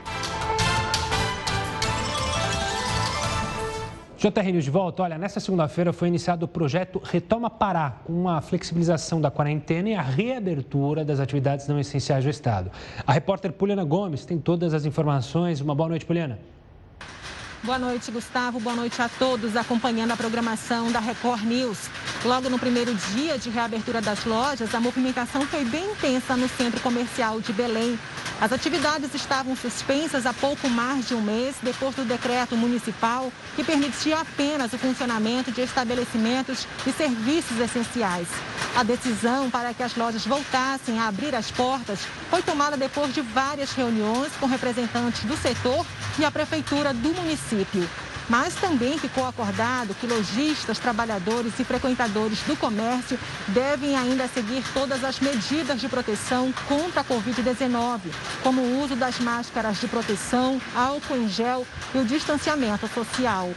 JR 4.23 4.53
News 4.53 4.65
de 4.65 4.71
volta. 4.71 5.03
Olha, 5.03 5.19
nesta 5.19 5.41
segunda-feira 5.41 5.93
foi 5.93 6.07
iniciado 6.07 6.45
o 6.45 6.49
projeto 6.49 7.03
Retoma 7.03 7.51
Pará, 7.51 7.97
com 8.05 8.13
uma 8.13 8.41
flexibilização 8.41 9.21
da 9.21 9.33
quarentena 9.33 9.89
e 9.89 9.95
a 9.97 10.03
reabertura 10.03 11.05
das 11.05 11.19
atividades 11.19 11.67
não 11.67 11.77
essenciais 11.77 12.23
do 12.23 12.31
Estado. 12.31 12.71
A 13.05 13.13
repórter 13.13 13.51
Poliana 13.53 13.83
Gomes 13.83 14.25
tem 14.25 14.39
todas 14.39 14.75
as 14.75 14.85
informações. 14.85 15.61
Uma 15.61 15.75
boa 15.75 15.89
noite, 15.89 16.07
Poliana. 16.07 16.39
Boa 17.65 17.81
noite, 17.81 18.13
Gustavo. 18.13 18.61
Boa 18.61 18.77
noite 18.77 19.03
a 19.03 19.09
todos 19.09 19.57
acompanhando 19.57 20.13
a 20.13 20.17
programação 20.17 20.93
da 20.93 21.01
Record 21.01 21.43
News. 21.43 21.91
Logo 22.25 22.49
no 22.49 22.61
primeiro 22.61 22.95
dia 22.95 23.37
de 23.37 23.51
reabertura 23.51 24.01
das 24.01 24.25
lojas, 24.25 24.73
a 24.73 24.79
movimentação 24.79 25.43
foi 25.43 25.65
bem 25.65 25.91
intensa 25.91 26.37
no 26.37 26.49
centro 26.49 26.81
comercial 26.81 27.41
de 27.41 27.53
Belém. 27.53 27.99
As 28.43 28.51
atividades 28.51 29.15
estavam 29.15 29.55
suspensas 29.55 30.27
há 30.27 30.33
pouco 30.33 30.69
mais 30.69 31.07
de 31.07 31.15
um 31.15 31.23
mês, 31.23 31.55
depois 31.63 31.95
do 31.95 32.05
decreto 32.05 32.57
municipal 32.57 33.33
que 33.55 33.63
permitia 33.63 34.19
apenas 34.19 34.73
o 34.73 34.79
funcionamento 34.79 35.53
de 35.53 35.61
estabelecimentos 35.61 36.67
e 36.85 36.91
serviços 36.91 37.61
essenciais. 37.61 38.27
A 38.75 38.83
decisão 38.83 39.49
para 39.49 39.73
que 39.73 39.85
as 39.85 39.95
lojas 39.95 40.27
voltassem 40.27 40.99
a 40.99 41.07
abrir 41.07 41.37
as 41.37 41.53
portas 41.53 42.01
foi 42.31 42.43
tomada 42.43 42.77
depois 42.77 43.15
de 43.15 43.21
várias 43.21 43.71
reuniões 43.75 44.33
com 44.41 44.47
representantes 44.47 45.23
do 45.23 45.37
setor 45.37 45.87
e 46.19 46.25
a 46.25 46.31
prefeitura 46.33 46.93
do 46.93 47.15
município. 47.15 47.89
Mas 48.29 48.55
também 48.55 48.99
ficou 48.99 49.27
acordado 49.27 49.95
que 49.95 50.07
lojistas, 50.07 50.79
trabalhadores 50.79 51.59
e 51.59 51.65
frequentadores 51.65 52.41
do 52.43 52.57
comércio 52.57 53.19
devem 53.49 53.97
ainda 53.97 54.29
seguir 54.29 54.65
todas 54.73 55.05
as 55.05 55.21
medidas 55.21 55.81
de 55.81 55.89
proteção 55.89 56.53
contra 56.69 57.01
a 57.01 57.05
Covid-19, 57.05 58.01
como 58.43 58.63
o 58.63 58.83
uso 58.83 58.97
das 58.97 59.19
máscaras 59.19 59.81
de 59.81 59.89
proteção, 59.89 60.61
álcool 60.75 61.17
em 61.17 61.29
gel 61.29 61.67
e 61.95 61.99
o 61.99 62.05
distanciamento 62.05 62.89
social. 62.89 63.51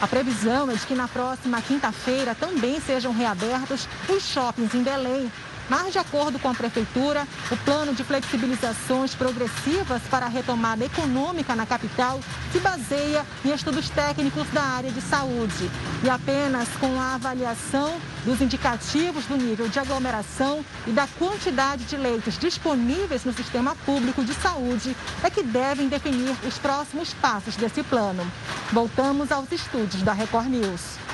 A 0.00 0.06
previsão 0.06 0.70
é 0.70 0.74
de 0.74 0.86
que 0.86 0.94
na 0.94 1.08
próxima 1.08 1.60
quinta-feira 1.60 2.34
também 2.34 2.80
sejam 2.80 3.12
reabertos 3.12 3.88
os 4.08 4.22
shoppings 4.22 4.72
em 4.72 4.82
Belém 4.82 5.30
Mas, 5.68 5.92
de 5.92 5.98
acordo 5.98 6.38
com 6.38 6.48
a 6.48 6.54
Prefeitura, 6.54 7.26
o 7.50 7.56
plano 7.58 7.94
de 7.94 8.02
flexibilizações 8.02 9.14
progressivas 9.14 10.02
para 10.10 10.26
a 10.26 10.28
retomada 10.28 10.84
econômica 10.84 11.54
na 11.54 11.66
capital 11.66 12.20
se 12.50 12.58
baseia 12.58 13.24
em 13.44 13.52
estudos 13.52 13.90
técnicos 13.90 14.48
da 14.50 14.62
área 14.62 14.90
de 14.90 15.00
saúde. 15.00 15.70
E 16.02 16.08
apenas 16.08 16.68
com 16.80 16.98
a 16.98 17.14
avaliação 17.14 17.96
dos 18.24 18.40
indicativos 18.40 19.24
do 19.26 19.36
nível 19.36 19.68
de 19.68 19.78
aglomeração 19.78 20.64
e 20.86 20.90
da 20.90 21.06
quantidade 21.18 21.84
de 21.84 21.96
leitos 21.96 22.38
disponíveis 22.38 23.24
no 23.24 23.32
sistema 23.32 23.74
público 23.84 24.24
de 24.24 24.34
saúde 24.34 24.96
é 25.22 25.30
que 25.30 25.42
devem 25.42 25.88
definir 25.88 26.34
os 26.46 26.58
próximos 26.58 27.12
passos 27.14 27.56
desse 27.56 27.82
plano. 27.82 28.26
Voltamos 28.72 29.30
aos 29.30 29.50
estúdios 29.52 30.02
da 30.02 30.12
Record 30.12 30.48
News. 30.48 31.07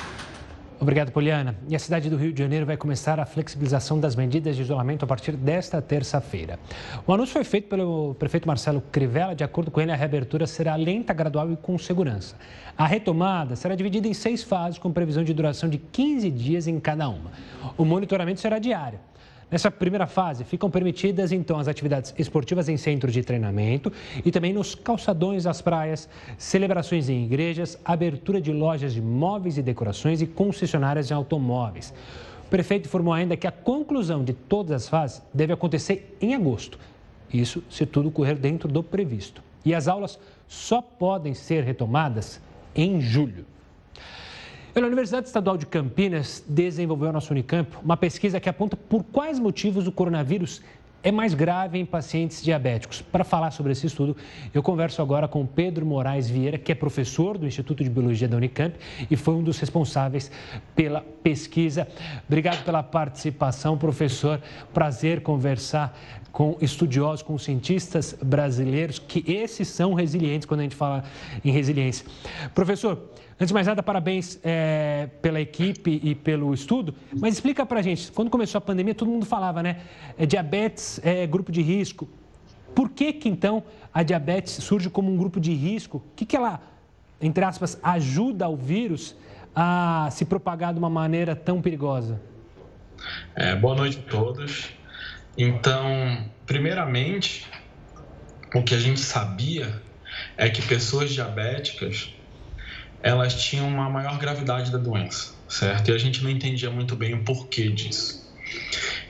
Obrigado, 0.79 1.11
Poliana. 1.11 1.55
E 1.69 1.75
a 1.75 1.79
cidade 1.79 2.09
do 2.09 2.17
Rio 2.17 2.33
de 2.33 2.39
Janeiro 2.39 2.65
vai 2.65 2.75
começar 2.75 3.19
a 3.19 3.25
flexibilização 3.25 3.97
das 3.97 4.15
medidas 4.15 4.57
de 4.57 4.61
isolamento 4.61 5.05
a 5.05 5.07
partir 5.07 5.31
desta 5.31 5.81
terça-feira. 5.81 6.59
O 7.07 7.13
anúncio 7.13 7.33
foi 7.33 7.45
feito 7.45 7.69
pelo 7.69 8.13
prefeito 8.15 8.45
Marcelo 8.45 8.81
Crivella. 8.91 9.33
De 9.33 9.43
acordo 9.43 9.71
com 9.71 9.79
ele, 9.79 9.91
a 9.91 9.95
reabertura 9.95 10.45
será 10.45 10.75
lenta, 10.75 11.13
gradual 11.13 11.49
e 11.51 11.55
com 11.55 11.77
segurança. 11.77 12.35
A 12.77 12.85
retomada 12.85 13.55
será 13.55 13.73
dividida 13.73 14.07
em 14.07 14.13
seis 14.13 14.43
fases, 14.43 14.77
com 14.77 14.91
previsão 14.91 15.23
de 15.23 15.33
duração 15.33 15.69
de 15.69 15.77
15 15.77 16.29
dias 16.29 16.67
em 16.67 16.77
cada 16.77 17.07
uma. 17.07 17.31
O 17.77 17.85
monitoramento 17.85 18.41
será 18.41 18.59
diário. 18.59 18.99
Nessa 19.49 19.69
primeira 19.69 20.07
fase, 20.07 20.43
ficam 20.43 20.71
permitidas 20.71 21.31
então 21.31 21.59
as 21.59 21.67
atividades 21.67 22.13
esportivas 22.17 22.67
em 22.67 22.77
centros 22.77 23.13
de 23.13 23.23
treinamento 23.23 23.91
e 24.23 24.31
também 24.31 24.51
nos 24.51 24.73
calçadões 24.73 25.43
das 25.43 25.61
praias, 25.61 26.09
celebrações 26.37 27.09
em 27.09 27.23
igrejas, 27.25 27.77
abertura 27.85 28.41
de 28.41 28.51
lojas 28.51 28.93
de 28.93 29.01
móveis 29.01 29.57
e 29.57 29.61
decorações 29.61 30.21
e 30.21 30.25
concessionárias 30.25 31.07
de 31.07 31.13
automóveis. 31.13 31.93
O 32.47 32.49
prefeito 32.49 32.87
informou 32.87 33.13
ainda 33.13 33.37
que 33.37 33.45
a 33.45 33.51
conclusão 33.51 34.23
de 34.23 34.33
todas 34.33 34.83
as 34.83 34.89
fases 34.89 35.21
deve 35.31 35.53
acontecer 35.53 36.17
em 36.19 36.33
agosto. 36.33 36.79
Isso 37.31 37.63
se 37.69 37.85
tudo 37.85 38.09
correr 38.09 38.35
dentro 38.35 38.67
do 38.67 38.81
previsto. 38.81 39.43
E 39.63 39.75
as 39.75 39.87
aulas 39.87 40.19
só 40.47 40.81
podem 40.81 41.33
ser 41.33 41.63
retomadas 41.63 42.41
em 42.75 42.99
julho. 42.99 43.45
A 44.75 44.85
Universidade 44.85 45.27
Estadual 45.27 45.55
de 45.55 45.65
Campinas 45.65 46.43
desenvolveu 46.45 47.07
a 47.07 47.13
nossa 47.13 47.31
Unicamp 47.31 47.77
uma 47.81 47.95
pesquisa 47.95 48.41
que 48.41 48.49
aponta 48.49 48.75
por 48.75 49.05
quais 49.05 49.39
motivos 49.39 49.87
o 49.87 49.91
coronavírus 49.91 50.61
é 51.01 51.13
mais 51.13 51.33
grave 51.33 51.77
em 51.77 51.85
pacientes 51.85 52.43
diabéticos. 52.43 53.01
Para 53.01 53.23
falar 53.23 53.51
sobre 53.51 53.71
esse 53.71 53.87
estudo, 53.87 54.17
eu 54.53 54.61
converso 54.61 55.01
agora 55.01 55.29
com 55.29 55.45
Pedro 55.45 55.85
Moraes 55.85 56.29
Vieira, 56.29 56.57
que 56.57 56.73
é 56.73 56.75
professor 56.75 57.37
do 57.37 57.47
Instituto 57.47 57.85
de 57.85 57.89
Biologia 57.89 58.27
da 58.27 58.35
Unicamp 58.35 58.75
e 59.09 59.15
foi 59.15 59.35
um 59.35 59.43
dos 59.43 59.57
responsáveis 59.59 60.29
pela 60.75 60.99
pesquisa. 61.23 61.87
Obrigado 62.27 62.65
pela 62.65 62.83
participação, 62.83 63.77
professor. 63.77 64.41
Prazer 64.73 65.21
conversar 65.21 65.97
com 66.33 66.57
estudiosos, 66.59 67.21
com 67.21 67.37
cientistas 67.37 68.13
brasileiros, 68.21 68.99
que 68.99 69.23
esses 69.31 69.69
são 69.69 69.93
resilientes 69.93 70.45
quando 70.45 70.59
a 70.59 70.63
gente 70.63 70.75
fala 70.75 71.05
em 71.45 71.49
resiliência. 71.49 72.05
Professor, 72.53 72.99
Antes 73.37 73.49
de 73.49 73.53
mais 73.53 73.67
nada, 73.67 73.83
parabéns 73.83 74.39
é, 74.43 75.09
pela 75.21 75.41
equipe 75.41 75.99
e 76.01 76.15
pelo 76.15 76.53
estudo. 76.53 76.95
Mas 77.19 77.33
explica 77.33 77.65
para 77.65 77.79
a 77.79 77.83
gente, 77.83 78.09
quando 78.13 78.29
começou 78.29 78.59
a 78.59 78.61
pandemia, 78.61 78.95
todo 78.95 79.11
mundo 79.11 79.25
falava, 79.25 79.61
né? 79.61 79.81
É, 80.17 80.25
diabetes 80.25 81.01
é 81.03 81.27
grupo 81.27 81.51
de 81.51 81.61
risco. 81.61 82.07
Por 82.73 82.89
que 82.89 83.11
que 83.11 83.27
então 83.27 83.61
a 83.93 84.03
diabetes 84.03 84.53
surge 84.63 84.89
como 84.89 85.11
um 85.11 85.17
grupo 85.17 85.39
de 85.39 85.53
risco? 85.53 85.97
O 85.97 86.15
que, 86.15 86.25
que 86.25 86.35
ela, 86.35 86.61
entre 87.21 87.43
aspas, 87.43 87.77
ajuda 87.83 88.47
o 88.47 88.55
vírus 88.55 89.15
a 89.53 90.07
se 90.11 90.23
propagar 90.23 90.71
de 90.71 90.79
uma 90.79 90.89
maneira 90.89 91.35
tão 91.35 91.61
perigosa? 91.61 92.21
É, 93.35 93.53
boa 93.53 93.75
noite 93.75 93.99
a 93.99 94.09
todos. 94.09 94.69
Então, 95.37 96.25
primeiramente, 96.45 97.45
o 98.53 98.63
que 98.63 98.73
a 98.73 98.79
gente 98.79 99.01
sabia 99.01 99.81
é 100.37 100.49
que 100.49 100.61
pessoas 100.61 101.11
diabéticas 101.11 102.13
elas 103.05 103.35
tinham 103.35 103.67
uma 103.67 103.87
maior 103.87 104.17
gravidade 104.17 104.71
da 104.71 104.79
doença, 104.79 105.31
certo? 105.47 105.91
E 105.91 105.93
a 105.93 105.97
gente 105.97 106.23
não 106.23 106.29
entendia 106.29 106.71
muito 106.71 106.95
bem 106.95 107.13
o 107.13 107.23
porquê 107.23 107.69
disso. 107.69 108.25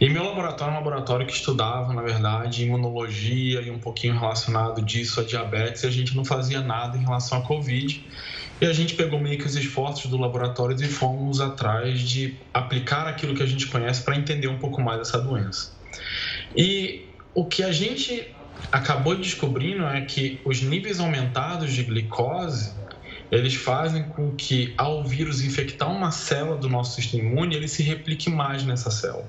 E 0.02 0.10
meu 0.10 0.22
laboratório 0.22 0.72
é 0.72 0.74
um 0.74 0.78
laboratório 0.80 1.26
que 1.26 1.32
estudava, 1.32 1.94
na 1.94 2.02
verdade, 2.02 2.66
imunologia 2.66 3.62
e 3.62 3.72
um 3.72 3.80
pouquinho 3.80 4.20
relacionado 4.20 4.82
disso 4.82 5.22
a 5.22 5.24
diabetes, 5.24 5.84
e 5.84 5.88
a 5.88 5.90
gente 5.90 6.14
não 6.14 6.26
fazia 6.26 6.60
nada 6.60 6.98
em 6.98 7.04
relação 7.04 7.38
à 7.38 7.42
Covid. 7.42 8.06
E 8.60 8.66
a 8.66 8.74
gente 8.74 8.96
pegou 8.96 9.18
meio 9.18 9.38
que 9.38 9.46
os 9.46 9.56
esforços 9.56 10.12
do 10.12 10.18
laboratório 10.18 10.76
e 10.76 10.88
fomos 10.90 11.40
atrás 11.40 12.02
de 12.02 12.36
aplicar 12.54 13.08
aquilo 13.08 13.34
que 13.34 13.44
a 13.44 13.46
gente 13.46 13.66
conhece 13.68 14.04
para 14.04 14.18
entender 14.18 14.50
um 14.50 14.58
pouco 14.58 14.82
mais 14.82 15.00
essa 15.00 15.22
doença. 15.22 15.72
E 16.54 17.06
o 17.34 17.46
que 17.46 17.64
a 17.64 17.72
gente 17.72 18.28
acabou 18.74 19.16
descobrindo 19.16 19.86
é 19.86 20.02
que 20.02 20.42
os 20.44 20.62
níveis 20.62 21.00
aumentados 21.00 21.72
de 21.72 21.84
glicose 21.84 22.74
eles 23.32 23.56
fazem 23.56 24.04
com 24.04 24.36
que, 24.36 24.74
ao 24.78 25.04
vírus 25.04 25.42
infectar 25.42 25.92
uma 25.92 26.12
célula 26.12 26.58
do 26.58 26.70
nosso 26.70 26.96
sistema 26.96 27.24
imune, 27.24 27.56
ele 27.56 27.68
se 27.68 27.84
replique 27.84 28.30
mais 28.30 28.64
nessa 28.64 28.92
célula. 28.92 29.28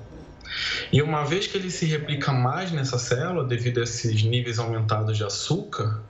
E 0.93 1.03
uma 1.03 1.25
vez 1.25 1.47
que 1.47 1.57
ele 1.57 1.71
se 1.71 1.87
replica 1.87 2.33
mais 2.33 2.71
nessa 2.71 2.99
célula, 2.99 3.45
devido 3.45 3.81
a 3.81 3.83
esses 3.83 4.23
níveis 4.23 4.59
aumentados 4.59 5.17
de 5.17 5.25
açúcar, 5.25 6.03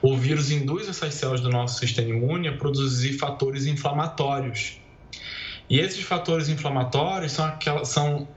o 0.00 0.16
vírus 0.16 0.50
induz 0.50 0.88
essas 0.88 1.14
células 1.14 1.40
do 1.40 1.50
nosso 1.50 1.78
sistema 1.78 2.08
imune 2.08 2.48
a 2.48 2.52
produzir 2.56 3.14
fatores 3.14 3.66
inflamatórios. 3.66 4.78
E 5.68 5.78
esses 5.78 6.02
fatores 6.02 6.48
inflamatórios 6.48 7.32
são, 7.32 7.44
aquelas, 7.44 7.88
são 7.88 8.28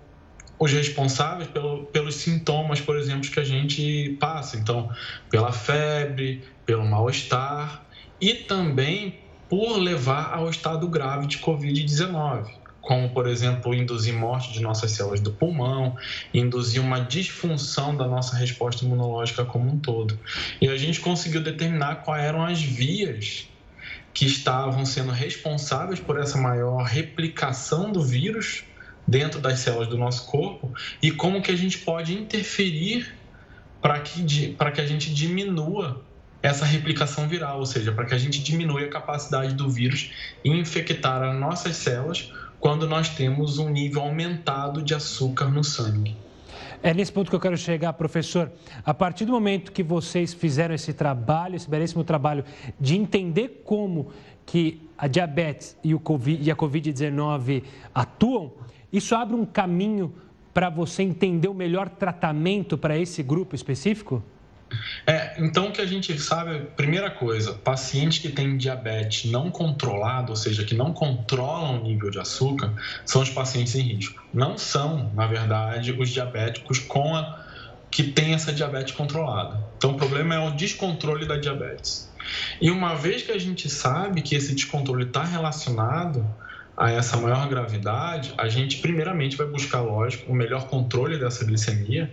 os 0.59 0.71
responsáveis 0.71 1.49
pelo, 1.49 1.85
pelos 1.85 2.15
sintomas, 2.15 2.79
por 2.79 2.97
exemplo, 2.97 3.29
que 3.29 3.39
a 3.39 3.43
gente 3.43 4.17
passa. 4.19 4.57
Então, 4.57 4.91
pela 5.29 5.51
febre, 5.51 6.43
pelo 6.65 6.85
mal-estar 6.85 7.83
e 8.23 8.33
também 8.35 9.19
por 9.49 9.77
levar 9.77 10.33
ao 10.33 10.49
estado 10.49 10.87
grave 10.87 11.27
de 11.27 11.39
Covid-19, 11.39 12.49
como, 12.79 13.09
por 13.09 13.27
exemplo, 13.27 13.73
induzir 13.73 14.13
morte 14.13 14.53
de 14.53 14.61
nossas 14.61 14.91
células 14.91 15.19
do 15.19 15.33
pulmão, 15.33 15.97
induzir 16.33 16.81
uma 16.81 17.01
disfunção 17.01 17.93
da 17.97 18.07
nossa 18.07 18.37
resposta 18.37 18.85
imunológica 18.85 19.43
como 19.43 19.69
um 19.69 19.77
todo. 19.77 20.17
E 20.61 20.69
a 20.69 20.77
gente 20.77 21.01
conseguiu 21.01 21.43
determinar 21.43 21.95
quais 21.97 22.23
eram 22.23 22.45
as 22.45 22.61
vias 22.61 23.49
que 24.13 24.25
estavam 24.25 24.85
sendo 24.85 25.11
responsáveis 25.11 25.99
por 25.99 26.17
essa 26.17 26.37
maior 26.37 26.83
replicação 26.83 27.91
do 27.91 28.01
vírus 28.01 28.63
dentro 29.05 29.41
das 29.41 29.59
células 29.59 29.89
do 29.89 29.97
nosso 29.97 30.27
corpo 30.27 30.73
e 31.01 31.11
como 31.11 31.41
que 31.41 31.51
a 31.51 31.57
gente 31.57 31.79
pode 31.79 32.13
interferir 32.13 33.13
para 33.81 33.99
que, 33.99 34.47
para 34.53 34.71
que 34.71 34.79
a 34.79 34.85
gente 34.85 35.13
diminua 35.13 36.01
essa 36.43 36.65
replicação 36.65 37.25
viral, 37.25 37.59
ou 37.59 37.65
seja, 37.65 37.93
para 37.93 38.03
que 38.05 38.13
a 38.13 38.17
gente 38.17 38.43
diminua 38.43 38.81
a 38.81 38.89
capacidade 38.89 39.55
do 39.55 39.69
vírus 39.69 40.11
infectar 40.43 41.23
as 41.23 41.39
nossas 41.39 41.77
células 41.77 42.33
quando 42.59 42.85
nós 42.85 43.07
temos 43.09 43.57
um 43.57 43.69
nível 43.69 44.01
aumentado 44.01 44.81
de 44.81 44.93
açúcar 44.93 45.45
no 45.45 45.63
sangue. 45.63 46.17
É 46.81 46.93
nesse 46.93 47.13
ponto 47.13 47.29
que 47.29 47.35
eu 47.35 47.39
quero 47.39 47.57
chegar, 47.57 47.93
professor. 47.93 48.51
A 48.85 48.93
partir 48.93 49.23
do 49.23 49.31
momento 49.31 49.71
que 49.71 49.81
vocês 49.81 50.33
fizeram 50.33 50.75
esse 50.75 50.91
trabalho, 50.91 51.55
esse 51.55 51.69
belíssimo 51.69 52.03
trabalho 52.03 52.43
de 52.77 52.97
entender 52.97 53.63
como 53.63 54.11
que 54.45 54.81
a 54.97 55.07
diabetes 55.07 55.77
e, 55.81 55.95
o 55.95 55.99
COVID, 55.99 56.43
e 56.43 56.51
a 56.51 56.55
Covid-19 56.57 57.63
atuam, 57.95 58.51
isso 58.91 59.15
abre 59.15 59.33
um 59.33 59.45
caminho 59.45 60.13
para 60.53 60.69
você 60.69 61.03
entender 61.03 61.47
o 61.47 61.53
melhor 61.53 61.87
tratamento 61.87 62.77
para 62.77 62.97
esse 62.97 63.23
grupo 63.23 63.55
específico? 63.55 64.21
É, 65.05 65.35
então 65.37 65.67
o 65.67 65.71
que 65.71 65.81
a 65.81 65.85
gente 65.85 66.17
sabe, 66.19 66.59
primeira 66.75 67.09
coisa, 67.09 67.53
pacientes 67.53 68.19
que 68.19 68.29
têm 68.29 68.57
diabetes 68.57 69.29
não 69.29 69.49
controlado, 69.51 70.31
ou 70.31 70.35
seja, 70.35 70.63
que 70.63 70.75
não 70.75 70.93
controlam 70.93 71.79
o 71.79 71.83
nível 71.83 72.09
de 72.09 72.19
açúcar, 72.19 72.73
são 73.05 73.21
os 73.21 73.29
pacientes 73.29 73.75
em 73.75 73.81
risco. 73.81 74.23
Não 74.33 74.57
são, 74.57 75.11
na 75.13 75.27
verdade, 75.27 75.91
os 75.91 76.09
diabéticos 76.09 76.79
com 76.79 77.15
a, 77.15 77.43
que 77.91 78.03
têm 78.03 78.33
essa 78.33 78.51
diabetes 78.51 78.93
controlada. 78.93 79.59
Então 79.77 79.91
o 79.91 79.97
problema 79.97 80.35
é 80.35 80.39
o 80.39 80.51
descontrole 80.51 81.25
da 81.25 81.37
diabetes. 81.37 82.11
E 82.61 82.71
uma 82.71 82.95
vez 82.95 83.21
que 83.21 83.31
a 83.31 83.37
gente 83.37 83.69
sabe 83.69 84.21
que 84.21 84.35
esse 84.35 84.55
descontrole 84.55 85.05
está 85.05 85.23
relacionado 85.23 86.25
a 86.75 86.91
essa 86.91 87.17
maior 87.17 87.47
gravidade, 87.47 88.33
a 88.37 88.47
gente 88.49 88.79
primeiramente 88.79 89.35
vai 89.35 89.45
buscar, 89.45 89.81
lógico, 89.81 90.31
o 90.31 90.35
melhor 90.35 90.67
controle 90.67 91.19
dessa 91.19 91.45
glicemia, 91.45 92.11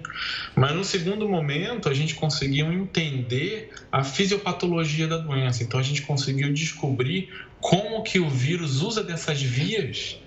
mas 0.55 0.73
no 0.75 0.85
segundo 0.85 1.29
momento 1.29 1.89
a 1.89 1.95
gente 1.95 2.15
conseguiu 2.15 2.71
entender 2.71 3.71
a 3.91 4.05
fisiopatologia 4.05 5.09
da 5.09 5.17
doença. 5.17 5.63
Então 5.63 5.81
a 5.81 5.83
gente 5.83 6.03
conseguiu 6.03 6.53
descobrir 6.53 7.31
como 7.61 8.03
que 8.03 8.19
o 8.19 8.29
vírus 8.29 8.83
usa 8.83 9.03
dessas 9.03 9.41
vias 9.41 10.19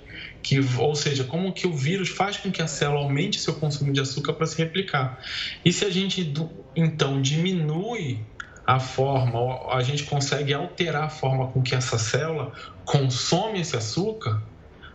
que, 0.43 0.59
ou 0.77 0.93
seja, 0.93 1.23
como 1.23 1.53
que 1.53 1.65
o 1.65 1.73
vírus 1.73 2.09
faz 2.09 2.35
com 2.35 2.51
que 2.51 2.61
a 2.61 2.67
célula 2.67 2.99
aumente 2.99 3.39
seu 3.39 3.53
consumo 3.53 3.93
de 3.93 4.01
açúcar 4.01 4.33
para 4.33 4.45
se 4.45 4.57
replicar. 4.57 5.23
E 5.63 5.71
se 5.71 5.85
a 5.85 5.89
gente 5.89 6.33
então 6.75 7.21
diminui 7.21 8.19
a 8.65 8.79
forma, 8.79 9.73
a 9.73 9.81
gente 9.81 10.03
consegue 10.03 10.53
alterar 10.53 11.03
a 11.03 11.09
forma 11.09 11.47
com 11.47 11.61
que 11.61 11.75
essa 11.75 11.97
célula 11.97 12.51
consome 12.85 13.59
esse 13.59 13.75
açúcar, 13.75 14.41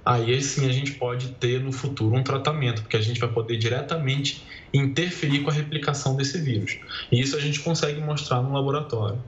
aí 0.04 0.40
sim 0.40 0.66
a 0.66 0.72
gente 0.72 0.92
pode 0.92 1.28
ter 1.32 1.60
no 1.60 1.70
futuro 1.70 2.16
um 2.16 2.22
tratamento, 2.22 2.82
porque 2.82 2.96
a 2.96 3.00
gente 3.00 3.20
vai 3.20 3.28
poder 3.28 3.58
diretamente 3.58 4.42
interferir 4.72 5.40
com 5.40 5.50
a 5.50 5.52
replicação 5.52 6.16
desse 6.16 6.40
vírus. 6.40 6.78
E 7.12 7.20
isso 7.20 7.36
a 7.36 7.40
gente 7.40 7.60
consegue 7.60 8.00
mostrar 8.00 8.40
no 8.42 8.52
laboratório. 8.52 9.18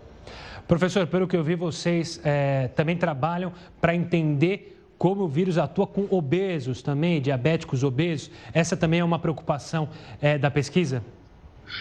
Professor, 0.67 1.07
pelo 1.07 1.27
que 1.27 1.37
eu 1.37 1.43
vi, 1.43 1.55
vocês 1.57 2.21
é, 2.25 2.69
também 2.69 2.97
trabalham 2.97 3.53
para 3.81 3.95
entender 3.95 4.81
como 4.97 5.25
o 5.25 5.29
vírus 5.29 5.59
atua 5.59 5.87
com 5.87 6.07
obesos 6.11 6.83
também, 6.83 7.21
diabéticos 7.21 7.83
obesos. 7.83 8.31
Essa 8.53 8.77
também 8.77 9.01
é 9.01 9.05
uma 9.05 9.19
preocupação 9.19 9.89
é, 10.21 10.39
da 10.39 10.51
pesquisa? 10.51 11.03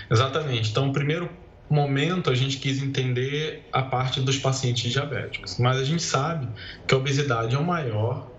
Exatamente. 0.09 0.71
Então, 0.71 0.89
o 0.89 0.93
primeiro 0.93 1.29
momento 1.69 2.29
a 2.29 2.35
gente 2.35 2.57
quis 2.57 2.81
entender 2.81 3.67
a 3.71 3.81
parte 3.81 4.19
dos 4.19 4.37
pacientes 4.37 4.91
diabéticos, 4.91 5.57
mas 5.57 5.77
a 5.77 5.83
gente 5.83 6.01
sabe 6.01 6.47
que 6.87 6.93
a 6.93 6.97
obesidade 6.97 7.55
é 7.55 7.59
o 7.59 7.63
maior 7.63 8.29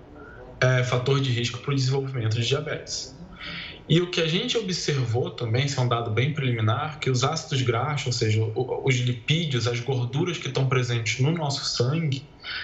é, 0.61 0.83
fator 0.83 1.21
de 1.21 1.31
risco 1.31 1.59
para 1.59 1.73
o 1.73 1.75
desenvolvimento 1.75 2.35
de 2.35 2.47
diabetes. 2.47 3.17
E 3.89 4.01
o 4.01 4.09
que 4.09 4.21
a 4.21 4.27
gente 4.27 4.57
observou 4.57 5.31
também, 5.31 5.67
isso 5.67 5.81
é 5.81 5.83
um 5.83 5.89
dado 5.89 6.13
bem 6.13 6.33
preliminar, 6.33 7.01
que 7.01 7.11
os 7.11 7.25
ácidos 7.25 7.63
graxos, 7.63 8.07
ou 8.07 8.13
seja, 8.13 8.41
os 8.85 8.95
lipídios, 8.95 9.67
as 9.67 9.81
gorduras 9.81 10.39
que 10.39 10.47
estão 10.47 10.69
presentes 10.69 11.19
no 11.19 11.33
nosso 11.33 11.65
sangue, 11.65 12.23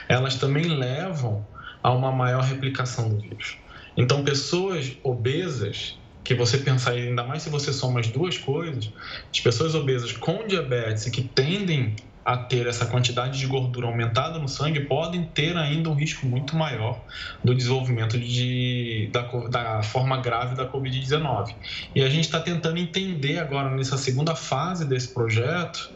elas 0.09 0.37
também 0.37 0.67
levam 0.67 1.45
a 1.83 1.91
uma 1.91 2.13
maior 2.13 2.45
replicação 2.45 3.09
do 3.09 3.19
vírus. 3.19 3.57
Então, 3.97 4.23
pessoas 4.23 4.97
obesas 5.03 5.99
que 6.27 6.35
você 6.35 6.59
pensar 6.59 6.93
ainda 6.93 7.23
mais 7.23 7.43
se 7.43 7.51
você 7.51 7.73
soma 7.73 8.01
as 8.01 8.09
duas 8.09 8.37
coisas, 8.37 8.91
as 9.31 9.41
pessoas 9.41 9.75
obesas 9.75 10.13
com 10.13 10.47
diabetes 10.47 11.07
e 11.07 11.11
que 11.11 11.23
tendem 11.23 11.95
a 12.27 12.37
ter 12.37 12.67
essa 12.67 12.85
quantidade 12.85 13.39
de 13.39 13.47
gordura 13.47 13.87
aumentada 13.87 14.37
no 14.41 14.49
sangue 14.49 14.81
podem 14.81 15.27
ter 15.27 15.57
ainda 15.57 15.89
um 15.89 15.95
risco 15.95 16.27
muito 16.27 16.57
maior 16.57 17.01
do 17.45 17.55
desenvolvimento 17.55 18.19
de, 18.19 19.09
da, 19.13 19.23
da 19.49 19.83
forma 19.85 20.17
grave 20.21 20.57
da 20.57 20.69
Covid-19. 20.69 21.55
E 21.95 22.03
a 22.03 22.09
gente 22.09 22.25
está 22.25 22.41
tentando 22.41 22.79
entender 22.79 23.39
agora, 23.39 23.71
nessa 23.71 23.97
segunda 23.97 24.35
fase 24.35 24.85
desse 24.85 25.15
projeto, 25.15 25.89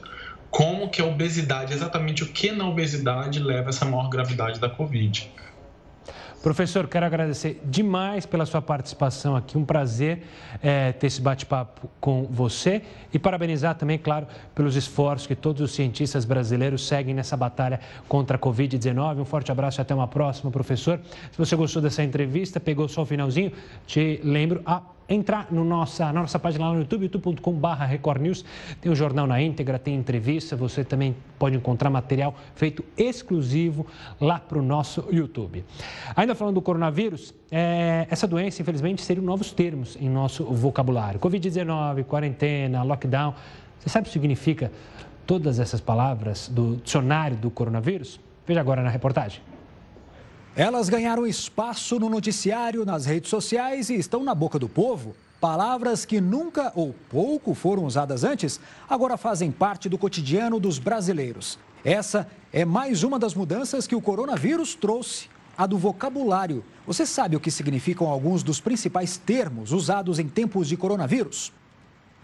como 0.50 0.88
que 0.88 1.02
a 1.02 1.04
obesidade, 1.04 1.72
exatamente 1.72 2.22
o 2.22 2.26
que 2.26 2.52
na 2.52 2.68
obesidade 2.68 3.40
leva 3.40 3.66
a 3.66 3.70
essa 3.70 3.84
maior 3.84 4.08
gravidade 4.08 4.60
da 4.60 4.68
Covid. 4.68 5.28
Professor, 6.42 6.88
quero 6.88 7.04
agradecer 7.04 7.60
demais 7.62 8.24
pela 8.24 8.46
sua 8.46 8.62
participação 8.62 9.36
aqui. 9.36 9.58
Um 9.58 9.64
prazer 9.64 10.22
é, 10.62 10.90
ter 10.90 11.08
esse 11.08 11.20
bate-papo 11.20 11.86
com 12.00 12.24
você 12.30 12.80
e 13.12 13.18
parabenizar 13.18 13.74
também, 13.74 13.98
claro, 13.98 14.26
pelos 14.54 14.74
esforços 14.74 15.26
que 15.26 15.34
todos 15.34 15.60
os 15.60 15.72
cientistas 15.72 16.24
brasileiros 16.24 16.86
seguem 16.88 17.14
nessa 17.14 17.36
batalha 17.36 17.78
contra 18.08 18.38
a 18.38 18.40
Covid-19. 18.40 19.18
Um 19.18 19.24
forte 19.26 19.52
abraço 19.52 19.80
e 19.80 19.82
até 19.82 19.94
uma 19.94 20.08
próxima, 20.08 20.50
professor. 20.50 20.98
Se 21.30 21.36
você 21.36 21.54
gostou 21.54 21.82
dessa 21.82 22.02
entrevista, 22.02 22.58
pegou 22.58 22.88
só 22.88 23.02
o 23.02 23.06
finalzinho, 23.06 23.52
te 23.86 24.18
lembro 24.24 24.62
a 24.64 24.80
entrar 25.10 25.48
no 25.50 25.64
nossa, 25.64 26.12
na 26.12 26.20
nossa 26.20 26.38
página 26.38 26.66
lá 26.66 26.72
no 26.72 26.78
YouTube, 26.78 27.02
youtube.com.br 27.02 27.84
Record 27.88 28.22
News. 28.22 28.44
Tem 28.80 28.90
o 28.90 28.94
jornal 28.94 29.26
na 29.26 29.42
íntegra, 29.42 29.78
tem 29.78 29.96
entrevista, 29.96 30.54
você 30.54 30.84
também 30.84 31.16
pode 31.38 31.56
encontrar 31.56 31.90
material 31.90 32.34
feito 32.54 32.84
exclusivo 32.96 33.84
lá 34.20 34.38
para 34.38 34.58
o 34.58 34.62
nosso 34.62 35.04
YouTube. 35.10 35.64
Ainda 36.14 36.34
falando 36.36 36.54
do 36.54 36.62
coronavírus, 36.62 37.34
é, 37.50 38.06
essa 38.08 38.26
doença, 38.26 38.62
infelizmente, 38.62 39.02
seriam 39.02 39.24
novos 39.24 39.50
termos 39.50 39.96
em 40.00 40.08
nosso 40.08 40.44
vocabulário. 40.44 41.18
Covid-19, 41.18 42.04
quarentena, 42.04 42.84
lockdown. 42.84 43.34
Você 43.80 43.88
sabe 43.88 44.04
o 44.04 44.06
que 44.06 44.12
significa 44.12 44.70
todas 45.26 45.58
essas 45.58 45.80
palavras 45.80 46.48
do 46.48 46.76
dicionário 46.76 47.36
do 47.36 47.50
coronavírus? 47.50 48.20
Veja 48.46 48.60
agora 48.60 48.82
na 48.82 48.90
reportagem. 48.90 49.49
Elas 50.56 50.88
ganharam 50.88 51.26
espaço 51.26 51.98
no 52.00 52.08
noticiário, 52.08 52.84
nas 52.84 53.06
redes 53.06 53.30
sociais 53.30 53.88
e 53.88 53.94
estão 53.94 54.24
na 54.24 54.34
boca 54.34 54.58
do 54.58 54.68
povo. 54.68 55.14
Palavras 55.40 56.04
que 56.04 56.20
nunca 56.20 56.72
ou 56.74 56.94
pouco 57.08 57.54
foram 57.54 57.84
usadas 57.84 58.24
antes, 58.24 58.60
agora 58.88 59.16
fazem 59.16 59.50
parte 59.52 59.88
do 59.88 59.96
cotidiano 59.96 60.58
dos 60.58 60.78
brasileiros. 60.78 61.58
Essa 61.84 62.28
é 62.52 62.64
mais 62.64 63.04
uma 63.04 63.18
das 63.18 63.32
mudanças 63.32 63.86
que 63.86 63.94
o 63.94 64.02
coronavírus 64.02 64.74
trouxe, 64.74 65.28
a 65.56 65.66
do 65.66 65.78
vocabulário. 65.78 66.64
Você 66.84 67.06
sabe 67.06 67.36
o 67.36 67.40
que 67.40 67.50
significam 67.50 68.08
alguns 68.08 68.42
dos 68.42 68.60
principais 68.60 69.16
termos 69.16 69.72
usados 69.72 70.18
em 70.18 70.28
tempos 70.28 70.68
de 70.68 70.76
coronavírus? 70.76 71.52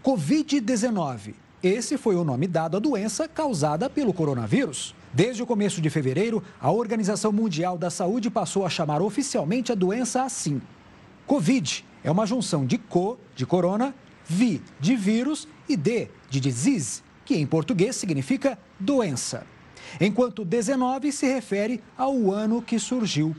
Covid-19. 0.03 1.33
Esse 1.63 1.97
foi 1.97 2.15
o 2.15 2.23
nome 2.23 2.45
dado 2.45 2.77
à 2.77 2.79
doença 2.79 3.27
causada 3.27 3.89
pelo 3.89 4.13
coronavírus. 4.13 4.93
Desde 5.13 5.41
o 5.41 5.45
começo 5.45 5.81
de 5.81 5.89
fevereiro, 5.89 6.43
a 6.59 6.71
Organização 6.71 7.31
Mundial 7.31 7.77
da 7.77 7.89
Saúde 7.89 8.29
passou 8.29 8.65
a 8.65 8.69
chamar 8.69 9.01
oficialmente 9.01 9.71
a 9.71 9.75
doença 9.75 10.23
assim. 10.23 10.61
Covid 11.25 11.85
é 12.03 12.11
uma 12.11 12.25
junção 12.25 12.65
de 12.65 12.77
co, 12.77 13.17
de 13.35 13.45
corona, 13.45 13.95
vi, 14.25 14.61
de 14.79 14.95
vírus 14.95 15.47
e 15.67 15.75
d, 15.75 16.09
de 16.29 16.39
disease, 16.39 17.01
que 17.25 17.35
em 17.35 17.45
português 17.45 17.95
significa 17.95 18.57
doença. 18.79 19.45
Enquanto 19.99 20.43
19 20.43 21.11
se 21.11 21.25
refere 21.25 21.81
ao 21.97 22.31
ano 22.31 22.61
que 22.61 22.77
surgiu. 22.77 23.35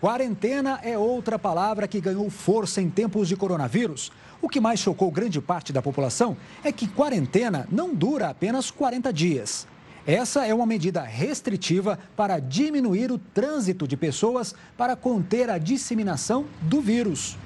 Quarentena 0.00 0.80
é 0.82 0.98
outra 0.98 1.38
palavra 1.38 1.86
que 1.86 2.00
ganhou 2.00 2.28
força 2.28 2.82
em 2.82 2.90
tempos 2.90 3.28
de 3.28 3.36
coronavírus. 3.36 4.10
O 4.40 4.48
que 4.48 4.60
mais 4.60 4.80
chocou 4.80 5.12
grande 5.12 5.40
parte 5.40 5.72
da 5.72 5.80
população 5.80 6.36
é 6.64 6.72
que 6.72 6.88
quarentena 6.88 7.68
não 7.70 7.94
dura 7.94 8.28
apenas 8.28 8.68
40 8.68 9.12
dias. 9.12 9.66
Essa 10.06 10.44
é 10.44 10.52
uma 10.52 10.66
medida 10.66 11.02
restritiva 11.02 11.98
para 12.16 12.40
diminuir 12.40 13.12
o 13.12 13.18
trânsito 13.18 13.86
de 13.86 13.96
pessoas 13.96 14.54
para 14.76 14.96
conter 14.96 15.48
a 15.48 15.58
disseminação 15.58 16.44
do 16.62 16.80
vírus. 16.80 17.36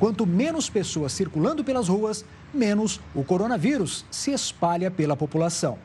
Quanto 0.00 0.26
menos 0.26 0.68
pessoas 0.68 1.12
circulando 1.12 1.62
pelas 1.62 1.86
ruas, 1.88 2.24
menos 2.52 3.00
o 3.14 3.22
coronavírus 3.22 4.04
se 4.10 4.32
espalha 4.32 4.90
pela 4.90 5.16
população. 5.16 5.78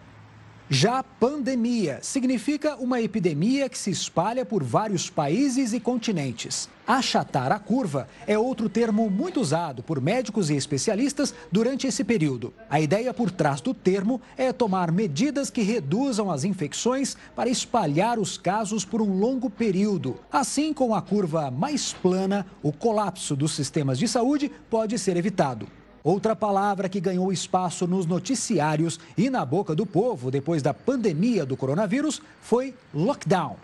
Já 0.70 1.02
pandemia 1.02 2.00
significa 2.02 2.76
uma 2.76 3.00
epidemia 3.00 3.70
que 3.70 3.78
se 3.78 3.90
espalha 3.90 4.46
por 4.46 4.66
vários 4.66 5.10
países 5.10 5.72
e 5.72 5.80
continentes. 5.80 6.68
Achatar 6.86 7.54
a 7.54 7.60
curva 7.60 8.06
é 8.28 8.38
outro 8.38 8.68
termo 8.68 9.10
muito 9.10 9.40
usado 9.40 9.82
por 9.82 10.02
médicos 10.02 10.50
e 10.50 10.56
especialistas 10.58 11.34
durante 11.50 11.88
esse 11.88 12.04
período. 12.04 12.54
A 12.70 12.82
ideia 12.82 13.14
por 13.14 13.32
trás 13.32 13.62
do 13.62 13.74
termo 13.74 14.20
é 14.36 14.52
tomar 14.52 14.92
medidas 14.92 15.50
que 15.50 15.62
reduzam 15.62 16.30
as 16.30 16.44
infecções 16.44 17.16
para 17.34 17.50
espalhar 17.50 18.20
os 18.20 18.38
casos 18.38 18.84
por 18.84 19.02
um 19.02 19.18
longo 19.18 19.50
período. 19.50 20.20
Assim, 20.30 20.74
com 20.74 20.94
a 20.94 21.02
curva 21.02 21.50
mais 21.50 21.94
plana, 21.94 22.46
o 22.62 22.74
colapso 22.74 23.38
dos 23.38 23.54
sistemas 23.54 23.98
de 23.98 24.08
saúde 24.08 24.52
pode 24.70 25.00
ser 25.00 25.16
evitado. 25.16 25.66
Outra 26.08 26.34
palavra 26.38 26.88
que 26.88 27.02
ganhou 27.02 27.34
espaço 27.34 27.86
nos 27.86 28.06
noticiários 28.06 28.98
e 29.18 29.30
na 29.30 29.44
boca 29.44 29.76
do 29.76 29.86
povo 29.86 30.32
depois 30.32 30.62
da 30.62 30.74
pandemia 30.74 31.46
do 31.46 31.58
coronavírus 31.58 32.22
foi 32.40 32.74
lockdown. 32.94 33.58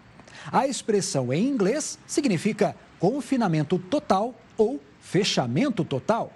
A 0.52 0.68
expressão 0.68 1.32
em 1.32 1.48
inglês 1.48 1.98
significa 2.06 2.76
confinamento 3.00 3.80
total 3.80 4.36
ou 4.58 4.78
fechamento 5.00 5.86
total. 5.86 6.34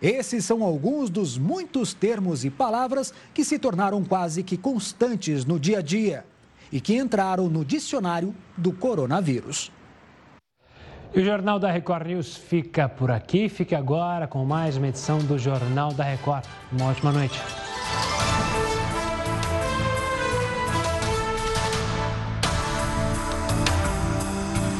Esses 0.00 0.46
são 0.46 0.62
alguns 0.62 1.10
dos 1.10 1.36
muitos 1.36 1.92
termos 1.92 2.42
e 2.42 2.48
palavras 2.48 3.12
que 3.34 3.44
se 3.44 3.58
tornaram 3.58 4.02
quase 4.02 4.42
que 4.42 4.56
constantes 4.56 5.44
no 5.44 5.60
dia 5.60 5.80
a 5.80 5.82
dia 5.82 6.24
e 6.72 6.80
que 6.80 6.96
entraram 6.96 7.50
no 7.50 7.66
dicionário 7.66 8.34
do 8.56 8.72
coronavírus. 8.72 9.70
E 11.14 11.20
o 11.20 11.24
Jornal 11.24 11.58
da 11.58 11.70
Record 11.70 12.06
News 12.06 12.36
fica 12.36 12.88
por 12.88 13.10
aqui. 13.10 13.48
Fique 13.48 13.74
agora 13.74 14.26
com 14.26 14.44
mais 14.44 14.76
uma 14.76 14.88
edição 14.88 15.18
do 15.18 15.38
Jornal 15.38 15.92
da 15.92 16.04
Record. 16.04 16.44
Uma 16.70 16.90
ótima 16.90 17.12
noite. 17.12 17.40